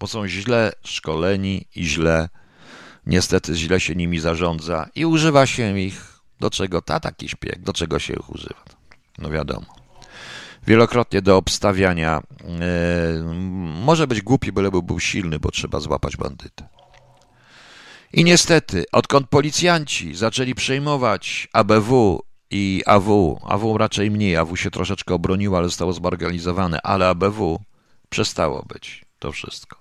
bo 0.00 0.06
są 0.06 0.28
źle 0.28 0.72
szkoleni 0.84 1.66
i 1.74 1.84
źle, 1.84 2.28
niestety 3.06 3.54
źle 3.54 3.80
się 3.80 3.94
nimi 3.94 4.20
zarządza 4.20 4.88
i 4.94 5.06
używa 5.06 5.46
się 5.46 5.78
ich 5.78 6.20
do 6.40 6.50
czego 6.50 6.82
ta 6.82 7.00
taki 7.00 7.28
śpieg, 7.28 7.62
do 7.62 7.72
czego 7.72 7.98
się 7.98 8.12
ich 8.14 8.30
używa. 8.30 8.64
No 9.18 9.30
wiadomo. 9.30 9.66
Wielokrotnie 10.66 11.22
do 11.22 11.36
obstawiania. 11.36 12.22
Yy, 12.40 13.24
może 13.84 14.06
być 14.06 14.22
głupi, 14.22 14.52
byleby 14.52 14.82
był 14.82 15.00
silny, 15.00 15.38
bo 15.38 15.50
trzeba 15.50 15.80
złapać 15.80 16.16
bandytę. 16.16 16.68
I 18.12 18.24
niestety, 18.24 18.84
odkąd 18.92 19.28
policjanci 19.28 20.14
zaczęli 20.14 20.54
przejmować 20.54 21.48
ABW 21.52 22.22
i 22.50 22.82
AW, 22.86 23.40
AW 23.44 23.78
raczej 23.78 24.10
mniej, 24.10 24.36
AW 24.36 24.56
się 24.56 24.70
troszeczkę 24.70 25.14
obroniło, 25.14 25.58
ale 25.58 25.68
zostało 25.68 25.92
zmarginalizowane, 25.92 26.82
ale 26.82 27.08
ABW 27.08 27.60
przestało 28.08 28.62
być 28.62 29.04
to 29.18 29.32
wszystko. 29.32 29.80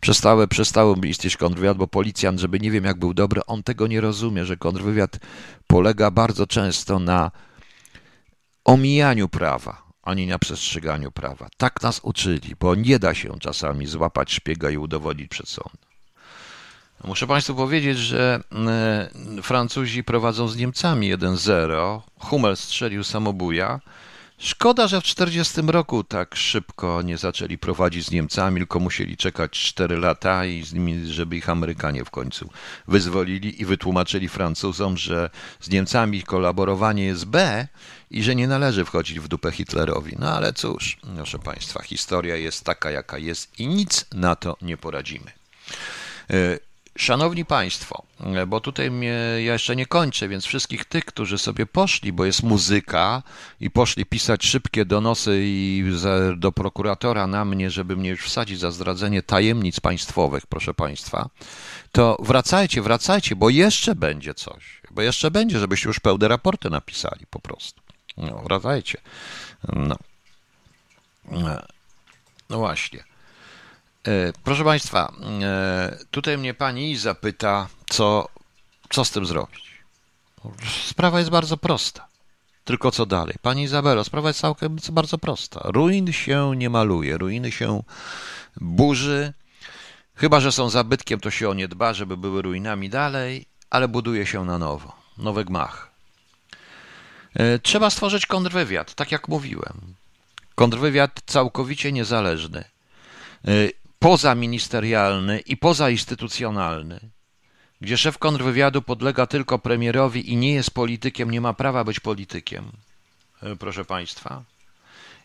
Przestały, 0.00 0.48
przestało 0.48 0.96
istnieć 0.96 1.36
kontrwywiad, 1.36 1.76
bo 1.76 1.86
policjant, 1.86 2.40
żeby 2.40 2.60
nie 2.60 2.70
wiem 2.70 2.84
jak 2.84 2.98
był 2.98 3.14
dobry, 3.14 3.40
on 3.46 3.62
tego 3.62 3.86
nie 3.86 4.00
rozumie, 4.00 4.44
że 4.44 4.56
kontrwywiad 4.56 5.18
polega 5.66 6.10
bardzo 6.10 6.46
często 6.46 6.98
na 6.98 7.30
omijaniu 8.64 9.28
prawa, 9.28 9.82
a 10.02 10.14
nie 10.14 10.26
na 10.26 10.38
przestrzeganiu 10.38 11.12
prawa. 11.12 11.48
Tak 11.56 11.82
nas 11.82 12.00
uczyli, 12.02 12.54
bo 12.60 12.74
nie 12.74 12.98
da 12.98 13.14
się 13.14 13.38
czasami 13.40 13.86
złapać 13.86 14.32
szpiega 14.32 14.70
i 14.70 14.76
udowodnić 14.76 15.28
przed 15.28 15.48
sądem. 15.48 15.93
Muszę 17.06 17.26
Państwu 17.26 17.54
powiedzieć, 17.54 17.98
że 17.98 18.40
e, 19.36 19.42
Francuzi 19.42 20.04
prowadzą 20.04 20.48
z 20.48 20.56
Niemcami 20.56 21.16
1-0. 21.16 22.00
Hummel 22.18 22.56
strzelił 22.56 23.04
samobuja. 23.04 23.80
Szkoda, 24.38 24.88
że 24.88 25.00
w 25.00 25.04
40 25.04 25.60
roku 25.66 26.04
tak 26.04 26.36
szybko 26.36 27.02
nie 27.02 27.18
zaczęli 27.18 27.58
prowadzić 27.58 28.06
z 28.06 28.10
Niemcami, 28.10 28.60
tylko 28.60 28.80
musieli 28.80 29.16
czekać 29.16 29.50
4 29.50 29.96
lata 29.96 30.46
i 30.46 30.62
z 30.62 30.72
nimi, 30.72 31.06
żeby 31.06 31.36
ich 31.36 31.48
Amerykanie 31.48 32.04
w 32.04 32.10
końcu 32.10 32.50
wyzwolili 32.88 33.62
i 33.62 33.64
wytłumaczyli 33.64 34.28
Francuzom, 34.28 34.96
że 34.96 35.30
z 35.60 35.70
Niemcami 35.70 36.22
kolaborowanie 36.22 37.04
jest 37.04 37.24
B 37.24 37.66
i 38.10 38.22
że 38.22 38.34
nie 38.34 38.48
należy 38.48 38.84
wchodzić 38.84 39.20
w 39.20 39.28
dupę 39.28 39.52
Hitlerowi. 39.52 40.16
No 40.18 40.36
ale 40.36 40.52
cóż, 40.52 40.98
proszę 41.16 41.38
Państwa, 41.38 41.82
historia 41.82 42.36
jest 42.36 42.64
taka, 42.64 42.90
jaka 42.90 43.18
jest 43.18 43.60
i 43.60 43.66
nic 43.66 44.06
na 44.14 44.36
to 44.36 44.56
nie 44.62 44.76
poradzimy. 44.76 45.30
Szanowni 46.98 47.44
Państwo, 47.44 48.02
bo 48.46 48.60
tutaj 48.60 48.90
mnie, 48.90 49.14
ja 49.38 49.52
jeszcze 49.52 49.76
nie 49.76 49.86
kończę, 49.86 50.28
więc 50.28 50.44
wszystkich 50.44 50.84
tych, 50.84 51.04
którzy 51.04 51.38
sobie 51.38 51.66
poszli, 51.66 52.12
bo 52.12 52.24
jest 52.24 52.42
muzyka 52.42 53.22
i 53.60 53.70
poszli 53.70 54.06
pisać 54.06 54.46
szybkie 54.46 54.84
donosy 54.84 55.40
i 55.44 55.84
za, 55.94 56.36
do 56.36 56.52
prokuratora 56.52 57.26
na 57.26 57.44
mnie, 57.44 57.70
żeby 57.70 57.96
mnie 57.96 58.10
już 58.10 58.24
wsadzić 58.24 58.58
za 58.58 58.70
zdradzenie 58.70 59.22
tajemnic 59.22 59.80
państwowych, 59.80 60.46
proszę 60.46 60.74
Państwa, 60.74 61.28
to 61.92 62.16
wracajcie, 62.20 62.82
wracajcie, 62.82 63.36
bo 63.36 63.50
jeszcze 63.50 63.94
będzie 63.94 64.34
coś, 64.34 64.80
bo 64.90 65.02
jeszcze 65.02 65.30
będzie, 65.30 65.58
żebyście 65.58 65.88
już 65.88 66.00
pełne 66.00 66.28
raporty 66.28 66.70
napisali 66.70 67.26
po 67.30 67.40
prostu. 67.40 67.82
No, 68.16 68.42
wracajcie. 68.44 69.00
No, 69.72 69.96
no 72.50 72.58
właśnie. 72.58 73.13
E, 74.08 74.32
proszę 74.44 74.64
Państwa, 74.64 75.12
e, 75.42 75.98
tutaj 76.10 76.38
mnie 76.38 76.54
pani 76.54 76.96
zapyta, 76.96 77.68
co, 77.90 78.28
co 78.90 79.04
z 79.04 79.10
tym 79.10 79.26
zrobić. 79.26 79.64
Sprawa 80.84 81.18
jest 81.18 81.30
bardzo 81.30 81.56
prosta. 81.56 82.08
Tylko 82.64 82.90
co 82.90 83.06
dalej? 83.06 83.34
Pani 83.42 83.62
Izabelo, 83.62 84.04
sprawa 84.04 84.28
jest 84.28 84.40
całkiem 84.40 84.76
bardzo 84.92 85.18
prosta. 85.18 85.60
Ruin 85.64 86.12
się 86.12 86.52
nie 86.56 86.70
maluje, 86.70 87.18
ruiny 87.18 87.52
się 87.52 87.82
burzy. 88.56 89.32
Chyba, 90.14 90.40
że 90.40 90.52
są 90.52 90.70
zabytkiem, 90.70 91.20
to 91.20 91.30
się 91.30 91.48
o 91.48 91.54
nie 91.54 91.68
dba, 91.68 91.94
żeby 91.94 92.16
były 92.16 92.42
ruinami 92.42 92.90
dalej, 92.90 93.46
ale 93.70 93.88
buduje 93.88 94.26
się 94.26 94.44
na 94.44 94.58
nowo. 94.58 94.96
Nowy 95.18 95.44
gmach. 95.44 95.90
E, 97.34 97.58
trzeba 97.58 97.90
stworzyć 97.90 98.26
kontrwywiad, 98.26 98.94
tak 98.94 99.12
jak 99.12 99.28
mówiłem. 99.28 99.94
Kontrwywiad 100.54 101.20
całkowicie 101.26 101.92
niezależny 101.92 102.64
pozaministerialny 104.04 105.40
i 105.40 105.56
pozainstytucjonalny, 105.56 107.00
gdzie 107.80 107.96
szef 107.96 108.18
kontrwywiadu 108.18 108.82
podlega 108.82 109.26
tylko 109.26 109.58
premierowi 109.58 110.32
i 110.32 110.36
nie 110.36 110.54
jest 110.54 110.70
politykiem, 110.70 111.30
nie 111.30 111.40
ma 111.40 111.54
prawa 111.54 111.84
być 111.84 112.00
politykiem, 112.00 112.72
e, 113.42 113.56
proszę 113.56 113.84
Państwa, 113.84 114.42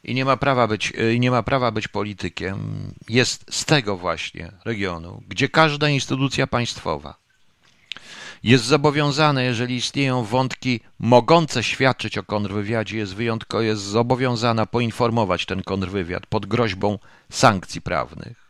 i 0.04 0.16
nie 0.16 0.26
ma 0.26 0.38
prawa 0.38 0.68
być, 0.68 0.94
e, 0.96 1.20
nie 1.20 1.32
ma 1.32 1.44
prawa 1.44 1.72
być 1.72 1.88
politykiem, 1.88 2.58
jest 3.10 3.46
z 3.50 3.66
tego 3.66 3.98
właśnie 3.98 4.52
regionu, 4.66 5.24
gdzie 5.28 5.50
każda 5.50 5.90
instytucja 5.90 6.48
państwowa 6.48 7.16
jest 8.44 8.64
zobowiązane, 8.64 9.44
jeżeli 9.44 9.76
istnieją 9.76 10.24
wątki 10.24 10.80
mogące 11.00 11.64
świadczyć 11.64 12.18
o 12.18 12.24
kontrwywiadzie, 12.24 12.98
jest 12.98 13.16
wyjątkowo 13.16 13.62
jest 13.64 13.82
zobowiązana 13.82 14.66
poinformować 14.66 15.46
ten 15.46 15.64
kontrwywiad 15.64 16.26
pod 16.26 16.46
groźbą 16.46 17.00
sankcji 17.30 17.82
prawnych. 17.82 18.49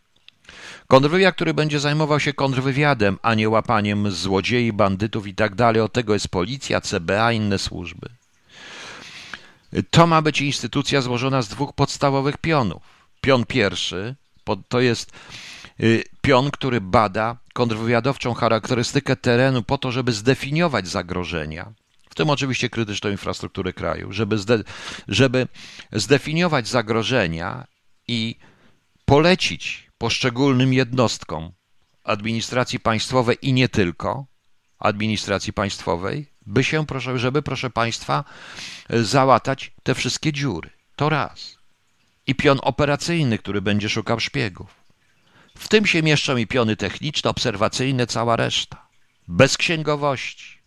Kontrwywiad, 0.91 1.35
który 1.35 1.53
będzie 1.53 1.79
zajmował 1.79 2.19
się 2.19 2.33
kontrwywiadem, 2.33 3.19
a 3.21 3.33
nie 3.35 3.49
łapaniem 3.49 4.11
złodziei, 4.11 4.73
bandytów 4.73 5.27
i 5.27 5.35
tak 5.35 5.55
dalej, 5.55 5.81
od 5.81 5.93
tego 5.93 6.13
jest 6.13 6.27
policja, 6.27 6.81
CBA, 6.81 7.31
inne 7.31 7.59
służby. 7.59 8.09
To 9.89 10.07
ma 10.07 10.21
być 10.21 10.41
instytucja 10.41 11.01
złożona 11.01 11.41
z 11.41 11.47
dwóch 11.47 11.73
podstawowych 11.73 12.37
pionów. 12.37 12.81
Pion 13.21 13.45
pierwszy 13.45 14.15
to 14.67 14.79
jest 14.79 15.11
y, 15.79 16.03
pion, 16.21 16.51
który 16.51 16.81
bada 16.81 17.37
kontrwywiadowczą 17.53 18.33
charakterystykę 18.33 19.15
terenu 19.15 19.63
po 19.63 19.77
to, 19.77 19.91
żeby 19.91 20.11
zdefiniować 20.11 20.87
zagrożenia, 20.87 21.71
w 22.09 22.15
tym 22.15 22.29
oczywiście 22.29 22.69
krytyczną 22.69 23.09
infrastrukturę 23.09 23.73
kraju, 23.73 24.11
żeby, 24.11 24.37
zde, 24.37 24.63
żeby 25.07 25.47
zdefiniować 25.91 26.67
zagrożenia 26.67 27.67
i 28.07 28.35
polecić 29.05 29.88
poszczególnym 29.99 30.73
jednostkom 30.73 31.51
administracji 32.03 32.79
państwowej 32.79 33.37
i 33.41 33.53
nie 33.53 33.69
tylko 33.69 34.25
administracji 34.79 35.53
państwowej, 35.53 36.31
by 36.45 36.63
się, 36.63 36.85
proszę, 36.85 37.19
żeby, 37.19 37.41
proszę 37.41 37.69
Państwa, 37.69 38.23
załatać 38.89 39.71
te 39.83 39.95
wszystkie 39.95 40.33
dziury. 40.33 40.69
To 40.95 41.09
raz. 41.09 41.57
I 42.27 42.35
pion 42.35 42.59
operacyjny, 42.61 43.37
który 43.37 43.61
będzie 43.61 43.89
szukał 43.89 44.19
szpiegów. 44.19 44.75
W 45.57 45.67
tym 45.67 45.85
się 45.85 46.03
mieszczą 46.03 46.37
i 46.37 46.47
piony 46.47 46.75
techniczne, 46.75 47.29
obserwacyjne, 47.29 48.07
cała 48.07 48.35
reszta. 48.35 48.87
Bez 49.27 49.57
księgowości. 49.57 50.59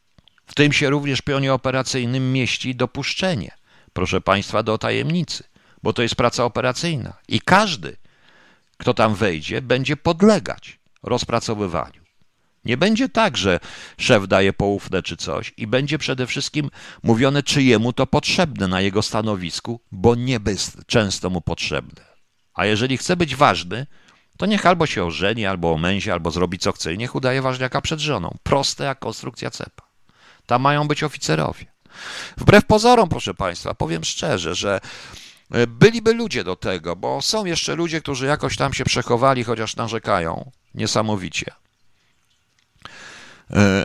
W 0.47 0.55
tym 0.55 0.73
się 0.73 0.91
również 0.91 1.23
pionie 1.23 1.55
operacyjnym 1.55 2.33
mieści 2.33 2.75
dopuszczenie, 2.75 3.51
proszę 3.93 4.21
Państwa, 4.21 4.63
do 4.63 4.79
tajemnicy, 4.79 5.45
bo 5.83 5.93
to 5.93 6.03
jest 6.03 6.15
praca 6.15 6.45
operacyjna. 6.45 7.17
I 7.29 7.41
każdy, 7.41 7.97
kto 8.83 8.95
tam 8.95 9.15
wejdzie, 9.15 9.63
będzie 9.63 9.97
podlegać 9.97 10.81
rozpracowywaniu. 11.03 12.03
Nie 12.65 12.77
będzie 12.77 13.09
tak, 13.09 13.37
że 13.37 13.61
szef 13.99 14.29
daje 14.29 14.53
poufne 14.53 15.03
czy 15.03 15.17
coś 15.17 15.55
i 15.57 15.67
będzie 15.67 15.99
przede 15.99 16.27
wszystkim 16.27 16.71
mówione, 17.03 17.43
czyjemu 17.43 17.93
to 17.93 18.07
potrzebne 18.07 18.69
na 18.69 18.81
jego 18.81 19.03
stanowisku, 19.03 19.81
bo 19.93 20.15
nie 20.15 20.39
jest 20.47 20.87
często 20.87 21.31
mu 21.31 21.41
potrzebne. 21.41 22.05
A 22.55 22.67
jeżeli 22.67 22.97
chce 22.97 23.17
być 23.17 23.37
ważny, 23.37 23.87
to 24.37 24.47
niech 24.47 24.67
albo 24.67 24.87
się 24.87 25.05
ożeni, 25.05 25.47
albo 25.47 25.73
omęzie, 25.73 26.13
albo 26.13 26.31
zrobi 26.31 26.59
co 26.59 26.73
chce 26.73 26.95
i 26.95 26.99
niech 26.99 27.15
udaje 27.15 27.43
ważniaka 27.43 27.81
przed 27.81 28.01
żoną. 28.01 28.37
Proste 28.43 28.85
jak 28.85 28.99
konstrukcja 28.99 29.51
cepa. 29.51 29.83
Tam 30.47 30.63
mają 30.63 30.89
być 30.89 31.03
oficerowie. 31.03 31.67
Wbrew 32.37 32.65
pozorom, 32.65 33.09
proszę 33.09 33.35
Państwa, 33.35 33.75
powiem 33.75 34.05
szczerze, 34.05 34.55
że 34.55 34.81
byliby 35.69 36.15
ludzie 36.15 36.45
do 36.45 36.57
tego, 36.57 36.97
bo 36.97 37.23
są 37.23 37.45
jeszcze 37.45 37.75
ludzie, 37.75 38.01
którzy 38.01 38.27
jakoś 38.27 38.57
tam 38.57 38.73
się 38.73 38.85
przechowali, 38.85 39.45
chociaż 39.45 39.77
narzekają 39.77 40.51
niesamowicie. 40.75 41.53
E, 43.51 43.85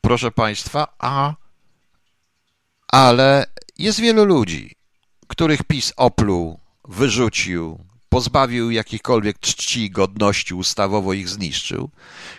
proszę 0.00 0.30
Państwa, 0.30 0.94
a 0.98 1.34
ale 2.88 3.46
jest 3.78 4.00
wielu 4.00 4.24
ludzi, 4.24 4.74
których 5.28 5.64
PiS 5.64 5.92
opluł, 5.96 6.58
wyrzucił, 6.88 7.78
pozbawił 8.08 8.70
jakichkolwiek 8.70 9.38
czci, 9.40 9.90
godności, 9.90 10.54
ustawowo 10.54 11.12
ich 11.12 11.28
zniszczył, 11.28 11.90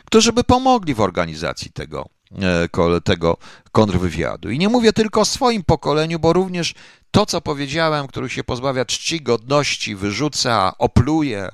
którzy 0.06 0.34
by 0.34 0.44
pomogli 0.44 0.94
w 0.94 1.02
organizacji 1.02 1.72
tego, 1.72 2.10
e, 2.42 3.02
tego 3.02 3.38
kontrwywiadu. 3.72 4.50
I 4.50 4.60
nie 4.60 4.70
mówię 4.70 4.94
tylko 4.94 5.22
o 5.22 5.26
swoim 5.26 5.64
pokoleniu, 5.64 6.20
bo 6.20 6.34
również 6.34 6.74
to, 7.14 7.26
co 7.26 7.42
powiedziałem, 7.42 8.08
których 8.08 8.34
się 8.34 8.44
pozbawia 8.44 8.86
czci, 8.86 9.22
godności, 9.22 9.96
wyrzuca, 9.96 10.78
opluje, 10.78 11.50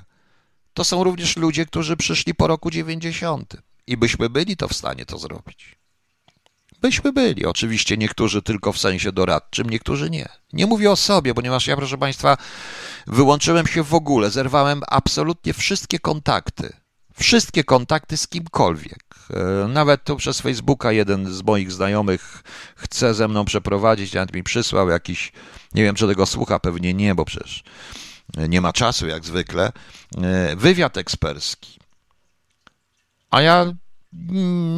to 0.74 0.84
są 0.84 1.04
również 1.04 1.36
ludzie, 1.36 1.66
którzy 1.66 1.96
przyszli 1.96 2.34
po 2.34 2.46
roku 2.46 2.70
90. 2.70 3.56
I 3.86 3.96
byśmy 3.96 4.30
byli 4.30 4.56
to 4.56 4.68
w 4.68 4.72
stanie 4.72 5.06
to 5.06 5.18
zrobić. 5.18 5.76
Byśmy 6.80 7.12
byli. 7.12 7.46
Oczywiście 7.46 7.96
niektórzy 7.96 8.42
tylko 8.42 8.72
w 8.72 8.78
sensie 8.78 9.12
doradczym, 9.12 9.70
niektórzy 9.70 10.10
nie. 10.10 10.28
Nie 10.52 10.66
mówię 10.66 10.90
o 10.90 10.96
sobie, 10.96 11.34
ponieważ 11.34 11.66
ja, 11.66 11.76
proszę 11.76 11.98
Państwa, 11.98 12.36
wyłączyłem 13.06 13.66
się 13.66 13.82
w 13.82 13.94
ogóle, 13.94 14.30
zerwałem 14.30 14.82
absolutnie 14.88 15.52
wszystkie 15.52 15.98
kontakty. 15.98 16.72
Wszystkie 17.14 17.64
kontakty 17.64 18.16
z 18.16 18.28
kimkolwiek. 18.28 19.09
E, 19.30 19.68
nawet 19.68 20.04
tu 20.04 20.16
przez 20.16 20.40
Facebooka 20.40 20.92
jeden 20.92 21.32
z 21.32 21.42
moich 21.42 21.72
znajomych 21.72 22.42
chce 22.76 23.14
ze 23.14 23.28
mną 23.28 23.44
przeprowadzić, 23.44 24.12
nawet 24.12 24.34
mi 24.34 24.42
przysłał 24.42 24.88
jakiś, 24.88 25.32
nie 25.74 25.82
wiem 25.82 25.94
czy 25.94 26.06
tego 26.06 26.26
słucha, 26.26 26.58
pewnie 26.58 26.94
nie, 26.94 27.14
bo 27.14 27.24
przecież 27.24 27.64
nie 28.48 28.60
ma 28.60 28.72
czasu 28.72 29.06
jak 29.06 29.24
zwykle, 29.24 29.72
e, 30.22 30.56
wywiad 30.56 30.96
ekspercki. 30.96 31.80
A 33.30 33.42
ja 33.42 33.72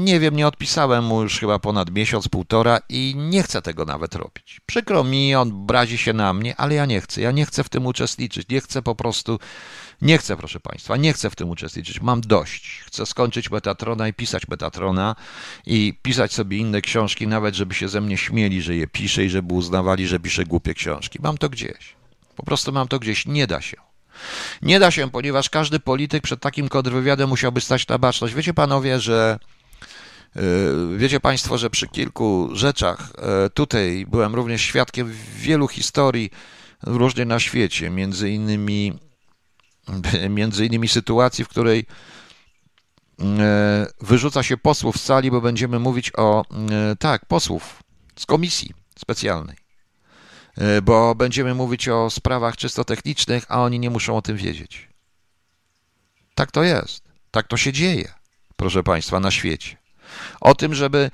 nie 0.04 0.20
wiem, 0.20 0.36
nie 0.36 0.46
odpisałem 0.46 1.04
mu 1.04 1.22
już 1.22 1.40
chyba 1.40 1.58
ponad 1.58 1.90
miesiąc, 1.90 2.28
półtora 2.28 2.80
i 2.88 3.14
nie 3.16 3.42
chcę 3.42 3.62
tego 3.62 3.84
nawet 3.84 4.14
robić. 4.14 4.60
Przykro 4.66 5.04
mi, 5.04 5.34
on 5.34 5.66
brazi 5.66 5.98
się 5.98 6.12
na 6.12 6.32
mnie, 6.32 6.56
ale 6.56 6.74
ja 6.74 6.86
nie 6.86 7.00
chcę. 7.00 7.20
Ja 7.20 7.30
nie 7.30 7.46
chcę 7.46 7.64
w 7.64 7.68
tym 7.68 7.86
uczestniczyć. 7.86 8.48
Nie 8.48 8.60
chcę 8.60 8.82
po 8.82 8.94
prostu, 8.94 9.38
nie 10.02 10.18
chcę, 10.18 10.36
proszę 10.36 10.60
Państwa, 10.60 10.96
nie 10.96 11.12
chcę 11.12 11.30
w 11.30 11.36
tym 11.36 11.50
uczestniczyć. 11.50 12.00
Mam 12.00 12.20
dość. 12.20 12.82
Chcę 12.86 13.06
skończyć 13.06 13.50
Metatrona 13.50 14.08
i 14.08 14.12
pisać 14.12 14.48
Metatrona 14.48 15.16
i 15.66 15.94
pisać 16.02 16.32
sobie 16.32 16.56
inne 16.56 16.80
książki, 16.80 17.26
nawet 17.26 17.54
żeby 17.54 17.74
się 17.74 17.88
ze 17.88 18.00
mnie 18.00 18.18
śmieli, 18.18 18.62
że 18.62 18.76
je 18.76 18.86
piszę 18.86 19.24
i 19.24 19.30
żeby 19.30 19.54
uznawali, 19.54 20.06
że 20.06 20.20
piszę 20.20 20.44
głupie 20.44 20.74
książki. 20.74 21.18
Mam 21.22 21.38
to 21.38 21.48
gdzieś. 21.48 21.94
Po 22.36 22.42
prostu 22.42 22.72
mam 22.72 22.88
to 22.88 22.98
gdzieś. 22.98 23.26
Nie 23.26 23.46
da 23.46 23.60
się. 23.60 23.76
Nie 24.62 24.80
da 24.80 24.90
się, 24.90 25.10
ponieważ 25.10 25.50
każdy 25.50 25.80
polityk 25.80 26.22
przed 26.22 26.40
takim 26.40 26.68
kontrwywiadem 26.68 27.28
musiałby 27.28 27.60
stać 27.60 27.88
na 27.88 27.98
baczność. 27.98 28.34
Wiecie 28.34 28.54
panowie, 28.54 29.00
że 29.00 29.38
e, 30.36 30.40
Wiecie 30.96 31.20
Państwo, 31.20 31.58
że 31.58 31.70
przy 31.70 31.88
kilku 31.88 32.48
rzeczach 32.52 33.12
e, 33.18 33.50
tutaj 33.50 34.06
byłem 34.08 34.34
również 34.34 34.62
świadkiem 34.62 35.12
wielu 35.36 35.68
historii 35.68 36.30
różnych 36.82 37.26
na 37.26 37.40
świecie, 37.40 37.90
między 37.90 38.30
innymi, 38.30 38.92
między 40.30 40.66
innymi 40.66 40.88
sytuacji, 40.88 41.44
w 41.44 41.48
której 41.48 41.86
e, 43.20 43.86
wyrzuca 44.00 44.42
się 44.42 44.56
posłów 44.56 44.96
z 44.96 45.04
sali, 45.04 45.30
bo 45.30 45.40
będziemy 45.40 45.78
mówić 45.78 46.12
o, 46.16 46.44
tak, 46.98 47.26
posłów 47.26 47.82
z 48.16 48.26
komisji 48.26 48.74
specjalnej. 48.98 49.56
E, 50.56 50.82
bo 50.82 51.14
będziemy 51.14 51.54
mówić 51.54 51.88
o 51.88 52.10
sprawach 52.10 52.56
czysto 52.56 52.84
technicznych, 52.84 53.44
a 53.48 53.62
oni 53.62 53.78
nie 53.78 53.90
muszą 53.90 54.16
o 54.16 54.22
tym 54.22 54.36
wiedzieć. 54.36 54.88
Tak 56.34 56.50
to 56.50 56.62
jest. 56.62 57.04
Tak 57.30 57.46
to 57.48 57.56
się 57.56 57.72
dzieje, 57.72 58.12
proszę 58.56 58.82
Państwa, 58.82 59.20
na 59.20 59.30
świecie. 59.30 59.76
O 60.40 60.54
tym, 60.54 60.74
żeby 60.74 61.10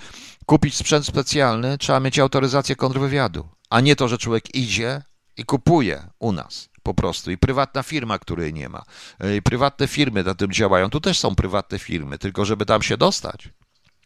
kupić 0.47 0.77
sprzęt 0.77 1.07
specjalny, 1.07 1.79
trzeba 1.79 2.01
mieć 2.01 2.19
autoryzację 2.19 2.77
kontrwywiadu, 2.77 3.49
a 3.71 3.81
nie 3.81 3.97
to, 3.97 4.09
że 4.09 4.19
człowiek 4.19 4.55
idzie 4.55 5.03
i 5.37 5.45
kupuje 5.45 6.11
u 6.19 6.33
nas 6.33 6.69
po 6.89 6.95
prostu. 6.95 7.31
I 7.31 7.39
prywatna 7.39 7.83
firma, 7.83 8.19
której 8.19 8.55
nie 8.55 8.69
ma. 8.69 8.83
E, 9.21 9.37
I 9.37 9.43
prywatne 9.43 9.89
firmy 9.89 10.25
na 10.25 10.35
tym 10.35 10.53
działają. 10.53 10.91
Tu 10.91 11.01
też 11.01 11.19
są 11.19 11.35
prywatne 11.35 11.79
firmy, 11.79 12.19
tylko 12.19 12.45
żeby 12.45 12.67
tam 12.67 12.83
się 12.83 12.97
dostać, 12.97 13.49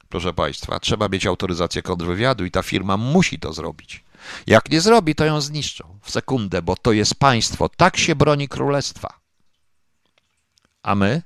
proszę 0.09 0.33
Państwa, 0.35 0.81
trzeba 0.81 1.09
mieć 1.09 1.27
autoryzację 1.27 1.83
kontrwywiadu 1.83 2.45
i 2.45 2.51
ta 2.51 2.63
firma 2.63 2.97
musi 2.97 3.39
to 3.39 3.53
zrobić. 3.53 4.05
Jak 4.47 4.71
nie 4.71 4.81
zrobi, 4.81 5.15
to 5.15 5.25
ją 5.25 5.41
zniszczą 5.41 5.99
w 6.03 6.11
sekundę, 6.11 6.63
bo 6.63 6.77
to 6.77 6.93
jest 6.93 7.15
państwo. 7.15 7.69
Tak 7.69 7.97
się 7.97 8.17
broni 8.17 8.49
królestwa. 8.49 9.15
A 10.83 10.95
my? 10.95 11.23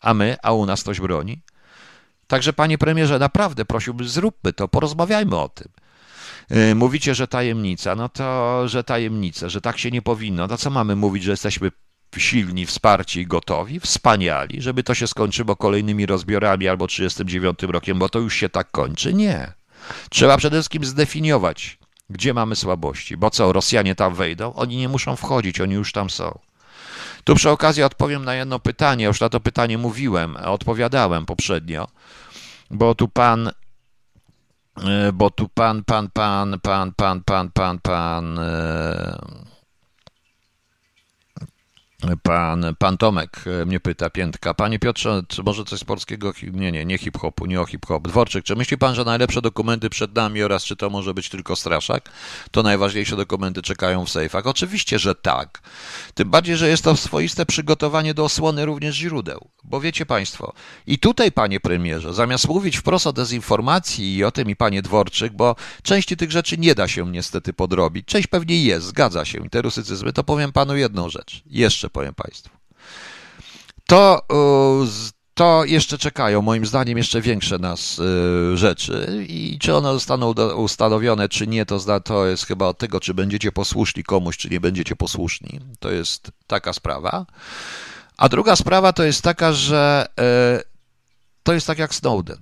A 0.00 0.14
my? 0.14 0.36
A 0.42 0.52
u 0.52 0.66
nas 0.66 0.82
ktoś 0.82 1.00
broni? 1.00 1.42
Także, 2.26 2.52
panie 2.52 2.78
premierze, 2.78 3.18
naprawdę 3.18 3.64
prosiłbym, 3.64 4.08
zróbmy 4.08 4.52
to, 4.52 4.68
porozmawiajmy 4.68 5.36
o 5.36 5.48
tym. 5.48 5.68
Y, 6.50 6.74
mówicie, 6.74 7.14
że 7.14 7.28
tajemnica, 7.28 7.94
no 7.94 8.08
to, 8.08 8.68
że 8.68 8.84
tajemnica, 8.84 9.48
że 9.48 9.60
tak 9.60 9.78
się 9.78 9.90
nie 9.90 10.02
powinno. 10.02 10.46
No 10.46 10.58
co 10.58 10.70
mamy 10.70 10.96
mówić, 10.96 11.22
że 11.22 11.30
jesteśmy 11.30 11.70
silni, 12.16 12.66
wsparci 12.66 13.20
i 13.20 13.26
gotowi, 13.26 13.80
wspaniali, 13.80 14.62
żeby 14.62 14.82
to 14.82 14.94
się 14.94 15.06
skończyło 15.06 15.56
kolejnymi 15.56 16.06
rozbiorami 16.06 16.68
albo 16.68 16.86
39 16.86 17.62
rokiem, 17.62 17.98
bo 17.98 18.08
to 18.08 18.18
już 18.18 18.34
się 18.34 18.48
tak 18.48 18.70
kończy? 18.70 19.14
Nie. 19.14 19.52
Trzeba 20.10 20.36
przede 20.36 20.56
wszystkim 20.56 20.84
zdefiniować 20.84 21.78
gdzie 22.12 22.34
mamy 22.34 22.56
słabości. 22.56 23.16
Bo 23.16 23.30
co, 23.30 23.52
Rosjanie 23.52 23.94
tam 23.94 24.14
wejdą? 24.14 24.54
Oni 24.54 24.76
nie 24.76 24.88
muszą 24.88 25.16
wchodzić, 25.16 25.60
oni 25.60 25.74
już 25.74 25.92
tam 25.92 26.10
są. 26.10 26.38
Tu 27.24 27.34
przy 27.34 27.50
okazji 27.50 27.82
odpowiem 27.82 28.24
na 28.24 28.34
jedno 28.34 28.58
pytanie. 28.58 29.04
Już 29.04 29.20
na 29.20 29.28
to 29.28 29.40
pytanie 29.40 29.78
mówiłem, 29.78 30.36
odpowiadałem 30.36 31.26
poprzednio, 31.26 31.88
bo 32.70 32.94
tu 32.94 33.08
pan 33.08 33.48
e, 33.48 33.52
bo 35.18 35.26
tu 35.36 35.48
pan, 35.48 35.84
pan, 35.84 36.08
pan, 36.08 36.58
pan, 36.60 36.92
pan, 36.92 37.20
pan, 37.22 37.50
pan, 37.50 37.78
pan. 37.82 38.34
Pan, 38.34 39.51
pan 42.78 42.98
Tomek 42.98 43.44
e, 43.62 43.66
mnie 43.66 43.80
pyta, 43.80 44.10
piętka. 44.10 44.54
Panie 44.54 44.78
Piotrze, 44.78 45.22
czy 45.28 45.42
może 45.42 45.64
coś 45.64 45.80
z 45.80 45.84
polskiego? 45.84 46.32
Nie, 46.52 46.72
nie, 46.72 46.84
nie 46.84 46.98
hip-hopu, 46.98 47.46
nie 47.46 47.60
o 47.60 47.66
hip-hop. 47.66 48.08
Dworczyk, 48.08 48.44
czy 48.44 48.56
myśli 48.56 48.78
pan, 48.78 48.94
że 48.94 49.04
najlepsze 49.04 49.42
dokumenty 49.42 49.90
przed 49.90 50.14
nami 50.14 50.42
oraz 50.42 50.64
czy 50.64 50.76
to 50.76 50.90
może 50.90 51.14
być 51.14 51.28
tylko 51.28 51.56
straszak? 51.56 52.10
To 52.50 52.62
najważniejsze 52.62 53.16
dokumenty 53.16 53.62
czekają 53.62 54.04
w 54.04 54.10
sejfach. 54.10 54.46
Oczywiście, 54.46 54.98
że 54.98 55.14
tak. 55.14 55.60
Tym 56.14 56.30
bardziej, 56.30 56.56
że 56.56 56.68
jest 56.68 56.84
to 56.84 56.96
swoiste 56.96 57.46
przygotowanie 57.46 58.14
do 58.14 58.24
osłony 58.24 58.64
również 58.64 58.96
źródeł. 58.96 59.48
Bo 59.64 59.80
wiecie 59.80 60.06
państwo, 60.06 60.52
i 60.86 60.98
tutaj, 60.98 61.32
panie 61.32 61.60
premierze, 61.60 62.14
zamiast 62.14 62.48
mówić 62.48 62.76
wprost 62.76 63.06
o 63.06 63.12
dezinformacji 63.12 64.16
i 64.16 64.24
o 64.24 64.30
tym 64.30 64.50
i 64.50 64.56
panie 64.56 64.82
Dworczyk, 64.82 65.32
bo 65.32 65.56
części 65.82 66.16
tych 66.16 66.30
rzeczy 66.32 66.58
nie 66.58 66.74
da 66.74 66.88
się 66.88 67.10
niestety 67.10 67.52
podrobić. 67.52 68.06
Część 68.06 68.26
pewnie 68.26 68.64
jest, 68.64 68.86
zgadza 68.86 69.24
się. 69.24 69.46
I 69.46 69.50
te 69.50 69.62
rusycyzmy, 69.62 70.12
to 70.12 70.24
powiem 70.24 70.52
panu 70.52 70.76
jedną 70.76 71.08
rzecz. 71.08 71.42
Jeszcze 71.46 71.90
powiem 71.92 72.14
Państwu. 72.14 72.56
To, 73.86 74.26
to 75.34 75.64
jeszcze 75.64 75.98
czekają, 75.98 76.42
moim 76.42 76.66
zdaniem, 76.66 76.98
jeszcze 76.98 77.20
większe 77.20 77.58
nas 77.58 77.98
y, 77.98 78.56
rzeczy 78.56 79.26
i 79.28 79.58
czy 79.60 79.74
one 79.74 79.92
zostaną 79.92 80.32
ustanowione, 80.56 81.28
czy 81.28 81.46
nie, 81.46 81.66
to, 81.66 82.00
to 82.00 82.26
jest 82.26 82.46
chyba 82.46 82.66
od 82.66 82.78
tego, 82.78 83.00
czy 83.00 83.14
będziecie 83.14 83.52
posłuszni 83.52 84.04
komuś, 84.04 84.36
czy 84.36 84.50
nie 84.50 84.60
będziecie 84.60 84.96
posłuszni. 84.96 85.60
To 85.80 85.90
jest 85.90 86.30
taka 86.46 86.72
sprawa. 86.72 87.26
A 88.16 88.28
druga 88.28 88.56
sprawa 88.56 88.92
to 88.92 89.04
jest 89.04 89.22
taka, 89.22 89.52
że 89.52 90.06
y, 90.60 90.62
to 91.42 91.52
jest 91.52 91.66
tak 91.66 91.78
jak 91.78 91.94
Snowden. 91.94 92.38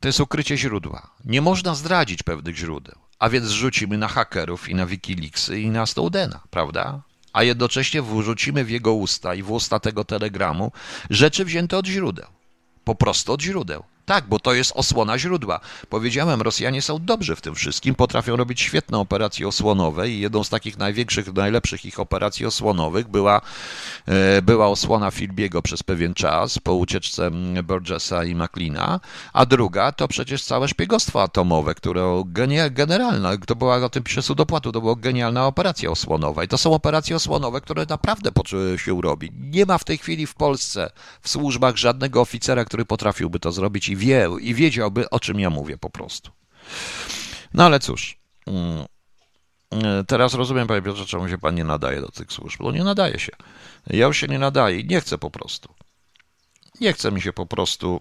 To 0.00 0.08
jest 0.08 0.20
ukrycie 0.20 0.56
źródła. 0.56 1.10
Nie 1.24 1.42
można 1.42 1.74
zdradzić 1.74 2.22
pewnych 2.22 2.56
źródeł. 2.56 2.94
A 3.18 3.28
więc 3.28 3.48
rzucimy 3.48 3.98
na 3.98 4.08
hakerów 4.08 4.68
i 4.68 4.74
na 4.74 4.86
Wikileaksy 4.86 5.60
i 5.60 5.70
na 5.70 5.86
Snowdena, 5.86 6.40
prawda? 6.50 7.02
A 7.32 7.42
jednocześnie 7.42 8.02
wrzucimy 8.02 8.64
w 8.64 8.70
jego 8.70 8.94
usta 8.94 9.34
i 9.34 9.42
w 9.42 9.50
usta 9.50 9.80
tego 9.80 10.04
telegramu 10.04 10.72
rzeczy 11.10 11.44
wzięte 11.44 11.78
od 11.78 11.86
źródeł. 11.86 12.26
Po 12.84 12.94
prostu 12.94 13.32
od 13.32 13.42
źródeł. 13.42 13.84
Tak, 14.10 14.24
bo 14.28 14.38
to 14.38 14.54
jest 14.54 14.72
osłona 14.74 15.18
źródła. 15.18 15.60
Powiedziałem, 15.88 16.42
Rosjanie 16.42 16.82
są 16.82 16.98
dobrzy 17.04 17.36
w 17.36 17.40
tym 17.40 17.54
wszystkim, 17.54 17.94
potrafią 17.94 18.36
robić 18.36 18.60
świetne 18.60 18.98
operacje 18.98 19.48
osłonowe 19.48 20.10
i 20.10 20.20
jedną 20.20 20.44
z 20.44 20.48
takich 20.48 20.78
największych, 20.78 21.34
najlepszych 21.34 21.84
ich 21.84 22.00
operacji 22.00 22.46
osłonowych 22.46 23.08
była, 23.08 23.40
e, 24.06 24.42
była 24.42 24.68
osłona 24.68 25.10
Filbiego 25.10 25.62
przez 25.62 25.82
pewien 25.82 26.14
czas 26.14 26.58
po 26.58 26.74
ucieczce 26.74 27.30
Burgessa 27.64 28.24
i 28.24 28.34
McLeana, 28.34 29.00
a 29.32 29.46
druga 29.46 29.92
to 29.92 30.08
przecież 30.08 30.44
całe 30.44 30.68
szpiegostwo 30.68 31.22
atomowe, 31.22 31.74
które 31.74 32.22
generalna, 32.70 33.36
to 33.46 33.56
była 33.56 33.76
o 33.76 33.88
tym 33.88 34.02
pisze 34.02 34.22
Sudopłatu, 34.22 34.72
to 34.72 34.80
była 34.80 34.96
genialna 34.96 35.46
operacja 35.46 35.90
osłonowa 35.90 36.44
i 36.44 36.48
to 36.48 36.58
są 36.58 36.74
operacje 36.74 37.16
osłonowe, 37.16 37.60
które 37.60 37.86
naprawdę 37.88 38.30
się 38.76 39.02
robi. 39.02 39.32
Nie 39.40 39.66
ma 39.66 39.78
w 39.78 39.84
tej 39.84 39.98
chwili 39.98 40.26
w 40.26 40.34
Polsce 40.34 40.90
w 41.22 41.28
służbach 41.28 41.76
żadnego 41.76 42.20
oficera, 42.20 42.64
który 42.64 42.84
potrafiłby 42.84 43.40
to 43.40 43.52
zrobić 43.52 43.88
i 43.88 43.99
wie, 44.00 44.28
i 44.40 44.54
wiedziałby, 44.54 45.10
o 45.10 45.20
czym 45.20 45.40
ja 45.40 45.50
mówię 45.50 45.78
po 45.78 45.90
prostu. 45.90 46.30
No 47.54 47.64
ale 47.64 47.80
cóż. 47.80 48.18
Mm, 48.46 48.84
e, 49.70 50.04
teraz 50.04 50.34
rozumiem, 50.34 50.66
panie 50.66 50.82
Piotrze, 50.82 51.06
czemu 51.06 51.28
się 51.28 51.38
pan 51.38 51.54
nie 51.54 51.64
nadaje 51.64 52.00
do 52.00 52.08
tych 52.08 52.32
służb. 52.32 52.60
No 52.60 52.72
nie 52.72 52.84
nadaje 52.84 53.18
się. 53.18 53.32
Ja 53.86 54.06
już 54.06 54.16
się 54.16 54.26
nie 54.26 54.38
nadaję 54.38 54.80
i 54.80 54.86
nie 54.86 55.00
chcę 55.00 55.18
po 55.18 55.30
prostu. 55.30 55.74
Nie 56.80 56.92
chce 56.92 57.12
mi 57.12 57.22
się 57.22 57.32
po 57.32 57.46
prostu. 57.46 58.00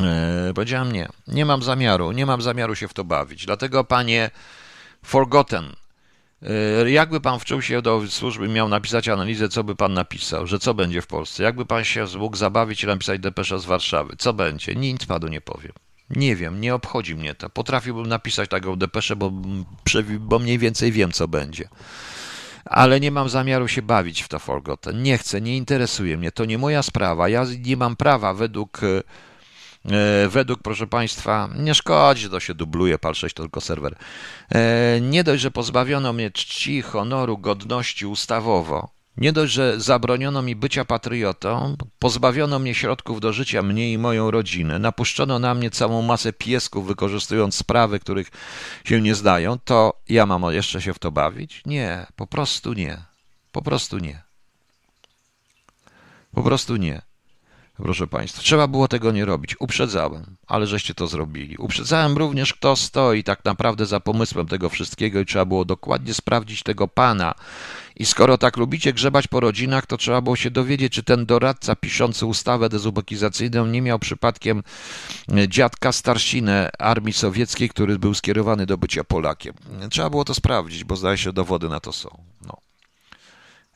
E, 0.00 0.52
powiedziałem 0.54 0.92
nie. 0.92 1.08
Nie 1.26 1.44
mam 1.44 1.62
zamiaru. 1.62 2.12
Nie 2.12 2.26
mam 2.26 2.42
zamiaru 2.42 2.74
się 2.74 2.88
w 2.88 2.94
to 2.94 3.04
bawić. 3.04 3.46
Dlatego, 3.46 3.84
panie 3.84 4.30
Forgotten, 5.04 5.72
jakby 6.86 7.20
pan 7.20 7.40
wczuł 7.40 7.62
się 7.62 7.82
do 7.82 8.02
służby, 8.08 8.48
miał 8.48 8.68
napisać 8.68 9.08
analizę, 9.08 9.48
co 9.48 9.64
by 9.64 9.76
pan 9.76 9.94
napisał, 9.94 10.46
że 10.46 10.58
co 10.58 10.74
będzie 10.74 11.02
w 11.02 11.06
Polsce? 11.06 11.42
Jakby 11.42 11.66
pan 11.66 11.84
się 11.84 12.06
mógł 12.18 12.36
zabawić 12.36 12.84
i 12.84 12.86
napisać 12.86 13.20
depesza 13.20 13.58
z 13.58 13.64
Warszawy? 13.64 14.14
Co 14.18 14.32
będzie? 14.32 14.74
Nic 14.74 15.06
panu 15.06 15.28
nie 15.28 15.40
powiem. 15.40 15.72
Nie 16.10 16.36
wiem, 16.36 16.60
nie 16.60 16.74
obchodzi 16.74 17.14
mnie 17.14 17.34
to. 17.34 17.50
Potrafiłbym 17.50 18.06
napisać 18.06 18.50
taką 18.50 18.76
depeszę, 18.76 19.16
bo, 19.16 19.32
bo 20.20 20.38
mniej 20.38 20.58
więcej 20.58 20.92
wiem, 20.92 21.12
co 21.12 21.28
będzie. 21.28 21.68
Ale 22.64 23.00
nie 23.00 23.10
mam 23.10 23.28
zamiaru 23.28 23.68
się 23.68 23.82
bawić 23.82 24.22
w 24.22 24.28
to 24.28 24.38
Forgotten. 24.38 25.02
Nie 25.02 25.18
chcę, 25.18 25.40
nie 25.40 25.56
interesuje 25.56 26.16
mnie. 26.16 26.32
To 26.32 26.44
nie 26.44 26.58
moja 26.58 26.82
sprawa. 26.82 27.28
Ja 27.28 27.46
nie 27.64 27.76
mam 27.76 27.96
prawa 27.96 28.34
według 28.34 28.80
e, 28.82 29.02
według, 30.28 30.62
proszę 30.62 30.86
Państwa, 30.86 31.48
nie 31.56 31.74
szkodzi, 31.74 32.30
to 32.30 32.40
się 32.40 32.54
dubluje, 32.54 32.98
pal 32.98 33.14
6 33.14 33.34
to 33.34 33.42
tylko 33.42 33.60
serwer. 33.60 33.96
E, 34.54 35.00
nie 35.00 35.24
dość, 35.24 35.42
że 35.42 35.50
pozbawiono 35.50 36.12
mnie 36.12 36.30
czci, 36.30 36.82
honoru, 36.82 37.38
godności 37.38 38.06
ustawowo, 38.06 38.94
nie 39.16 39.32
dość, 39.32 39.52
że 39.52 39.80
zabroniono 39.80 40.42
mi 40.42 40.56
bycia 40.56 40.84
patriotą, 40.84 41.76
pozbawiono 41.98 42.58
mnie 42.58 42.74
środków 42.74 43.20
do 43.20 43.32
życia, 43.32 43.62
mnie 43.62 43.92
i 43.92 43.98
moją 43.98 44.30
rodzinę, 44.30 44.78
napuszczono 44.78 45.38
na 45.38 45.54
mnie 45.54 45.70
całą 45.70 46.02
masę 46.02 46.32
piesków, 46.32 46.86
wykorzystując 46.86 47.54
sprawy, 47.54 48.00
których 48.00 48.30
się 48.84 49.00
nie 49.00 49.14
zdają, 49.14 49.58
to 49.64 50.00
ja 50.08 50.26
mam 50.26 50.52
jeszcze 50.52 50.82
się 50.82 50.94
w 50.94 50.98
to 50.98 51.12
bawić? 51.12 51.62
Nie, 51.66 52.06
po 52.16 52.26
prostu 52.26 52.72
nie. 52.72 53.02
Po 53.52 53.62
prostu 53.62 53.98
nie. 53.98 54.22
Po 56.34 56.42
prostu 56.42 56.76
nie. 56.76 57.02
Proszę 57.76 58.06
Państwa, 58.06 58.42
trzeba 58.42 58.66
było 58.68 58.88
tego 58.88 59.12
nie 59.12 59.24
robić. 59.24 59.56
Uprzedzałem, 59.60 60.36
ale 60.46 60.66
żeście 60.66 60.94
to 60.94 61.06
zrobili. 61.06 61.56
Uprzedzałem 61.56 62.18
również, 62.18 62.54
kto 62.54 62.76
stoi 62.76 63.24
tak 63.24 63.44
naprawdę 63.44 63.86
za 63.86 64.00
pomysłem 64.00 64.46
tego 64.46 64.68
wszystkiego 64.68 65.20
i 65.20 65.26
trzeba 65.26 65.44
było 65.44 65.64
dokładnie 65.64 66.14
sprawdzić 66.14 66.62
tego 66.62 66.88
pana. 66.88 67.34
I 67.96 68.06
skoro 68.06 68.38
tak 68.38 68.56
lubicie 68.56 68.92
grzebać 68.92 69.28
po 69.28 69.40
rodzinach, 69.40 69.86
to 69.86 69.96
trzeba 69.96 70.20
było 70.20 70.36
się 70.36 70.50
dowiedzieć, 70.50 70.92
czy 70.92 71.02
ten 71.02 71.26
doradca 71.26 71.76
piszący 71.76 72.26
ustawę 72.26 72.68
dezubekizacyjną 72.68 73.66
nie 73.66 73.82
miał 73.82 73.98
przypadkiem 73.98 74.62
e, 75.36 75.48
dziadka 75.48 75.92
starszinę 75.92 76.70
armii 76.78 77.12
sowieckiej, 77.12 77.68
który 77.68 77.98
był 77.98 78.14
skierowany 78.14 78.66
do 78.66 78.78
bycia 78.78 79.04
Polakiem. 79.04 79.54
Trzeba 79.90 80.10
było 80.10 80.24
to 80.24 80.34
sprawdzić, 80.34 80.84
bo 80.84 80.96
zdaje 80.96 81.18
się 81.18 81.32
dowody 81.32 81.68
na 81.68 81.80
to 81.80 81.92
są. 81.92 82.18
No. 82.46 82.56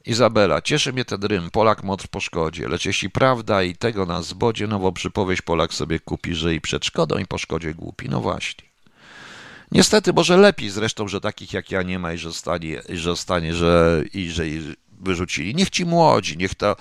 Izabela, 0.06 0.62
cieszy 0.62 0.92
mnie 0.92 1.04
ten 1.04 1.22
rym, 1.22 1.50
Polak 1.50 1.82
motr 1.82 2.08
po 2.08 2.20
szkodzie, 2.20 2.68
lecz 2.68 2.84
jeśli 2.84 3.10
prawda 3.10 3.62
i 3.62 3.76
tego 3.76 4.06
nas 4.06 4.26
zbodzie, 4.26 4.66
nową 4.66 4.92
przypowieść 4.92 5.42
Polak 5.42 5.74
sobie 5.74 6.00
kupi, 6.00 6.34
że 6.34 6.54
i 6.54 6.60
przed 6.60 6.84
szkodą 6.84 7.18
i 7.18 7.26
po 7.26 7.38
szkodzie 7.38 7.74
głupi. 7.74 8.08
No 8.08 8.20
właśnie. 8.20 8.68
Niestety, 9.72 10.12
może 10.12 10.36
lepiej 10.36 10.70
zresztą, 10.70 11.08
że 11.08 11.20
takich 11.20 11.52
jak 11.52 11.70
ja 11.70 11.82
nie 11.82 11.98
ma 11.98 12.12
i 12.12 12.18
że 12.18 12.32
stanie, 12.32 12.82
i 12.88 12.96
że 12.96 13.16
stanie, 13.16 13.54
że 13.54 14.02
i 14.14 14.30
że 14.30 14.44
wyrzucili. 15.00 15.54
Niech 15.54 15.70
ci 15.70 15.84
młodzi, 15.84 16.36
niech 16.36 16.54
to 16.54 16.76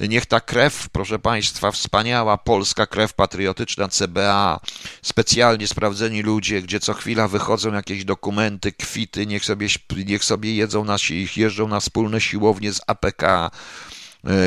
Niech 0.00 0.26
ta 0.26 0.40
krew, 0.40 0.88
proszę 0.92 1.18
Państwa, 1.18 1.70
wspaniała 1.70 2.38
polska 2.38 2.86
krew 2.86 3.14
patriotyczna 3.14 3.88
CBA, 3.88 4.60
specjalnie 5.02 5.68
sprawdzeni 5.68 6.22
ludzie, 6.22 6.62
gdzie 6.62 6.80
co 6.80 6.94
chwila 6.94 7.28
wychodzą 7.28 7.72
jakieś 7.72 8.04
dokumenty, 8.04 8.72
kwity, 8.72 9.26
niech 9.26 9.44
sobie, 9.44 9.68
niech 10.06 10.24
sobie 10.24 10.54
jedzą 10.54 10.84
na, 10.84 10.96
jeżdżą 11.36 11.68
na 11.68 11.80
wspólne 11.80 12.20
siłownie 12.20 12.72
z 12.72 12.80
APK, 12.86 13.22
e, 13.22 13.50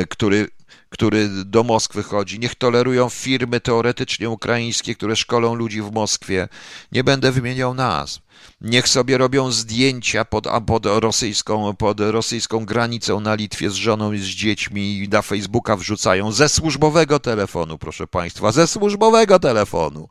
który 0.06 0.48
który 0.92 1.28
do 1.28 1.64
Moskwy 1.64 2.02
chodzi. 2.02 2.38
Niech 2.38 2.54
tolerują 2.54 3.08
firmy 3.08 3.60
teoretycznie 3.60 4.30
ukraińskie, 4.30 4.94
które 4.94 5.16
szkolą 5.16 5.54
ludzi 5.54 5.82
w 5.82 5.92
Moskwie. 5.92 6.48
Nie 6.92 7.04
będę 7.04 7.32
wymieniał 7.32 7.74
nazw. 7.74 8.20
Niech 8.60 8.88
sobie 8.88 9.18
robią 9.18 9.52
zdjęcia 9.52 10.24
pod, 10.24 10.46
pod, 10.66 10.86
rosyjską, 10.86 11.76
pod 11.76 12.00
rosyjską 12.00 12.64
granicą 12.64 13.20
na 13.20 13.34
Litwie 13.34 13.70
z 13.70 13.74
żoną 13.74 14.12
i 14.12 14.18
z 14.18 14.26
dziećmi 14.26 14.98
i 14.98 15.08
na 15.08 15.22
Facebooka 15.22 15.76
wrzucają 15.76 16.32
ze 16.32 16.48
służbowego 16.48 17.20
telefonu, 17.20 17.78
proszę 17.78 18.06
Państwa, 18.06 18.52
ze 18.52 18.66
służbowego 18.66 19.38
telefonu. 19.38 20.08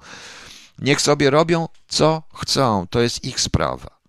Niech 0.80 1.02
sobie 1.02 1.30
robią 1.30 1.68
co 1.88 2.24
chcą, 2.34 2.88
to 2.90 3.02
jest 3.02 3.26
ich 3.26 3.40
sprawa. 3.40 4.01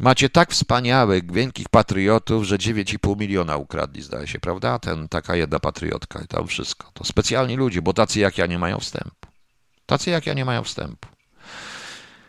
Macie 0.00 0.28
tak 0.28 0.50
wspaniałych, 0.50 1.32
wielkich 1.32 1.68
patriotów, 1.68 2.44
że 2.44 2.58
9,5 2.58 3.18
miliona 3.18 3.56
ukradli, 3.56 4.02
zdaje 4.02 4.26
się, 4.26 4.38
prawda? 4.38 4.78
Ten, 4.78 5.08
taka 5.08 5.36
jedna 5.36 5.60
patriotka 5.60 6.20
i 6.24 6.26
tam 6.26 6.46
wszystko. 6.46 6.90
To 6.94 7.04
specjalni 7.04 7.56
ludzie, 7.56 7.82
bo 7.82 7.92
tacy 7.92 8.20
jak 8.20 8.38
ja 8.38 8.46
nie 8.46 8.58
mają 8.58 8.78
wstępu. 8.78 9.28
Tacy 9.86 10.10
jak 10.10 10.26
ja 10.26 10.34
nie 10.34 10.44
mają 10.44 10.64
wstępu. 10.64 11.08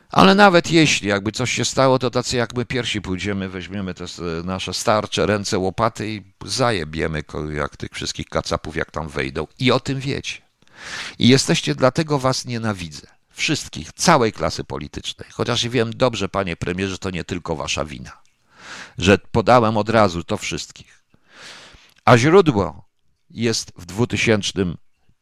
Ale 0.09 0.35
nawet 0.35 0.71
jeśli 0.71 1.09
jakby 1.09 1.31
coś 1.31 1.51
się 1.51 1.65
stało, 1.65 1.99
to 1.99 2.09
tacy 2.09 2.37
jak 2.37 2.55
my 2.55 2.65
pierwsi 2.65 3.01
pójdziemy, 3.01 3.49
weźmiemy 3.49 3.93
te 3.93 4.05
nasze 4.43 4.73
starcze 4.73 5.25
ręce, 5.25 5.59
łopaty 5.59 6.09
i 6.09 6.23
zajebiemy 6.45 7.23
jak 7.53 7.77
tych 7.77 7.91
wszystkich 7.91 8.25
kacapów, 8.25 8.75
jak 8.75 8.91
tam 8.91 9.07
wejdą. 9.07 9.47
I 9.59 9.71
o 9.71 9.79
tym 9.79 9.99
wiecie. 9.99 10.41
I 11.19 11.27
jesteście, 11.27 11.75
dlatego 11.75 12.19
was 12.19 12.45
nienawidzę. 12.45 13.20
Wszystkich, 13.41 13.93
całej 13.93 14.31
klasy 14.31 14.63
politycznej. 14.63 15.29
Chociaż 15.31 15.67
wiem 15.67 15.91
dobrze, 15.95 16.29
panie 16.29 16.55
premierze, 16.55 16.97
to 16.97 17.09
nie 17.09 17.23
tylko 17.23 17.55
wasza 17.55 17.85
wina. 17.85 18.11
Że 18.97 19.17
podałem 19.17 19.77
od 19.77 19.89
razu 19.89 20.23
to 20.23 20.37
wszystkich. 20.37 21.03
A 22.05 22.17
źródło 22.17 22.85
jest 23.29 23.71
w 23.77 23.85
2000 23.85 24.51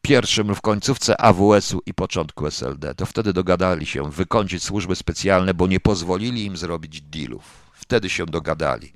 pierwszym 0.02 0.54
w 0.54 0.60
końcówce 0.60 1.20
AWS-u 1.20 1.80
i 1.86 1.94
początku 1.94 2.46
SLD. 2.46 2.94
To 2.94 3.06
wtedy 3.06 3.32
dogadali 3.32 3.86
się 3.86 4.10
wykończyć 4.10 4.64
służby 4.64 4.96
specjalne, 4.96 5.54
bo 5.54 5.66
nie 5.66 5.80
pozwolili 5.80 6.44
im 6.44 6.56
zrobić 6.56 7.02
dealów. 7.02 7.42
Wtedy 7.72 8.10
się 8.10 8.26
dogadali. 8.26 8.92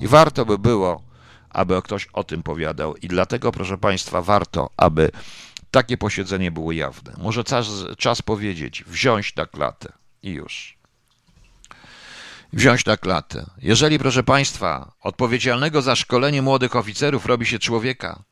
I 0.00 0.08
warto 0.08 0.46
by 0.46 0.58
było, 0.58 1.02
aby 1.50 1.82
ktoś 1.82 2.08
o 2.12 2.24
tym 2.24 2.42
powiadał 2.42 2.96
i 2.96 3.08
dlatego, 3.08 3.52
proszę 3.52 3.78
Państwa, 3.78 4.22
warto, 4.22 4.70
aby 4.76 5.10
takie 5.70 5.96
posiedzenie 5.96 6.50
było 6.50 6.72
jawne. 6.72 7.12
Może 7.18 7.44
czas, 7.44 7.66
czas 7.98 8.22
powiedzieć, 8.22 8.84
wziąć 8.86 9.36
na 9.36 9.46
klatę 9.46 9.92
i 10.22 10.30
już. 10.30 10.78
Wziąć 12.52 12.84
na 12.84 12.96
klatę. 12.96 13.46
Jeżeli, 13.62 13.98
proszę 13.98 14.22
Państwa, 14.22 14.92
odpowiedzialnego 15.00 15.82
za 15.82 15.96
szkolenie 15.96 16.42
młodych 16.42 16.76
oficerów 16.76 17.26
robi 17.26 17.46
się 17.46 17.58
człowieka, 17.58 18.22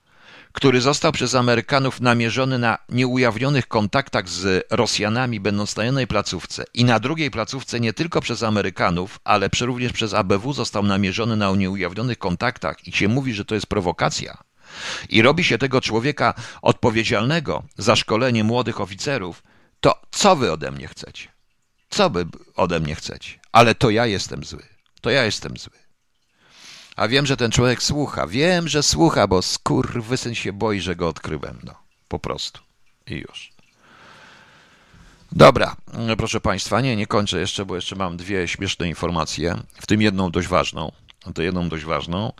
który 0.52 0.80
został 0.80 1.12
przez 1.12 1.34
Amerykanów 1.34 2.00
namierzony 2.00 2.58
na 2.58 2.78
nieujawnionych 2.88 3.68
kontaktach 3.68 4.28
z 4.28 4.66
Rosjanami, 4.70 5.40
będąc 5.40 5.76
na 5.76 5.84
jednej 5.84 6.06
placówce, 6.06 6.64
i 6.74 6.84
na 6.84 7.00
drugiej 7.00 7.30
placówce 7.30 7.80
nie 7.80 7.92
tylko 7.92 8.20
przez 8.20 8.42
Amerykanów, 8.42 9.20
ale 9.24 9.48
również 9.60 9.92
przez 9.92 10.14
ABW 10.14 10.52
został 10.52 10.82
namierzony 10.82 11.36
na 11.36 11.50
nieujawnionych 11.50 12.18
kontaktach 12.18 12.88
i 12.88 12.92
się 12.92 13.08
mówi, 13.08 13.34
że 13.34 13.44
to 13.44 13.54
jest 13.54 13.66
prowokacja. 13.66 14.38
I 15.08 15.22
robi 15.22 15.44
się 15.44 15.58
tego 15.58 15.80
człowieka 15.80 16.34
odpowiedzialnego 16.62 17.62
za 17.78 17.96
szkolenie 17.96 18.44
młodych 18.44 18.80
oficerów, 18.80 19.42
to 19.80 20.02
co 20.10 20.36
wy 20.36 20.52
ode 20.52 20.70
mnie 20.70 20.88
chcecie? 20.88 21.28
Co 21.90 22.10
wy 22.10 22.26
ode 22.56 22.80
mnie 22.80 22.94
chcecie? 22.94 23.40
Ale 23.52 23.74
to 23.74 23.90
ja 23.90 24.06
jestem 24.06 24.44
zły. 24.44 24.62
To 25.00 25.10
ja 25.10 25.24
jestem 25.24 25.56
zły. 25.56 25.72
A 26.96 27.08
wiem, 27.08 27.26
że 27.26 27.36
ten 27.36 27.50
człowiek 27.50 27.82
słucha. 27.82 28.26
Wiem, 28.26 28.68
że 28.68 28.82
słucha, 28.82 29.26
bo 29.26 29.42
skurwysyn 29.42 30.34
się 30.34 30.52
boi, 30.52 30.80
że 30.80 30.96
go 30.96 31.08
odkryłem. 31.08 31.60
No, 31.64 31.74
po 32.08 32.18
prostu. 32.18 32.60
I 33.06 33.14
już. 33.14 33.52
Dobra, 35.32 35.76
proszę 36.18 36.40
Państwa, 36.40 36.80
nie, 36.80 36.96
nie 36.96 37.06
kończę 37.06 37.40
jeszcze, 37.40 37.64
bo 37.64 37.74
jeszcze 37.74 37.96
mam 37.96 38.16
dwie 38.16 38.48
śmieszne 38.48 38.88
informacje, 38.88 39.56
w 39.80 39.86
tym 39.86 40.02
jedną 40.02 40.30
dość 40.30 40.48
ważną. 40.48 40.92
To 41.34 41.42
jedną 41.42 41.68
dość 41.68 41.84
ważną. 41.84 42.32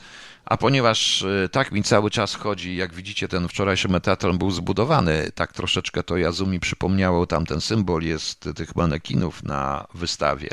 A 0.47 0.57
ponieważ 0.57 1.23
y, 1.23 1.49
tak 1.53 1.73
mi 1.73 1.83
cały 1.83 2.11
czas 2.11 2.35
chodzi, 2.35 2.77
jak 2.77 2.95
widzicie, 2.95 3.29
ten 3.29 3.49
wczorajszy 3.49 3.89
Metatron 3.89 4.39
był 4.39 4.51
zbudowany, 4.51 5.31
tak 5.35 5.53
troszeczkę 5.53 6.03
to 6.03 6.17
Yazumi 6.17 6.61
przypomniało, 6.61 7.27
tam 7.27 7.47
ten 7.47 7.61
symbol 7.61 8.03
jest 8.03 8.49
tych 8.57 8.77
manekinów 8.77 9.43
na 9.43 9.87
wystawie. 9.95 10.51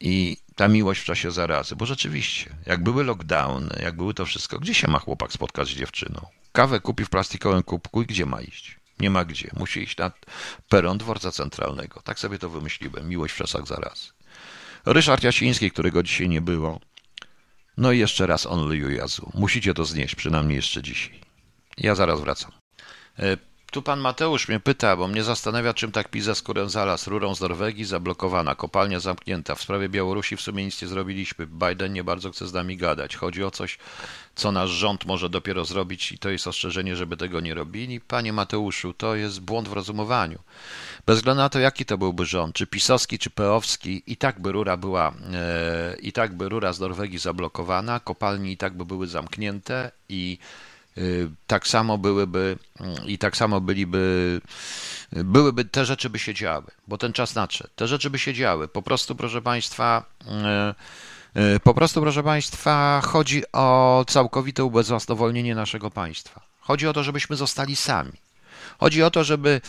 I 0.00 0.36
ta 0.56 0.68
miłość 0.68 1.00
w 1.00 1.04
czasie 1.04 1.30
zarazy, 1.30 1.76
bo 1.76 1.86
rzeczywiście, 1.86 2.54
jak 2.66 2.82
były 2.82 3.04
lockdowny, 3.04 3.80
jak 3.82 3.96
były 3.96 4.14
to 4.14 4.26
wszystko, 4.26 4.58
gdzie 4.58 4.74
się 4.74 4.90
ma 4.90 4.98
chłopak 4.98 5.32
spotkać 5.32 5.68
z 5.68 5.70
dziewczyną? 5.70 6.26
Kawę 6.52 6.80
kupi 6.80 7.04
w 7.04 7.10
plastikowym 7.10 7.62
kubku 7.62 8.02
i 8.02 8.06
gdzie 8.06 8.26
ma 8.26 8.40
iść? 8.40 8.78
Nie 9.00 9.10
ma 9.10 9.24
gdzie. 9.24 9.50
Musi 9.56 9.82
iść 9.82 9.96
na 9.96 10.10
peron 10.68 10.98
dworca 10.98 11.30
centralnego. 11.30 12.02
Tak 12.02 12.18
sobie 12.18 12.38
to 12.38 12.48
wymyśliłem. 12.48 13.08
Miłość 13.08 13.34
w 13.34 13.36
czasach 13.36 13.66
zarazy. 13.66 14.08
Ryszard 14.86 15.22
Jasiński, 15.22 15.70
którego 15.70 16.02
dzisiaj 16.02 16.28
nie 16.28 16.40
było. 16.40 16.80
No 17.76 17.92
i 17.92 17.98
jeszcze 17.98 18.26
raz 18.26 18.46
Only 18.46 18.76
You 18.76 18.90
Jazu. 18.90 19.30
Musicie 19.34 19.74
to 19.74 19.84
znieść, 19.84 20.14
przynajmniej 20.14 20.56
jeszcze 20.56 20.82
dzisiaj. 20.82 21.20
Ja 21.78 21.94
zaraz 21.94 22.20
wracam. 22.20 22.52
Tu 23.72 23.82
pan 23.82 24.00
Mateusz 24.00 24.48
mnie 24.48 24.60
pyta, 24.60 24.96
bo 24.96 25.08
mnie 25.08 25.24
zastanawia, 25.24 25.74
czym 25.74 25.92
tak 25.92 26.08
pizza 26.08 26.34
skórę 26.34 26.68
zalas. 26.68 27.06
Rurą 27.06 27.34
z 27.34 27.40
Norwegii 27.40 27.84
zablokowana, 27.84 28.54
kopalnia 28.54 29.00
zamknięta. 29.00 29.54
W 29.54 29.62
sprawie 29.62 29.88
Białorusi 29.88 30.36
w 30.36 30.40
sumie 30.40 30.64
nic 30.64 30.82
nie 30.82 30.88
zrobiliśmy. 30.88 31.46
Biden 31.46 31.92
nie 31.92 32.04
bardzo 32.04 32.30
chce 32.30 32.48
z 32.48 32.52
nami 32.52 32.76
gadać. 32.76 33.16
Chodzi 33.16 33.44
o 33.44 33.50
coś, 33.50 33.78
co 34.34 34.52
nasz 34.52 34.70
rząd 34.70 35.06
może 35.06 35.28
dopiero 35.28 35.64
zrobić 35.64 36.12
i 36.12 36.18
to 36.18 36.30
jest 36.30 36.46
ostrzeżenie, 36.46 36.96
żeby 36.96 37.16
tego 37.16 37.40
nie 37.40 37.54
robili. 37.54 38.00
Panie 38.00 38.32
Mateuszu, 38.32 38.94
to 38.94 39.14
jest 39.14 39.40
błąd 39.40 39.68
w 39.68 39.72
rozumowaniu. 39.72 40.38
Bez 41.06 41.16
względu 41.16 41.42
na 41.42 41.48
to, 41.48 41.58
jaki 41.58 41.84
to 41.84 41.98
byłby 41.98 42.26
rząd, 42.26 42.54
czy 42.54 42.66
pisowski, 42.66 43.18
czy 43.18 43.30
peowski, 43.30 44.02
i 44.06 44.16
tak 44.16 44.40
by 44.40 44.52
rura 44.52 44.76
była, 44.76 45.12
e, 45.34 45.96
i 46.02 46.12
tak 46.12 46.34
by 46.34 46.48
rura 46.48 46.72
z 46.72 46.80
Norwegii 46.80 47.18
zablokowana, 47.18 48.00
kopalnie 48.00 48.52
i 48.52 48.56
tak 48.56 48.76
by 48.76 48.84
były 48.84 49.06
zamknięte 49.06 49.90
i 50.08 50.38
tak 51.46 51.66
samo 51.66 51.98
byłyby 51.98 52.58
i 53.06 53.18
tak 53.18 53.36
samo 53.36 53.60
byliby, 53.60 54.40
byłyby 55.12 55.64
te 55.64 55.84
rzeczy 55.84 56.10
by 56.10 56.18
się 56.18 56.34
działy, 56.34 56.66
bo 56.88 56.98
ten 56.98 57.12
czas 57.12 57.34
nadszedł. 57.34 57.70
Te 57.76 57.88
rzeczy 57.88 58.10
by 58.10 58.18
się 58.18 58.34
działy. 58.34 58.68
Po 58.68 58.82
prostu, 58.82 59.14
proszę 59.14 59.42
Państwa, 59.42 60.04
y, 61.36 61.40
y, 61.40 61.60
po 61.60 61.74
prostu, 61.74 62.00
proszę 62.00 62.22
Państwa, 62.22 63.00
chodzi 63.04 63.42
o 63.52 64.04
całkowite 64.08 64.64
ubezwłasnowolnienie 64.64 65.54
naszego 65.54 65.90
państwa. 65.90 66.40
Chodzi 66.60 66.88
o 66.88 66.92
to, 66.92 67.02
żebyśmy 67.02 67.36
zostali 67.36 67.76
sami. 67.76 68.12
Chodzi 68.78 69.02
o 69.02 69.10
to, 69.10 69.24
żeby 69.24 69.60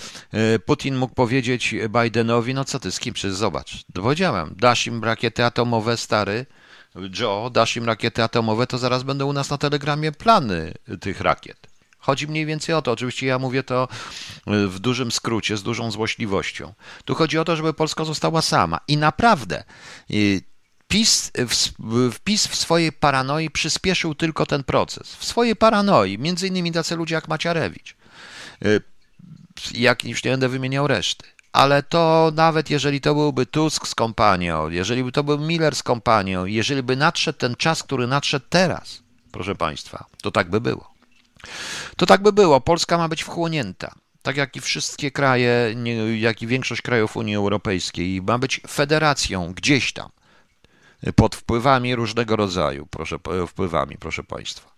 Putin 0.65 0.95
mógł 0.95 1.15
powiedzieć 1.15 1.76
Bidenowi, 1.89 2.53
no 2.53 2.65
co 2.65 2.80
ty 2.80 2.91
z 2.91 2.99
kim, 2.99 3.13
przecież 3.13 3.36
zobacz, 3.36 3.84
powiedziałem, 3.93 4.55
dasz 4.57 4.88
im 4.88 5.03
rakiety 5.03 5.45
atomowe, 5.45 5.97
stary, 5.97 6.45
Joe, 7.19 7.49
dasz 7.49 7.77
im 7.77 7.85
rakiety 7.85 8.23
atomowe, 8.23 8.67
to 8.67 8.77
zaraz 8.77 9.03
będą 9.03 9.27
u 9.27 9.33
nas 9.33 9.49
na 9.49 9.57
telegramie 9.57 10.11
plany 10.11 10.73
tych 11.01 11.21
rakiet. 11.21 11.67
Chodzi 11.97 12.27
mniej 12.27 12.45
więcej 12.45 12.75
o 12.75 12.81
to, 12.81 12.91
oczywiście 12.91 13.25
ja 13.25 13.39
mówię 13.39 13.63
to 13.63 13.87
w 14.47 14.79
dużym 14.79 15.11
skrócie, 15.11 15.57
z 15.57 15.63
dużą 15.63 15.91
złośliwością. 15.91 16.73
Tu 17.05 17.15
chodzi 17.15 17.37
o 17.37 17.45
to, 17.45 17.55
żeby 17.55 17.73
Polska 17.73 18.05
została 18.05 18.41
sama. 18.41 18.79
I 18.87 18.97
naprawdę 18.97 19.63
PiS, 20.87 21.31
wpis 22.13 22.47
w 22.47 22.55
swojej 22.55 22.91
paranoi 22.91 23.49
przyspieszył 23.49 24.15
tylko 24.15 24.45
ten 24.45 24.63
proces. 24.63 25.15
W 25.15 25.25
swojej 25.25 25.55
paranoi, 25.55 26.17
między 26.17 26.47
innymi 26.47 26.71
tacy 26.71 26.95
ludzie 26.95 27.15
jak 27.15 27.27
Maciarewicz. 27.27 27.95
Jak 29.73 30.03
już 30.03 30.23
nie 30.23 30.31
będę 30.31 30.49
wymieniał 30.49 30.87
reszty 30.87 31.32
ale 31.54 31.84
to 31.84 32.32
nawet 32.36 32.70
jeżeli 32.70 33.01
to 33.01 33.16
byłby 33.16 33.45
Tusk 33.45 33.88
z 33.88 33.95
kompanią, 33.95 34.70
jeżeli 34.70 35.04
by 35.04 35.12
to 35.12 35.24
był 35.24 35.39
Miller 35.39 35.76
z 35.76 35.84
kompanią, 35.84 36.45
jeżeli 36.45 36.84
by 36.84 36.95
nadszedł 36.95 37.39
ten 37.39 37.56
czas, 37.56 37.84
który 37.84 38.08
nadszedł 38.08 38.45
teraz, 38.49 39.04
proszę 39.32 39.56
Państwa, 39.56 40.06
to 40.22 40.32
tak 40.32 40.49
by 40.49 40.62
było. 40.62 40.93
To 41.97 42.06
tak 42.06 42.22
by 42.22 42.34
było. 42.34 42.62
Polska 42.62 42.97
ma 42.97 43.08
być 43.08 43.24
wchłonięta. 43.24 43.95
Tak 44.22 44.38
jak 44.38 44.56
i 44.56 44.62
wszystkie 44.62 45.12
kraje, 45.12 45.76
jak 46.20 46.41
i 46.41 46.47
większość 46.47 46.82
krajów 46.82 47.18
Unii 47.18 47.36
Europejskiej, 47.36 48.22
ma 48.22 48.38
być 48.38 48.62
federacją 48.68 49.54
gdzieś 49.54 49.93
tam, 49.93 50.10
pod 51.16 51.36
wpływami 51.36 51.95
różnego 51.95 52.36
rodzaju, 52.36 52.86
proszę, 52.86 53.18
wpływami, 53.47 53.97
proszę 53.97 54.24
Państwa. 54.24 54.72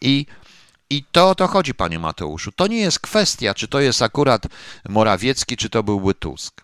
I 0.00 0.26
i 0.90 1.04
to 1.12 1.30
o 1.30 1.34
to 1.34 1.46
chodzi, 1.46 1.74
panie 1.74 1.98
Mateuszu. 1.98 2.52
To 2.52 2.66
nie 2.66 2.80
jest 2.80 3.00
kwestia, 3.00 3.54
czy 3.54 3.68
to 3.68 3.80
jest 3.80 4.02
akurat 4.02 4.46
Morawiecki, 4.88 5.56
czy 5.56 5.70
to 5.70 5.82
byłby 5.82 6.14
Tusk. 6.14 6.62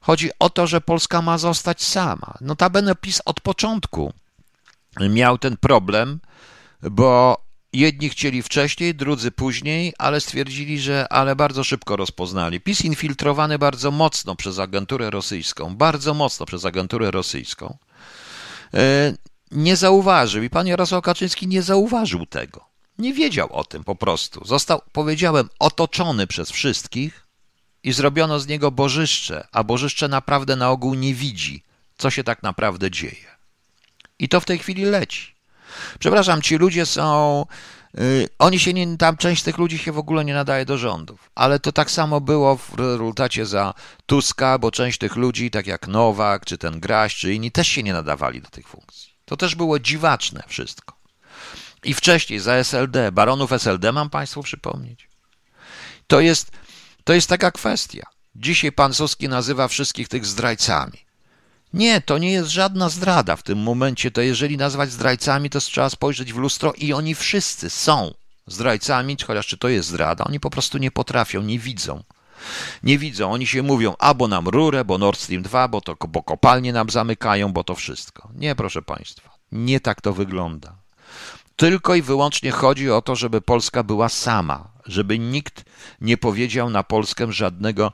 Chodzi 0.00 0.30
o 0.38 0.50
to, 0.50 0.66
że 0.66 0.80
Polska 0.80 1.22
ma 1.22 1.38
zostać 1.38 1.82
sama. 1.82 2.34
Notabene 2.40 2.94
PiS 2.94 3.22
od 3.24 3.40
początku 3.40 4.12
miał 5.00 5.38
ten 5.38 5.56
problem, 5.56 6.20
bo 6.82 7.36
jedni 7.72 8.08
chcieli 8.08 8.42
wcześniej, 8.42 8.94
drudzy 8.94 9.30
później, 9.30 9.92
ale 9.98 10.20
stwierdzili, 10.20 10.80
że 10.80 11.12
ale 11.12 11.36
bardzo 11.36 11.64
szybko 11.64 11.96
rozpoznali. 11.96 12.60
PiS 12.60 12.80
infiltrowany 12.80 13.58
bardzo 13.58 13.90
mocno 13.90 14.36
przez 14.36 14.58
agenturę 14.58 15.10
rosyjską, 15.10 15.76
bardzo 15.76 16.14
mocno 16.14 16.46
przez 16.46 16.64
agenturę 16.64 17.10
rosyjską, 17.10 17.78
e, 18.74 19.14
nie 19.50 19.76
zauważył 19.76 20.42
i 20.42 20.50
pan 20.50 20.66
Jarosław 20.66 21.04
Kaczyński 21.04 21.46
nie 21.46 21.62
zauważył 21.62 22.26
tego. 22.26 22.69
Nie 23.00 23.14
wiedział 23.14 23.52
o 23.52 23.64
tym 23.64 23.84
po 23.84 23.96
prostu. 23.96 24.44
Został, 24.44 24.82
powiedziałem, 24.92 25.48
otoczony 25.58 26.26
przez 26.26 26.50
wszystkich 26.50 27.26
i 27.82 27.92
zrobiono 27.92 28.40
z 28.40 28.46
niego 28.46 28.70
bożyszcze, 28.70 29.46
a 29.52 29.64
bożyszcze 29.64 30.08
naprawdę 30.08 30.56
na 30.56 30.70
ogół 30.70 30.94
nie 30.94 31.14
widzi, 31.14 31.62
co 31.98 32.10
się 32.10 32.24
tak 32.24 32.42
naprawdę 32.42 32.90
dzieje. 32.90 33.36
I 34.18 34.28
to 34.28 34.40
w 34.40 34.44
tej 34.44 34.58
chwili 34.58 34.84
leci. 34.84 35.34
Przepraszam, 35.98 36.42
ci 36.42 36.56
ludzie 36.56 36.86
są. 36.86 37.46
Yy, 37.94 38.28
oni 38.38 38.58
się 38.58 38.72
nie, 38.72 38.96
tam 38.96 39.16
część 39.16 39.42
tych 39.42 39.58
ludzi 39.58 39.78
się 39.78 39.92
w 39.92 39.98
ogóle 39.98 40.24
nie 40.24 40.34
nadaje 40.34 40.64
do 40.64 40.78
rządów, 40.78 41.30
ale 41.34 41.60
to 41.60 41.72
tak 41.72 41.90
samo 41.90 42.20
było 42.20 42.56
w 42.56 42.74
rezultacie 42.74 43.46
za 43.46 43.74
Tuska, 44.06 44.58
bo 44.58 44.70
część 44.70 44.98
tych 44.98 45.16
ludzi, 45.16 45.50
tak 45.50 45.66
jak 45.66 45.88
Nowak, 45.88 46.44
czy 46.44 46.58
ten 46.58 46.80
Graś, 46.80 47.16
czy 47.16 47.34
inni, 47.34 47.52
też 47.52 47.68
się 47.68 47.82
nie 47.82 47.92
nadawali 47.92 48.42
do 48.42 48.48
tych 48.48 48.68
funkcji. 48.68 49.12
To 49.24 49.36
też 49.36 49.54
było 49.54 49.78
dziwaczne 49.78 50.42
wszystko. 50.48 50.99
I 51.84 51.94
wcześniej 51.94 52.40
za 52.40 52.54
SLD, 52.54 53.12
baronów 53.12 53.52
SLD 53.52 53.92
mam 53.92 54.10
Państwu 54.10 54.42
przypomnieć. 54.42 55.08
To 56.06 56.20
jest, 56.20 56.50
to 57.04 57.12
jest 57.12 57.28
taka 57.28 57.50
kwestia. 57.50 58.06
Dzisiaj 58.34 58.72
pan 58.72 58.94
Suski 58.94 59.28
nazywa 59.28 59.68
wszystkich 59.68 60.08
tych 60.08 60.26
zdrajcami. 60.26 60.98
Nie, 61.72 62.00
to 62.00 62.18
nie 62.18 62.32
jest 62.32 62.50
żadna 62.50 62.88
zdrada 62.88 63.36
w 63.36 63.42
tym 63.42 63.58
momencie. 63.58 64.10
To 64.10 64.20
jeżeli 64.20 64.56
nazwać 64.56 64.92
zdrajcami, 64.92 65.50
to 65.50 65.60
trzeba 65.60 65.90
spojrzeć 65.90 66.32
w 66.32 66.36
lustro 66.36 66.72
i 66.72 66.92
oni 66.92 67.14
wszyscy 67.14 67.70
są 67.70 68.14
zdrajcami, 68.46 69.16
chociaż 69.26 69.46
czy 69.46 69.58
to 69.58 69.68
jest 69.68 69.88
zdrada, 69.88 70.24
oni 70.24 70.40
po 70.40 70.50
prostu 70.50 70.78
nie 70.78 70.90
potrafią, 70.90 71.42
nie 71.42 71.58
widzą. 71.58 72.02
Nie 72.82 72.98
widzą, 72.98 73.32
oni 73.32 73.46
się 73.46 73.62
mówią, 73.62 73.94
albo 73.98 74.28
nam 74.28 74.48
rurę, 74.48 74.84
bo 74.84 74.98
Nord 74.98 75.20
Stream 75.20 75.42
2, 75.42 75.68
bo, 75.68 75.80
to, 75.80 75.96
bo 76.08 76.22
kopalnie 76.22 76.72
nam 76.72 76.90
zamykają, 76.90 77.52
bo 77.52 77.64
to 77.64 77.74
wszystko. 77.74 78.28
Nie, 78.34 78.54
proszę 78.54 78.82
Państwa, 78.82 79.30
nie 79.52 79.80
tak 79.80 80.00
to 80.00 80.12
wygląda. 80.12 80.79
Tylko 81.60 81.94
i 81.94 82.02
wyłącznie 82.02 82.50
chodzi 82.50 82.90
o 82.90 83.02
to, 83.02 83.16
żeby 83.16 83.40
Polska 83.40 83.82
była 83.82 84.08
sama, 84.08 84.68
żeby 84.86 85.18
nikt 85.18 85.64
nie 86.00 86.16
powiedział 86.16 86.70
na 86.70 86.82
Polskę 86.82 87.32
żadnego, 87.32 87.92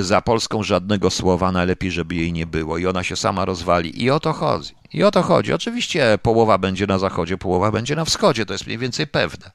za 0.00 0.20
Polską 0.22 0.62
żadnego 0.62 1.10
słowa, 1.10 1.52
najlepiej, 1.52 1.90
żeby 1.90 2.14
jej 2.14 2.32
nie 2.32 2.46
było 2.46 2.78
i 2.78 2.86
ona 2.86 3.02
się 3.02 3.16
sama 3.16 3.44
rozwali. 3.44 4.02
I 4.02 4.10
o 4.10 4.20
to 4.20 4.32
chodzi. 4.32 4.74
I 4.92 5.02
o 5.02 5.10
to 5.10 5.22
chodzi. 5.22 5.52
Oczywiście 5.52 6.18
połowa 6.22 6.58
będzie 6.58 6.86
na 6.86 6.98
zachodzie, 6.98 7.38
połowa 7.38 7.72
będzie 7.72 7.96
na 7.96 8.04
wschodzie, 8.04 8.46
to 8.46 8.52
jest 8.52 8.66
mniej 8.66 8.78
więcej 8.78 9.06
pewne. 9.06 9.50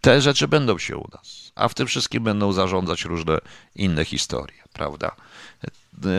Te 0.00 0.20
rzeczy 0.20 0.48
będą 0.48 0.78
się 0.78 0.96
u 0.96 1.08
nas, 1.12 1.52
a 1.54 1.68
w 1.68 1.74
tym 1.74 1.86
wszystkim 1.86 2.24
będą 2.24 2.52
zarządzać 2.52 3.04
różne 3.04 3.38
inne 3.74 4.04
historie, 4.04 4.62
prawda? 4.72 5.16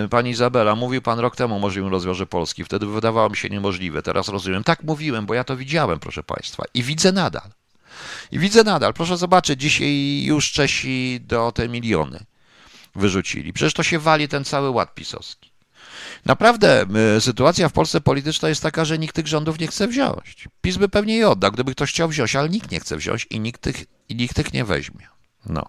Pani 0.09 0.29
Izabela, 0.29 0.75
mówił 0.75 1.01
pan 1.01 1.19
rok 1.19 1.35
temu 1.35 1.55
o 1.55 1.59
możliwym 1.59 1.91
rozbiorze 1.91 2.25
Polski. 2.25 2.63
Wtedy 2.63 2.85
wydawało 2.85 3.29
mi 3.29 3.37
się 3.37 3.49
niemożliwe. 3.49 4.01
Teraz 4.01 4.27
rozumiem. 4.27 4.63
Tak 4.63 4.83
mówiłem, 4.83 5.25
bo 5.25 5.33
ja 5.33 5.43
to 5.43 5.57
widziałem, 5.57 5.99
proszę 5.99 6.23
państwa. 6.23 6.63
I 6.73 6.83
widzę 6.83 7.11
nadal. 7.11 7.49
I 8.31 8.39
widzę 8.39 8.63
nadal. 8.63 8.93
Proszę 8.93 9.17
zobaczyć, 9.17 9.61
dzisiaj 9.61 10.23
już 10.23 10.51
Czesi 10.51 11.19
do 11.23 11.51
te 11.51 11.69
miliony 11.69 12.25
wyrzucili. 12.95 13.53
Przecież 13.53 13.73
to 13.73 13.83
się 13.83 13.99
wali 13.99 14.27
ten 14.27 14.45
cały 14.45 14.69
ład 14.69 14.95
pisowski. 14.95 15.51
Naprawdę 16.25 16.85
y, 17.17 17.21
sytuacja 17.21 17.69
w 17.69 17.73
Polsce 17.73 18.01
polityczna 18.01 18.49
jest 18.49 18.63
taka, 18.63 18.85
że 18.85 18.97
nikt 18.99 19.15
tych 19.15 19.27
rządów 19.27 19.59
nie 19.59 19.67
chce 19.67 19.87
wziąć. 19.87 20.47
PiS 20.61 20.77
by 20.77 20.89
pewnie 20.89 21.17
je 21.17 21.29
oddał, 21.29 21.51
gdyby 21.51 21.71
ktoś 21.71 21.91
chciał 21.91 22.09
wziąć, 22.09 22.35
ale 22.35 22.49
nikt 22.49 22.71
nie 22.71 22.79
chce 22.79 22.97
wziąć 22.97 23.27
i 23.29 23.39
nikt 23.39 23.61
tych, 23.61 23.85
i 24.09 24.15
nikt 24.15 24.35
tych 24.35 24.53
nie 24.53 24.65
weźmie. 24.65 25.07
No. 25.45 25.65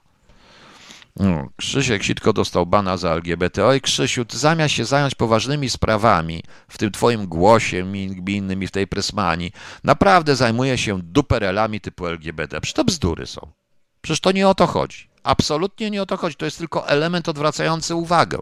No. 1.16 1.48
Krzysiek 1.56 2.02
Sitko 2.02 2.32
dostał 2.32 2.66
bana 2.66 2.96
za 2.96 3.10
LGBT. 3.10 3.66
Oj, 3.66 3.80
Krzysiu, 3.80 4.24
ty 4.24 4.38
zamiast 4.38 4.74
się 4.74 4.84
zająć 4.84 5.14
poważnymi 5.14 5.70
sprawami, 5.70 6.42
w 6.68 6.78
tym 6.78 6.90
twoim 6.90 7.26
głosie, 7.26 7.86
innymi 8.26 8.66
w 8.66 8.70
tej 8.70 8.86
prysmani, 8.86 9.52
naprawdę 9.84 10.36
zajmuje 10.36 10.78
się 10.78 11.02
duperelami 11.02 11.80
typu 11.80 12.06
LGBT. 12.06 12.60
Przecież 12.60 12.74
to 12.74 12.84
bzdury 12.84 13.26
są. 13.26 13.52
Przecież 14.00 14.20
to 14.20 14.32
nie 14.32 14.48
o 14.48 14.54
to 14.54 14.66
chodzi. 14.66 15.10
Absolutnie 15.22 15.90
nie 15.90 16.02
o 16.02 16.06
to 16.06 16.16
chodzi. 16.16 16.36
To 16.36 16.44
jest 16.44 16.58
tylko 16.58 16.88
element 16.88 17.28
odwracający 17.28 17.94
uwagę. 17.94 18.38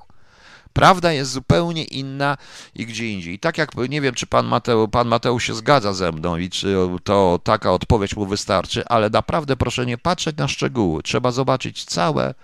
Prawda 0.73 1.13
jest 1.13 1.31
zupełnie 1.31 1.85
inna 1.85 2.37
i 2.75 2.87
gdzie 2.87 3.13
indziej. 3.13 3.35
I 3.35 3.39
tak 3.39 3.59
jak 3.59 3.71
nie 3.89 4.01
wiem, 4.01 4.15
czy 4.15 4.27
pan 4.27 4.47
Mateusz, 4.47 4.91
pan 4.91 5.09
Mateusz 5.09 5.45
się 5.45 5.55
zgadza 5.55 5.93
ze 5.93 6.13
mną 6.13 6.37
i 6.37 6.51
czy 6.51 6.77
to 7.05 7.41
taka 7.45 7.73
odpowiedź 7.73 8.17
mu 8.17 8.27
wystarczy, 8.27 8.85
ale 8.87 9.11
naprawdę 9.11 9.57
proszę 9.57 9.87
nie 9.87 9.99
patrzeć 9.99 10.37
na 10.37 10.49
szczegóły. 10.49 11.03
Trzeba 11.03 11.33
zobaczyć 11.33 11.85
całe, 11.85 12.35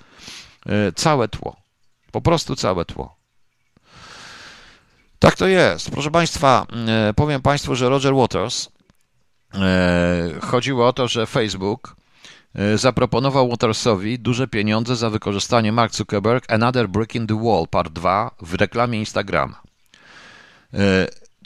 całe 0.94 1.28
tło. 1.28 1.56
Po 2.12 2.20
prostu 2.20 2.56
całe 2.56 2.84
tło. 2.84 3.16
Tak 5.18 5.36
to 5.36 5.46
jest. 5.46 5.90
Proszę 5.90 6.10
Państwa, 6.10 6.66
e, 6.86 7.14
powiem 7.14 7.42
Państwu, 7.42 7.74
że 7.74 7.88
Roger 7.88 8.14
Waters 8.14 8.68
e, 9.54 10.40
chodziło 10.40 10.88
o 10.88 10.92
to, 10.92 11.08
że 11.08 11.26
Facebook 11.26 11.96
E, 12.54 12.78
zaproponował 12.78 13.48
Watersowi 13.48 14.18
duże 14.18 14.48
pieniądze 14.48 14.96
za 14.96 15.10
wykorzystanie 15.10 15.72
Mark 15.72 15.94
Zuckerberg 15.94 16.52
Another 16.52 16.88
Brick 16.88 17.14
in 17.14 17.26
the 17.26 17.42
Wall 17.42 17.66
Part 17.70 17.92
2 17.92 18.30
w 18.40 18.54
reklamie 18.54 18.98
Instagrama. 18.98 19.60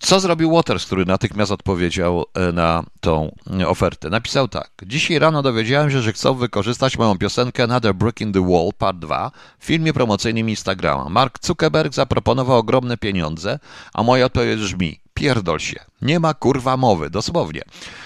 Co 0.00 0.20
zrobił 0.20 0.52
Waters, 0.52 0.86
który 0.86 1.04
natychmiast 1.06 1.52
odpowiedział 1.52 2.24
e, 2.34 2.52
na 2.52 2.82
tą 3.00 3.34
ofertę? 3.66 4.10
Napisał 4.10 4.48
tak. 4.48 4.70
Dzisiaj 4.86 5.18
rano 5.18 5.42
dowiedziałem 5.42 5.90
się, 5.90 6.00
że 6.00 6.12
chcą 6.12 6.34
wykorzystać 6.34 6.98
moją 6.98 7.18
piosenkę 7.18 7.64
Another 7.64 7.94
Brick 7.94 8.20
in 8.20 8.32
the 8.32 8.46
Wall 8.48 8.70
Part 8.78 8.98
2 8.98 9.30
w 9.58 9.64
filmie 9.64 9.92
promocyjnym 9.92 10.50
Instagrama. 10.50 11.08
Mark 11.08 11.38
Zuckerberg 11.46 11.94
zaproponował 11.94 12.58
ogromne 12.58 12.96
pieniądze, 12.96 13.58
a 13.94 14.02
moja 14.02 14.26
odpowiedź 14.26 14.60
brzmi 14.60 15.00
pierdol 15.18 15.58
się. 15.58 15.80
Nie 16.02 16.20
ma 16.20 16.34
kurwa 16.34 16.76
mowy, 16.76 17.10
dosłownie. 17.10 17.62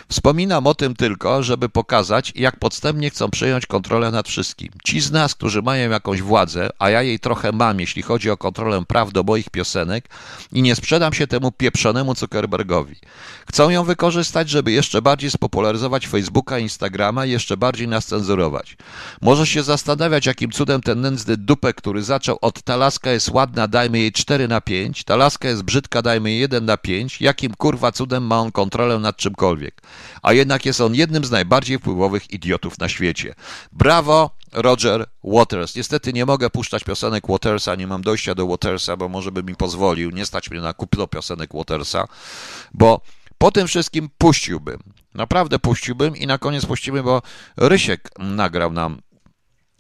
Wspominam 0.09 0.67
o 0.67 0.75
tym 0.75 0.97
tylko, 0.97 1.43
żeby 1.43 1.69
pokazać, 1.69 2.33
jak 2.37 2.59
podstępnie 2.59 3.11
chcą 3.11 3.31
przejąć 3.31 3.67
kontrolę 3.67 4.11
nad 4.11 4.29
wszystkim. 4.29 4.69
Ci 4.85 5.01
z 5.01 5.11
nas, 5.11 5.35
którzy 5.35 5.63
mają 5.63 5.91
jakąś 5.91 6.23
władzę, 6.23 6.71
a 6.79 6.91
ja 6.91 7.03
jej 7.03 7.19
trochę 7.19 7.53
mam, 7.53 7.81
jeśli 7.81 8.03
chodzi 8.03 8.31
o 8.31 8.37
kontrolę 8.37 8.85
praw 8.89 9.13
do 9.13 9.23
moich 9.23 9.51
piosenek 9.51 10.09
i 10.53 10.63
nie 10.63 10.75
sprzedam 10.75 11.13
się 11.13 11.27
temu 11.27 11.53
pieprzonemu 11.53 12.15
Zuckerbergowi. 12.15 12.97
Chcą 13.49 13.71
ją 13.71 13.85
wykorzystać, 13.85 14.49
żeby 14.49 14.73
jeszcze 14.73 15.03
bardziej 15.03 15.31
spopularyzować 15.31 16.07
Facebooka, 16.07 16.59
Instagrama 16.59 17.27
i 17.27 17.31
jeszcze 17.31 17.57
bardziej 17.57 17.89
nas 17.89 18.07
cenzurować. 18.07 18.77
Może 19.21 19.47
się 19.47 19.63
zastanawiać, 19.63 20.27
jakim 20.27 20.51
cudem 20.51 20.81
ten 20.81 21.01
nędzny 21.01 21.37
dupek, 21.37 21.77
który 21.77 22.03
zaczął 22.03 22.39
od 22.41 22.63
ta 22.63 22.77
laska 22.77 23.11
jest 23.11 23.29
ładna, 23.29 23.69
dajmy 23.69 23.99
jej 23.99 24.13
4 24.13 24.49
na 24.49 24.61
5, 24.61 25.05
ta 25.05 25.17
laska 25.17 25.49
jest 25.49 25.63
brzydka, 25.63 26.03
dajmy 26.03 26.31
jej 26.31 26.41
1 26.41 26.65
na 26.65 26.77
5, 26.77 27.02
jakim 27.21 27.55
kurwa 27.55 27.93
cudem 27.93 28.27
ma 28.27 28.41
on 28.41 28.53
kontrolę 28.53 28.99
nad 28.99 29.17
czymkolwiek. 29.17 29.83
A 30.23 30.33
jednak 30.33 30.67
jest 30.67 30.81
on 30.81 30.95
jednym 30.95 31.25
z 31.25 31.31
najbardziej 31.31 31.79
wpływowych 31.79 32.31
idiotów 32.31 32.79
na 32.79 32.89
świecie. 32.89 33.35
Brawo, 33.73 34.31
Roger 34.53 35.07
Waters. 35.25 35.77
Niestety 35.77 36.13
nie 36.13 36.27
mogę 36.27 36.51
puszczać 36.51 36.85
piosenek 36.85 37.27
Watersa, 37.29 37.75
nie 37.75 37.87
mam 37.87 38.03
dojścia 38.03 38.35
do 38.35 38.47
Watersa, 38.47 38.97
bo 38.97 39.09
może 39.09 39.33
by 39.33 39.43
mi 39.43 39.55
pozwolił. 39.55 40.11
Nie 40.11 40.27
stać 40.27 40.51
mnie 40.51 40.61
na 40.61 40.73
kupno 40.73 41.07
piosenek 41.07 41.51
Watersa, 41.55 42.09
bo 42.75 43.01
po 43.39 43.51
tym 43.51 43.67
wszystkim 43.67 44.09
puściłbym. 44.19 44.79
Naprawdę 45.15 45.59
puściłbym 45.59 46.17
i 46.17 46.27
na 46.27 46.39
koniec 46.39 46.67
puścimy, 46.67 47.03
bo 47.03 47.23
Rysiek 47.57 48.11
nagrał 48.19 48.73
nam 48.73 49.01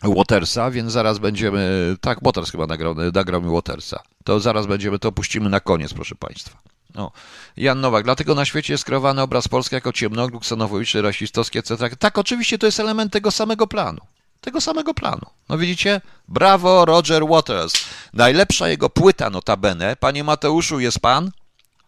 Watersa, 0.02 0.70
więc 0.70 0.92
zaraz 0.92 1.18
będziemy. 1.18 1.96
Tak, 2.00 2.18
Waters 2.22 2.50
chyba 2.50 2.66
nagrał, 2.66 2.94
nagrał 3.14 3.42
mi 3.42 3.52
Watersa. 3.52 4.02
To 4.24 4.40
zaraz 4.40 4.66
będziemy, 4.66 4.98
to 4.98 5.12
puścimy 5.12 5.50
na 5.50 5.60
koniec, 5.60 5.94
proszę 5.94 6.14
Państwa. 6.14 6.71
No. 6.95 7.11
Jan 7.57 7.80
Nowak, 7.80 8.05
dlatego 8.05 8.34
na 8.34 8.45
świecie 8.45 8.74
jest 8.74 8.84
kreowany 8.84 9.22
obraz 9.22 9.49
Polski 9.49 9.74
jako 9.74 9.93
ciemnogór, 9.93 10.40
ksenofobiczny, 10.40 11.03
rasistowski, 11.03 11.59
etc. 11.59 11.97
Tak, 11.97 12.18
oczywiście 12.18 12.59
to 12.59 12.66
jest 12.66 12.80
element 12.80 13.12
tego 13.12 13.30
samego 13.30 13.66
planu. 13.66 14.01
Tego 14.40 14.61
samego 14.61 14.95
planu. 14.95 15.26
No 15.49 15.59
widzicie? 15.59 16.01
Brawo, 16.28 16.84
Roger 16.84 17.26
Waters. 17.26 17.72
Najlepsza 18.12 18.68
jego 18.68 18.90
płyta, 18.90 19.30
notabene. 19.30 19.97
Panie 19.97 20.24
Mateuszu, 20.24 20.80
jest 20.80 21.01
pan? 21.01 21.30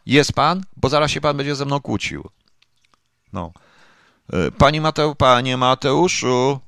Jest 0.06 0.32
pan? 0.32 0.62
Bo 0.76 0.88
zaraz 0.88 1.10
się 1.10 1.20
pan 1.20 1.36
będzie 1.36 1.54
ze 1.54 1.64
mną 1.64 1.80
kłócił. 1.80 2.28
No. 3.32 3.52
E, 4.32 4.50
Panie, 4.50 4.80
Mateu, 4.80 5.14
panie 5.14 5.56
Mateuszu, 5.56 6.60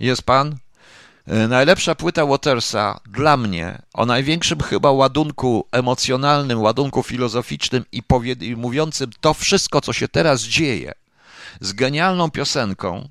jest 0.00 0.22
pan? 0.22 0.56
E, 1.28 1.48
najlepsza 1.48 1.94
płyta 1.94 2.26
Watersa 2.26 3.00
dla 3.06 3.36
mnie 3.36 3.82
o 3.94 4.06
największym 4.06 4.60
chyba 4.60 4.92
ładunku 4.92 5.66
emocjonalnym, 5.72 6.60
ładunku 6.60 7.02
filozoficznym 7.02 7.84
i, 7.92 8.02
i 8.40 8.56
mówiącym 8.56 9.10
to 9.20 9.34
wszystko, 9.34 9.80
co 9.80 9.92
się 9.92 10.08
teraz 10.08 10.42
dzieje, 10.42 10.92
z 11.60 11.72
genialną 11.72 12.30
piosenką 12.30 13.08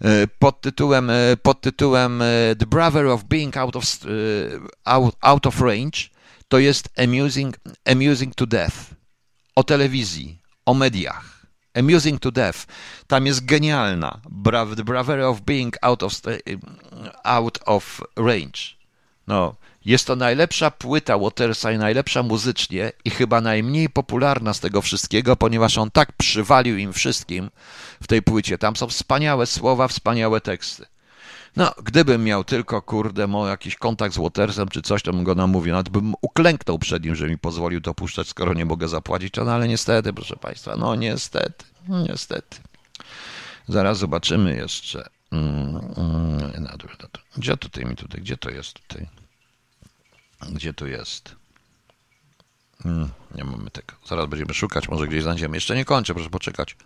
e, 0.00 0.26
pod 0.38 0.60
tytułem, 0.60 1.10
pod 1.42 1.60
tytułem 1.60 2.22
The 2.58 2.66
Brother 2.66 3.06
of 3.06 3.24
Being 3.24 3.56
Out 3.56 3.76
of, 3.76 3.84
out, 4.84 5.16
out 5.20 5.46
of 5.46 5.60
Range, 5.60 5.98
to 6.48 6.58
jest 6.58 6.88
amusing, 6.98 7.56
amusing 7.84 8.34
to 8.34 8.46
Death 8.46 8.76
o 9.54 9.64
telewizji, 9.64 10.38
o 10.66 10.74
mediach. 10.74 11.31
Amusing 11.74 12.20
to 12.20 12.30
Death. 12.30 12.66
Tam 13.06 13.26
jest 13.26 13.44
genialna. 13.44 14.20
The 14.76 14.84
Bravery 14.84 15.24
of 15.24 15.40
Being 15.40 15.76
Out 15.82 16.02
of, 16.02 16.12
out 17.24 17.58
of 17.66 18.00
Range. 18.16 18.76
No, 19.26 19.54
jest 19.84 20.06
to 20.06 20.16
najlepsza 20.16 20.70
płyta 20.70 21.18
Watersa 21.18 21.72
i 21.72 21.78
najlepsza 21.78 22.22
muzycznie 22.22 22.92
i 23.04 23.10
chyba 23.10 23.40
najmniej 23.40 23.88
popularna 23.88 24.54
z 24.54 24.60
tego 24.60 24.82
wszystkiego, 24.82 25.36
ponieważ 25.36 25.78
on 25.78 25.90
tak 25.90 26.12
przywalił 26.12 26.78
im 26.78 26.92
wszystkim 26.92 27.50
w 28.02 28.06
tej 28.06 28.22
płycie. 28.22 28.58
Tam 28.58 28.76
są 28.76 28.86
wspaniałe 28.86 29.46
słowa, 29.46 29.88
wspaniałe 29.88 30.40
teksty. 30.40 30.86
No, 31.56 31.74
gdybym 31.82 32.24
miał 32.24 32.44
tylko, 32.44 32.82
kurde, 32.82 33.26
mo, 33.26 33.48
jakiś 33.48 33.76
kontakt 33.76 34.14
z 34.14 34.18
Watersem 34.18 34.68
czy 34.68 34.82
coś, 34.82 35.02
to 35.02 35.12
bym 35.12 35.24
go 35.24 35.34
namówił. 35.34 35.72
Nawet 35.72 35.88
bym 35.88 36.14
uklęknął 36.20 36.78
przed 36.78 37.04
nim, 37.04 37.14
że 37.14 37.28
mi 37.28 37.38
pozwolił 37.38 37.80
to 37.80 37.94
puszczać, 37.94 38.28
skoro 38.28 38.54
nie 38.54 38.64
mogę 38.64 38.88
zapłacić. 38.88 39.34
No, 39.36 39.52
ale 39.52 39.68
niestety, 39.68 40.12
proszę 40.12 40.36
Państwa, 40.36 40.76
no 40.76 40.94
niestety, 40.94 41.64
niestety. 42.08 42.56
Zaraz 43.68 43.98
zobaczymy 43.98 44.56
jeszcze. 44.56 45.08
Mm, 45.32 45.80
mm, 45.96 46.68
gdzie 47.36 47.56
tutaj 47.56 47.84
mi 47.84 47.96
tutaj, 47.96 48.20
gdzie 48.20 48.36
to 48.36 48.50
jest 48.50 48.72
tutaj? 48.72 49.08
Gdzie 50.52 50.74
to 50.74 50.86
jest? 50.86 51.36
Hmm, 52.82 53.08
nie 53.34 53.44
mamy 53.44 53.70
tego. 53.70 53.92
Zaraz 54.06 54.26
będziemy 54.26 54.54
szukać, 54.54 54.88
może 54.88 55.06
gdzieś 55.06 55.22
znajdziemy. 55.22 55.56
Jeszcze 55.56 55.76
nie 55.76 55.84
kończę, 55.84 56.14
proszę 56.14 56.30
poczekać, 56.30 56.76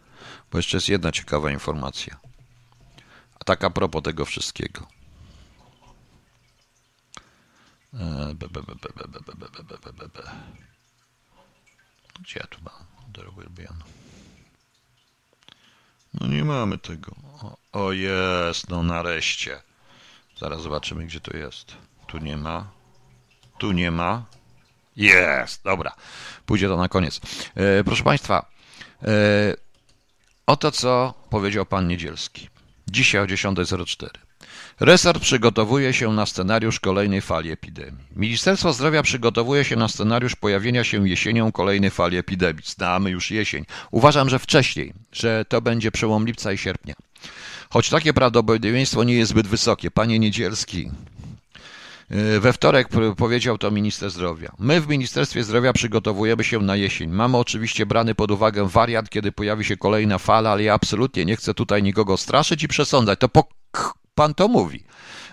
bo 0.53 0.59
jeszcze 0.59 0.77
jest 0.77 0.89
jedna 0.89 1.13
ciekawa 1.13 1.51
informacja. 1.51 2.17
Tak 3.47 3.65
a 3.65 3.71
propos 3.71 4.03
tego 4.03 4.25
wszystkiego. 4.25 4.87
Gdzie 12.21 12.41
ja 12.41 12.47
tu 12.47 12.59
mam? 12.63 12.87
No 16.15 16.27
nie 16.27 16.45
mamy 16.45 16.79
tego. 16.79 17.17
O, 17.43 17.57
o 17.73 17.93
jest, 17.93 18.69
no 18.69 18.83
nareszcie. 18.83 19.63
Zaraz 20.39 20.63
zobaczymy, 20.63 21.07
gdzie 21.07 21.21
to 21.21 21.37
jest. 21.37 21.77
Tu 22.07 22.19
nie 22.19 22.37
ma. 22.37 22.71
Tu 23.59 23.73
nie 23.73 23.91
ma. 23.91 24.25
Jest, 24.97 25.63
dobra. 25.65 25.93
Pójdzie 26.47 26.69
to 26.69 26.77
na 26.77 26.89
koniec. 26.89 27.21
E, 27.55 27.85
proszę 27.85 28.05
Państwa, 28.05 28.51
e, 29.03 29.09
oto 30.47 30.73
co 30.73 31.15
powiedział 31.31 31.67
pan 31.67 31.89
Niedzielski. 31.89 32.56
Dzisiaj 32.91 33.21
o 33.21 33.27
10.04. 33.27 34.09
Resort 34.81 35.19
przygotowuje 35.23 35.93
się 35.93 36.13
na 36.13 36.27
scenariusz 36.27 36.81
kolejnej 36.81 37.21
fali 37.21 37.51
epidemii. 37.51 38.05
Ministerstwo 38.17 38.73
Zdrowia 38.73 39.03
przygotowuje 39.03 39.65
się 39.65 39.77
na 39.77 39.89
scenariusz 39.89 40.37
pojawienia 40.37 40.85
się 40.85 41.09
jesienią 41.09 41.53
kolejnej 41.53 41.91
fali 41.91 42.17
epidemii. 42.17 42.63
Znamy 42.67 43.11
już 43.11 43.31
jesień. 43.31 43.65
Uważam, 43.91 44.29
że 44.29 44.39
wcześniej, 44.39 44.93
że 45.13 45.45
to 45.49 45.61
będzie 45.63 45.91
przełom 45.91 46.27
lipca 46.27 46.53
i 46.53 46.59
sierpnia. 46.59 46.95
Choć 47.71 47.91
takie 47.91 48.13
prawdopodobieństwo 48.13 49.05
nie 49.05 49.15
jest 49.15 49.31
zbyt 49.31 49.47
wysokie. 49.47 49.91
Panie 49.91 50.19
Niedzielski, 50.19 50.91
we 52.41 52.53
wtorek 52.53 52.89
powiedział 53.17 53.59
to 53.59 53.71
minister 53.71 54.11
zdrowia. 54.11 54.53
My 54.59 54.81
w 54.81 54.89
Ministerstwie 54.89 55.45
Zdrowia 55.45 55.73
przygotowujemy 55.73 56.45
się 56.45 56.59
na 56.59 56.77
jesień. 56.77 57.11
Mamy 57.11 57.37
oczywiście 57.37 57.87
brany 57.87 58.15
pod 58.15 58.31
uwagę 58.31 58.69
wariant, 58.69 59.11
kiedy 59.11 59.33
pojawi 59.33 59.65
się 59.65 59.77
kolejna 59.77 60.19
fala, 60.19 60.51
ale 60.51 60.63
ja 60.63 60.75
absolutnie 60.75 61.25
nie 61.25 61.37
chcę 61.37 61.55
tutaj 61.55 61.83
nikogo 61.83 62.17
straszyć 62.17 62.63
i 62.63 62.69
przesądzać. 62.69 63.19
To 63.21 63.29
po 63.29 63.45
Pan 64.17 64.35
to 64.35 64.49
mówi, 64.49 64.85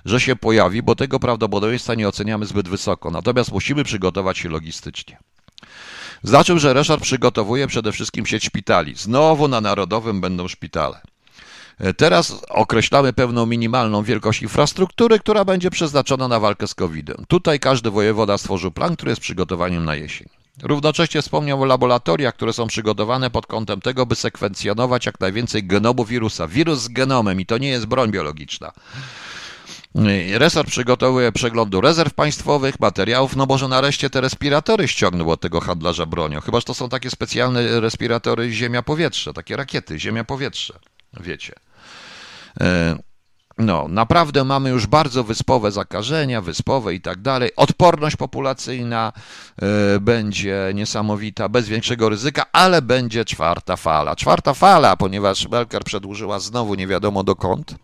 że 0.05 0.19
się 0.19 0.36
pojawi, 0.36 0.84
bo 0.84 0.95
tego 0.95 1.19
prawdopodobieństwa 1.19 1.95
nie 1.95 2.07
oceniamy 2.07 2.45
zbyt 2.45 2.69
wysoko. 2.69 3.11
Natomiast 3.11 3.51
musimy 3.51 3.84
przygotować 3.84 4.38
się 4.38 4.49
logistycznie. 4.49 5.17
Zaczął, 6.24 6.59
że 6.59 6.74
Ryszard 6.74 7.01
przygotowuje 7.01 7.67
przede 7.67 7.91
wszystkim 7.91 8.26
sieć 8.26 8.43
szpitali. 8.43 8.95
Znowu 8.95 9.47
na 9.47 9.61
Narodowym 9.61 10.21
będą 10.21 10.47
szpitale. 10.47 11.01
Teraz 11.97 12.41
określamy 12.49 13.13
pewną 13.13 13.45
minimalną 13.45 14.03
wielkość 14.03 14.41
infrastruktury, 14.41 15.19
która 15.19 15.45
będzie 15.45 15.69
przeznaczona 15.69 16.28
na 16.28 16.39
walkę 16.39 16.67
z 16.67 16.76
COVID-em. 16.76 17.26
Tutaj 17.28 17.59
każdy 17.59 17.91
wojewoda 17.91 18.38
stworzył 18.38 18.71
plan, 18.71 18.95
który 18.95 19.09
jest 19.09 19.21
przygotowaniem 19.21 19.86
na 19.86 19.95
jesień. 19.95 20.28
Równocześnie 20.63 21.21
wspomniał 21.21 21.61
o 21.61 21.65
laboratoriach, 21.65 22.34
które 22.34 22.53
są 22.53 22.67
przygotowane 22.67 23.30
pod 23.30 23.47
kątem 23.47 23.82
tego, 23.82 24.05
by 24.05 24.15
sekwencjonować 24.15 25.05
jak 25.05 25.19
najwięcej 25.19 25.63
genomu 25.63 26.05
wirusa. 26.05 26.47
Wirus 26.47 26.80
z 26.80 26.88
genomem 26.88 27.41
i 27.41 27.45
to 27.45 27.57
nie 27.57 27.69
jest 27.69 27.86
broń 27.86 28.11
biologiczna. 28.11 28.71
Resort 30.34 30.69
przygotowuje 30.69 31.32
przeglądu 31.32 31.82
rezerw 31.82 32.13
państwowych, 32.13 32.80
materiałów, 32.80 33.36
no 33.36 33.45
może 33.45 33.67
nareszcie 33.67 34.09
te 34.09 34.21
respiratory 34.21 34.88
ściągnął 34.88 35.32
od 35.32 35.41
tego 35.41 35.61
handlarza 35.61 36.05
bronią. 36.05 36.41
Chyba, 36.41 36.59
że 36.59 36.65
to 36.65 36.74
są 36.74 36.89
takie 36.89 37.09
specjalne 37.09 37.80
respiratory 37.80 38.51
ziemia-powietrze, 38.51 39.34
takie 39.34 39.55
rakiety 39.55 39.99
ziemia-powietrze, 39.99 40.74
wiecie. 41.20 41.53
E, 42.61 42.95
no, 43.57 43.88
naprawdę 43.88 44.43
mamy 44.43 44.70
już 44.70 44.88
bardzo 44.88 45.24
wyspowe 45.24 45.72
zakażenia, 45.72 46.41
wyspowe 46.41 46.93
i 46.93 47.01
tak 47.01 47.22
dalej. 47.22 47.51
Odporność 47.55 48.16
populacyjna 48.16 49.14
y, 49.95 49.99
będzie 49.99 50.72
niesamowita, 50.74 51.49
bez 51.49 51.68
większego 51.68 52.09
ryzyka, 52.09 52.45
ale 52.51 52.82
będzie 52.82 53.26
czwarta 53.26 53.76
fala. 53.76 54.16
Czwarta 54.16 54.53
fala, 54.53 54.97
ponieważ 54.97 55.47
Belker 55.47 55.84
przedłużyła 55.84 56.39
znowu 56.39 56.76
nie 56.76 56.88
wiadomo 56.88 57.24
dokąd. 57.24 57.76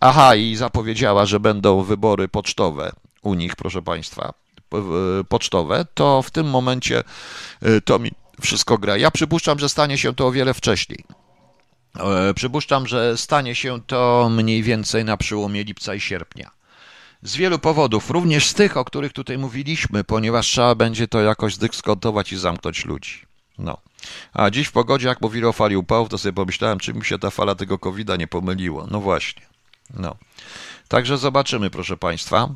Aha, 0.00 0.34
i 0.34 0.56
zapowiedziała, 0.56 1.26
że 1.26 1.40
będą 1.40 1.82
wybory 1.82 2.28
pocztowe 2.28 2.92
u 3.22 3.34
nich, 3.34 3.56
proszę 3.56 3.82
Państwa, 3.82 4.32
pocztowe, 5.28 5.86
to 5.94 6.22
w 6.22 6.30
tym 6.30 6.50
momencie 6.50 7.02
y, 7.66 7.80
to 7.80 7.98
mi 7.98 8.10
wszystko 8.40 8.78
gra. 8.78 8.96
Ja 8.96 9.10
przypuszczam, 9.10 9.58
że 9.58 9.68
stanie 9.68 9.98
się 9.98 10.14
to 10.14 10.26
o 10.26 10.32
wiele 10.32 10.54
wcześniej. 10.54 11.04
E, 11.98 12.34
przypuszczam, 12.34 12.86
że 12.86 13.16
stanie 13.16 13.54
się 13.54 13.80
to 13.86 14.28
mniej 14.30 14.62
więcej 14.62 15.04
na 15.04 15.16
przełomie 15.16 15.64
lipca 15.64 15.94
i 15.94 16.00
sierpnia. 16.00 16.50
Z 17.22 17.36
wielu 17.36 17.58
powodów, 17.58 18.10
również 18.10 18.48
z 18.48 18.54
tych, 18.54 18.76
o 18.76 18.84
których 18.84 19.12
tutaj 19.12 19.38
mówiliśmy, 19.38 20.04
ponieważ 20.04 20.46
trzeba 20.46 20.74
będzie 20.74 21.08
to 21.08 21.20
jakoś 21.20 21.54
zdyskontować 21.54 22.32
i 22.32 22.38
zamknąć 22.38 22.84
ludzi. 22.84 23.26
No. 23.58 23.78
A 24.32 24.50
dziś 24.50 24.68
w 24.68 24.72
pogodzie, 24.72 25.08
jak 25.08 25.20
mówili 25.20 25.44
o 25.44 25.52
fali 25.52 25.76
upałów, 25.76 26.08
to 26.08 26.18
sobie 26.18 26.32
pomyślałem, 26.32 26.78
czy 26.78 26.94
mi 26.94 27.04
się 27.04 27.18
ta 27.18 27.30
fala 27.30 27.54
tego 27.54 27.78
covid 27.78 28.18
nie 28.18 28.26
pomyliła. 28.26 28.86
No 28.90 29.00
właśnie. 29.00 29.42
No. 29.94 30.16
Także 30.88 31.18
zobaczymy, 31.18 31.70
proszę 31.70 31.96
Państwa. 31.96 32.48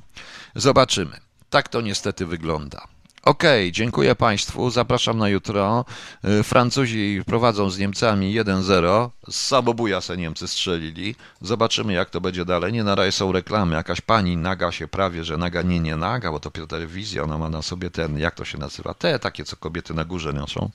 Zobaczymy. 0.54 1.20
Tak 1.50 1.68
to 1.68 1.80
niestety 1.80 2.26
wygląda. 2.26 2.88
Okej, 3.22 3.64
okay, 3.64 3.72
dziękuję 3.72 4.14
Państwu. 4.14 4.70
Zapraszam 4.70 5.18
na 5.18 5.28
jutro. 5.28 5.84
Y, 6.24 6.42
Francuzi 6.42 7.22
prowadzą 7.26 7.70
z 7.70 7.78
Niemcami 7.78 8.34
1-0. 8.40 9.10
Z 9.30 9.36
samobuja 9.36 10.00
se 10.00 10.16
Niemcy 10.16 10.48
strzelili. 10.48 11.14
Zobaczymy, 11.40 11.92
jak 11.92 12.10
to 12.10 12.20
będzie 12.20 12.44
dalej. 12.44 12.72
Nie 12.72 12.84
na 12.84 12.94
razie 12.94 13.12
są 13.12 13.32
reklamy. 13.32 13.76
Jakaś 13.76 14.00
pani 14.00 14.36
naga 14.36 14.72
się 14.72 14.88
prawie, 14.88 15.24
że 15.24 15.36
naga 15.36 15.62
nie, 15.62 15.80
nie 15.80 15.96
naga, 15.96 16.32
bo 16.32 16.40
to 16.40 16.50
telewizja, 16.50 17.22
ona 17.22 17.38
ma 17.38 17.48
na 17.48 17.62
sobie 17.62 17.90
ten, 17.90 18.18
jak 18.18 18.34
to 18.34 18.44
się 18.44 18.58
nazywa? 18.58 18.94
Te 18.94 19.18
takie, 19.18 19.44
co 19.44 19.56
kobiety 19.56 19.94
na 19.94 20.04
górze 20.04 20.32
noszą. 20.32 20.70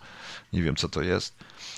Nie 0.54 0.64
wiem, 0.64 0.76
co 0.76 0.90
to 0.90 1.02
jest. 1.02 1.36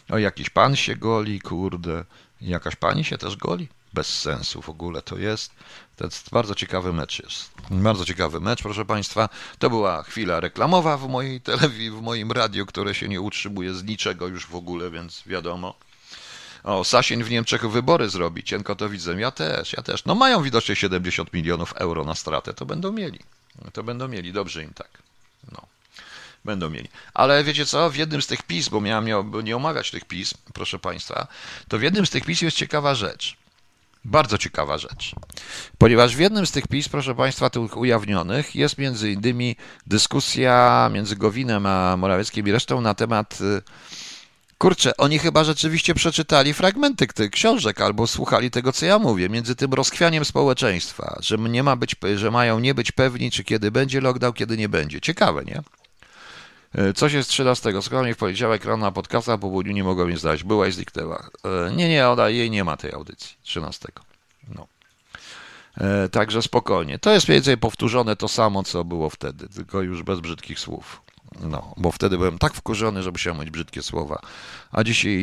O, 0.10 0.18
jakiś 0.18 0.50
pan 0.50 0.76
się 0.76 0.96
goli, 0.96 1.42
kurde. 1.42 2.04
Jakaś 2.42 2.76
pani 2.76 3.04
się 3.04 3.18
też 3.18 3.36
goli? 3.36 3.68
Bez 3.96 4.20
sensu 4.20 4.62
w 4.62 4.70
ogóle 4.70 5.02
to 5.02 5.18
jest. 5.18 5.52
To 5.96 6.06
jest 6.06 6.30
bardzo 6.30 6.56
ciekawy 6.56 6.94
mecz 6.94 7.24
jest. 7.24 7.52
Bardzo 7.72 8.06
ciekawy 8.06 8.40
mecz, 8.40 8.62
proszę 8.62 8.86
Państwa. 8.86 9.30
To 9.60 9.70
była 9.70 10.04
chwila 10.04 10.40
reklamowa 10.40 10.98
w 10.98 11.10
mojej 11.10 11.42
telewizji, 11.42 11.92
w 11.92 12.02
moim 12.02 12.32
radiu, 12.32 12.66
które 12.66 12.96
się 12.96 13.08
nie 13.08 13.22
utrzymuje 13.22 13.74
z 13.74 13.84
niczego 13.84 14.28
już 14.28 14.48
w 14.48 14.56
ogóle, 14.56 14.92
więc 14.92 15.24
wiadomo. 15.26 15.76
O, 16.64 16.84
Sasin 16.84 17.24
w 17.24 17.30
Niemczech 17.30 17.70
wybory 17.70 18.10
zrobi, 18.10 18.44
cienko 18.44 18.76
to 18.76 18.90
widzę. 18.90 19.14
Ja 19.22 19.32
też, 19.32 19.74
ja 19.74 19.84
też. 19.84 20.06
No 20.06 20.16
mają 20.16 20.44
widocznie 20.44 20.76
70 20.76 21.34
milionów 21.34 21.74
euro 21.74 22.04
na 22.04 22.16
stratę, 22.16 22.54
to 22.54 22.66
będą 22.66 22.92
mieli. 22.92 23.20
To 23.74 23.84
będą 23.84 24.08
mieli, 24.08 24.34
dobrze 24.34 24.64
im 24.64 24.74
tak. 24.74 24.90
No. 25.52 25.62
Będą 26.46 26.70
mieli. 26.70 26.90
Ale 27.14 27.44
wiecie 27.44 27.66
co, 27.66 27.90
w 27.90 27.96
jednym 27.96 28.22
z 28.22 28.28
tych 28.28 28.44
pism, 28.44 28.72
bo 28.72 28.82
miałem 28.82 29.06
nie 29.44 29.56
omawiać 29.56 29.92
tych 29.92 30.06
pism, 30.06 30.38
proszę 30.54 30.80
Państwa, 30.80 31.28
to 31.68 31.78
w 31.78 31.82
jednym 31.82 32.06
z 32.06 32.10
tych 32.10 32.26
pism 32.26 32.46
jest 32.46 32.58
ciekawa 32.58 32.96
rzecz. 32.96 33.45
Bardzo 34.06 34.38
ciekawa 34.38 34.78
rzecz. 34.78 35.16
Ponieważ 35.78 36.16
w 36.16 36.20
jednym 36.20 36.46
z 36.46 36.52
tych 36.52 36.68
pism, 36.68 36.90
proszę 36.90 37.16
Państwa, 37.16 37.50
tych 37.50 37.78
ujawnionych 37.78 38.56
jest 38.56 38.78
między 38.78 39.12
innymi 39.12 39.56
dyskusja 39.88 40.90
między 40.94 41.16
Gowinem 41.16 41.66
a 41.66 41.98
Morawieckim 41.98 42.48
i 42.48 42.52
resztą 42.52 42.82
na 42.82 42.94
temat. 42.94 43.42
Y, 43.42 43.62
kurczę, 44.58 44.98
oni 44.98 45.20
chyba 45.20 45.44
rzeczywiście 45.44 45.94
przeczytali 45.94 46.54
fragmenty 46.54 47.08
tych 47.08 47.32
książek 47.32 47.82
albo 47.82 48.08
słuchali 48.08 48.52
tego, 48.52 48.74
co 48.74 48.86
ja 48.86 49.00
mówię, 49.00 49.30
między 49.30 49.56
tym 49.56 49.74
rozchwianiem 49.74 50.26
społeczeństwa, 50.26 51.20
że 51.22 51.38
nie 51.38 51.64
ma 51.64 51.76
być, 51.76 51.96
że 52.16 52.32
mają 52.32 52.60
nie 52.60 52.74
być 52.74 52.92
pewni, 52.92 53.32
czy 53.32 53.44
kiedy 53.44 53.72
będzie 53.72 54.02
lockdown, 54.02 54.34
kiedy 54.34 54.58
nie 54.58 54.70
będzie. 54.70 55.02
Ciekawe, 55.02 55.44
nie? 55.46 55.62
E, 56.76 56.94
coś 56.94 57.14
jest 57.14 57.30
13. 57.30 57.82
Skoro 57.82 58.14
w 58.14 58.18
poniedziałek 58.18 58.66
rano 58.66 58.86
na 58.86 58.92
po 58.92 59.38
południu 59.38 59.74
nie 59.74 59.84
mogła 59.84 60.06
mnie 60.06 60.18
znaleźć. 60.18 60.44
Była 60.44 60.68
i 60.68 60.72
zniknęła. 60.72 61.30
E, 61.44 61.72
nie, 61.76 61.90
nie, 61.90 62.10
ona, 62.10 62.30
jej 62.30 62.52
nie 62.52 62.64
ma 62.64 62.78
tej 62.78 62.94
audycji. 62.94 63.36
13. 63.44 63.88
No. 64.56 64.68
E, 65.78 66.10
także 66.10 66.42
spokojnie. 66.42 67.00
To 67.00 67.12
jest 67.12 67.28
mniej 67.28 67.38
więcej 67.38 67.58
powtórzone 67.58 68.16
to 68.16 68.28
samo, 68.28 68.64
co 68.64 68.84
było 68.84 69.10
wtedy, 69.10 69.50
tylko 69.50 69.82
już 69.82 70.04
bez 70.04 70.20
brzydkich 70.20 70.60
słów. 70.60 71.02
No, 71.42 71.74
bo 71.78 71.92
wtedy 71.92 72.18
byłem 72.18 72.38
tak 72.38 72.54
wkurzony, 72.54 73.04
że 73.04 73.12
musiałem 73.12 73.40
mieć 73.40 73.50
brzydkie 73.50 73.82
słowa. 73.82 74.22
A 74.72 74.84
dzisiaj 74.84 75.18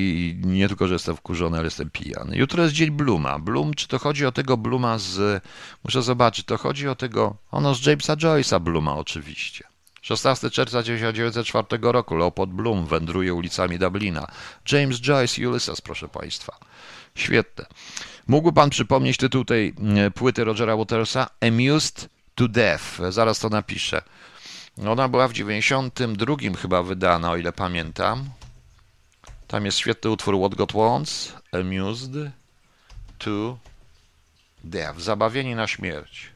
nie 0.44 0.68
tylko, 0.68 0.88
że 0.88 0.94
jestem 0.94 1.16
wkurzony, 1.16 1.56
ale 1.56 1.66
jestem 1.66 1.90
pijany. 1.90 2.36
Jutro 2.36 2.62
jest 2.62 2.74
dzień 2.74 2.90
Bluma. 2.90 3.38
Bloom, 3.38 3.74
czy 3.74 3.88
to 3.88 3.98
chodzi 3.98 4.26
o 4.26 4.32
tego 4.32 4.56
Bluma 4.56 4.98
z... 4.98 5.44
Muszę 5.84 6.02
zobaczyć, 6.02 6.46
to 6.46 6.58
chodzi 6.58 6.88
o 6.88 6.94
tego... 6.94 7.36
Ono 7.50 7.74
z 7.74 7.86
Jamesa 7.86 8.16
Joyce'a 8.16 8.60
Bluma 8.60 8.96
oczywiście. 8.96 9.71
16 10.02 10.50
czerwca 10.50 10.82
1904 10.82 11.66
roku 11.82 12.16
Leopold 12.16 12.50
Bloom 12.50 12.86
wędruje 12.86 13.34
ulicami 13.34 13.78
Dublina. 13.78 14.26
James 14.72 15.00
Joyce 15.00 15.48
Ulysses, 15.48 15.80
proszę 15.80 16.08
Państwa. 16.08 16.56
Świetne. 17.14 17.66
Mógłby 18.26 18.52
Pan 18.52 18.70
przypomnieć 18.70 19.16
tytuł 19.16 19.44
tej 19.44 19.74
e, 19.96 20.10
płyty 20.10 20.44
Rogera 20.44 20.76
Watersa? 20.76 21.28
Amused 21.40 22.08
to 22.34 22.48
Death. 22.48 22.84
Zaraz 23.08 23.38
to 23.38 23.48
napiszę. 23.48 24.02
Ona 24.88 25.08
była 25.08 25.28
w 25.28 25.32
92 25.32 26.36
chyba 26.60 26.82
wydana, 26.82 27.30
o 27.30 27.36
ile 27.36 27.52
pamiętam. 27.52 28.24
Tam 29.46 29.64
jest 29.64 29.78
świetny 29.78 30.10
utwór 30.10 30.38
What 30.38 30.54
God 30.54 30.72
Wants. 30.72 31.32
Amused 31.52 32.12
to 33.18 33.58
Death. 34.64 34.98
Zabawieni 34.98 35.54
na 35.54 35.66
śmierć. 35.66 36.31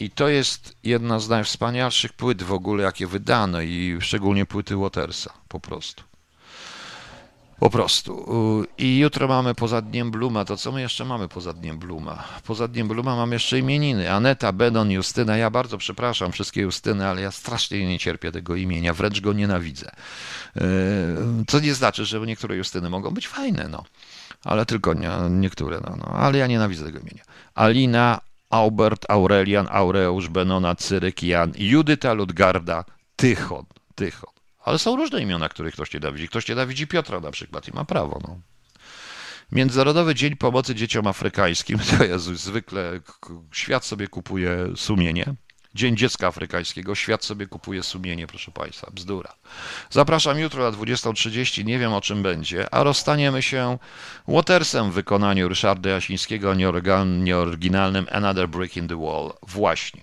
I 0.00 0.10
to 0.10 0.28
jest 0.28 0.76
jedna 0.84 1.18
z 1.18 1.28
najwspanialszych 1.28 2.12
płyt 2.12 2.42
w 2.42 2.52
ogóle, 2.52 2.84
jakie 2.84 3.06
wydano, 3.06 3.60
i 3.60 3.98
szczególnie 4.00 4.46
płyty 4.46 4.76
Watersa, 4.76 5.32
po 5.48 5.60
prostu. 5.60 6.02
Po 7.58 7.70
prostu. 7.70 8.26
I 8.78 8.98
jutro 8.98 9.28
mamy 9.28 9.54
poza 9.54 9.82
Dniem 9.82 10.10
Bluma, 10.10 10.44
to 10.44 10.56
co 10.56 10.72
my 10.72 10.80
jeszcze 10.80 11.04
mamy 11.04 11.28
poza 11.28 11.52
Dniem 11.52 11.78
Bluma? 11.78 12.24
Poza 12.46 12.68
Dniem 12.68 12.88
Bluma 12.88 13.16
mam 13.16 13.32
jeszcze 13.32 13.58
imieniny. 13.58 14.12
Aneta, 14.12 14.52
Benon, 14.52 14.90
Justyna. 14.90 15.36
Ja 15.36 15.50
bardzo 15.50 15.78
przepraszam 15.78 16.32
wszystkie 16.32 16.60
Justyny, 16.60 17.06
ale 17.06 17.22
ja 17.22 17.30
strasznie 17.30 17.86
nie 17.86 17.98
cierpię 17.98 18.32
tego 18.32 18.56
imienia, 18.56 18.94
wręcz 18.94 19.20
go 19.20 19.32
nienawidzę. 19.32 19.90
E, 20.56 20.62
co 21.46 21.60
nie 21.60 21.74
znaczy, 21.74 22.04
że 22.04 22.20
niektóre 22.20 22.56
Justyny 22.56 22.90
mogą 22.90 23.10
być 23.10 23.28
fajne, 23.28 23.68
no. 23.68 23.84
Ale 24.44 24.66
tylko 24.66 24.94
nie, 24.94 25.10
niektóre, 25.30 25.80
no, 25.80 25.96
no. 25.96 26.06
Ale 26.06 26.38
ja 26.38 26.46
nienawidzę 26.46 26.84
tego 26.84 26.98
imienia. 26.98 27.22
Alina, 27.54 28.20
Aubert, 28.54 29.10
Aurelian, 29.10 29.68
Aureus, 29.70 30.28
Benona, 30.28 30.74
Cyryk, 30.74 31.22
Jan, 31.22 31.52
Judyta, 31.58 32.12
Ludgarda, 32.12 32.84
Tychon, 33.16 33.66
Tychon. 33.94 34.30
Ale 34.64 34.78
są 34.78 34.96
różne 34.96 35.20
imiona, 35.20 35.48
których 35.48 35.74
ktoś 35.74 35.94
nie 35.94 36.00
widzi. 36.12 36.28
Ktoś 36.28 36.48
nie 36.48 36.66
widzi 36.66 36.86
Piotra 36.86 37.20
na 37.20 37.30
przykład 37.30 37.68
i 37.68 37.72
ma 37.72 37.84
prawo. 37.84 38.20
No. 38.28 38.40
Międzynarodowy 39.52 40.14
Dzień 40.14 40.36
Pomocy 40.36 40.74
Dzieciom 40.74 41.06
Afrykańskim, 41.06 41.78
to 41.98 42.04
jest 42.04 42.24
zwykle 42.24 43.00
świat 43.52 43.84
sobie 43.84 44.08
kupuje 44.08 44.66
sumienie. 44.76 45.34
Dzień 45.74 45.96
Dziecka 45.96 46.26
Afrykańskiego, 46.26 46.94
świat 46.94 47.24
sobie 47.24 47.46
kupuje 47.46 47.82
sumienie, 47.82 48.26
proszę 48.26 48.50
Państwa, 48.50 48.90
bzdura. 48.92 49.34
Zapraszam 49.90 50.38
jutro 50.38 50.70
na 50.70 50.76
20.30, 50.78 51.64
nie 51.64 51.78
wiem 51.78 51.92
o 51.92 52.00
czym 52.00 52.22
będzie, 52.22 52.74
a 52.74 52.82
rozstaniemy 52.82 53.42
się 53.42 53.78
Watersem 54.28 54.90
w 54.90 54.94
wykonaniu 54.94 55.48
Ryszarda 55.48 55.90
Jasińskiego, 55.90 56.54
nieoryginalnym 57.20 58.06
Another 58.12 58.48
Brick 58.48 58.76
in 58.76 58.88
the 58.88 59.00
Wall. 59.00 59.32
Właśnie. 59.42 60.02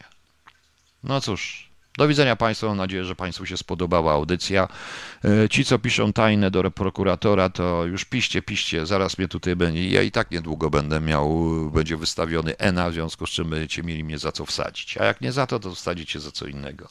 No 1.04 1.22
cóż, 1.22 1.71
do 1.98 2.08
widzenia 2.08 2.36
Państwu. 2.36 2.68
Mam 2.68 2.78
nadzieję, 2.78 3.06
że 3.06 3.16
Państwu 3.16 3.46
się 3.46 3.58
spodobała 3.58 4.14
audycja. 4.14 4.68
E, 5.26 5.50
ci, 5.50 5.66
co 5.66 5.80
piszą 5.80 6.14
tajne 6.14 6.52
do 6.52 6.72
prokuratora, 6.72 7.50
to 7.50 7.86
już 7.86 8.06
piście, 8.06 8.42
piście. 8.42 8.86
Zaraz 8.86 9.18
mnie 9.18 9.28
tutaj 9.28 9.56
będzie. 9.56 9.90
Ja 9.90 10.02
i 10.02 10.12
tak 10.12 10.32
niedługo 10.32 10.70
będę 10.70 11.00
miał, 11.00 11.48
będzie 11.74 11.98
wystawiony 11.98 12.58
ENA, 12.58 12.90
w 12.90 12.94
związku 12.94 13.28
z 13.28 13.30
czym 13.30 13.50
będziecie 13.50 13.84
mieli 13.84 14.04
mnie 14.04 14.20
za 14.20 14.32
co 14.32 14.46
wsadzić. 14.46 14.98
A 14.98 15.06
jak 15.06 15.22
nie 15.22 15.32
za 15.32 15.48
to, 15.48 15.60
to 15.60 15.76
wsadzicie 15.76 16.20
za 16.20 16.32
co 16.32 16.48
innego. 16.48 16.90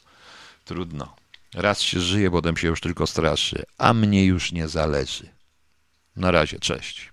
Trudno. 0.65 1.15
Raz 1.53 1.81
się 1.81 1.99
żyje, 1.99 2.31
potem 2.31 2.57
się 2.57 2.67
już 2.67 2.81
tylko 2.81 3.07
straszy, 3.07 3.63
a 3.77 3.93
mnie 3.93 4.25
już 4.25 4.51
nie 4.51 4.67
zależy. 4.67 5.29
Na 6.15 6.31
razie, 6.31 6.59
cześć. 6.59 7.10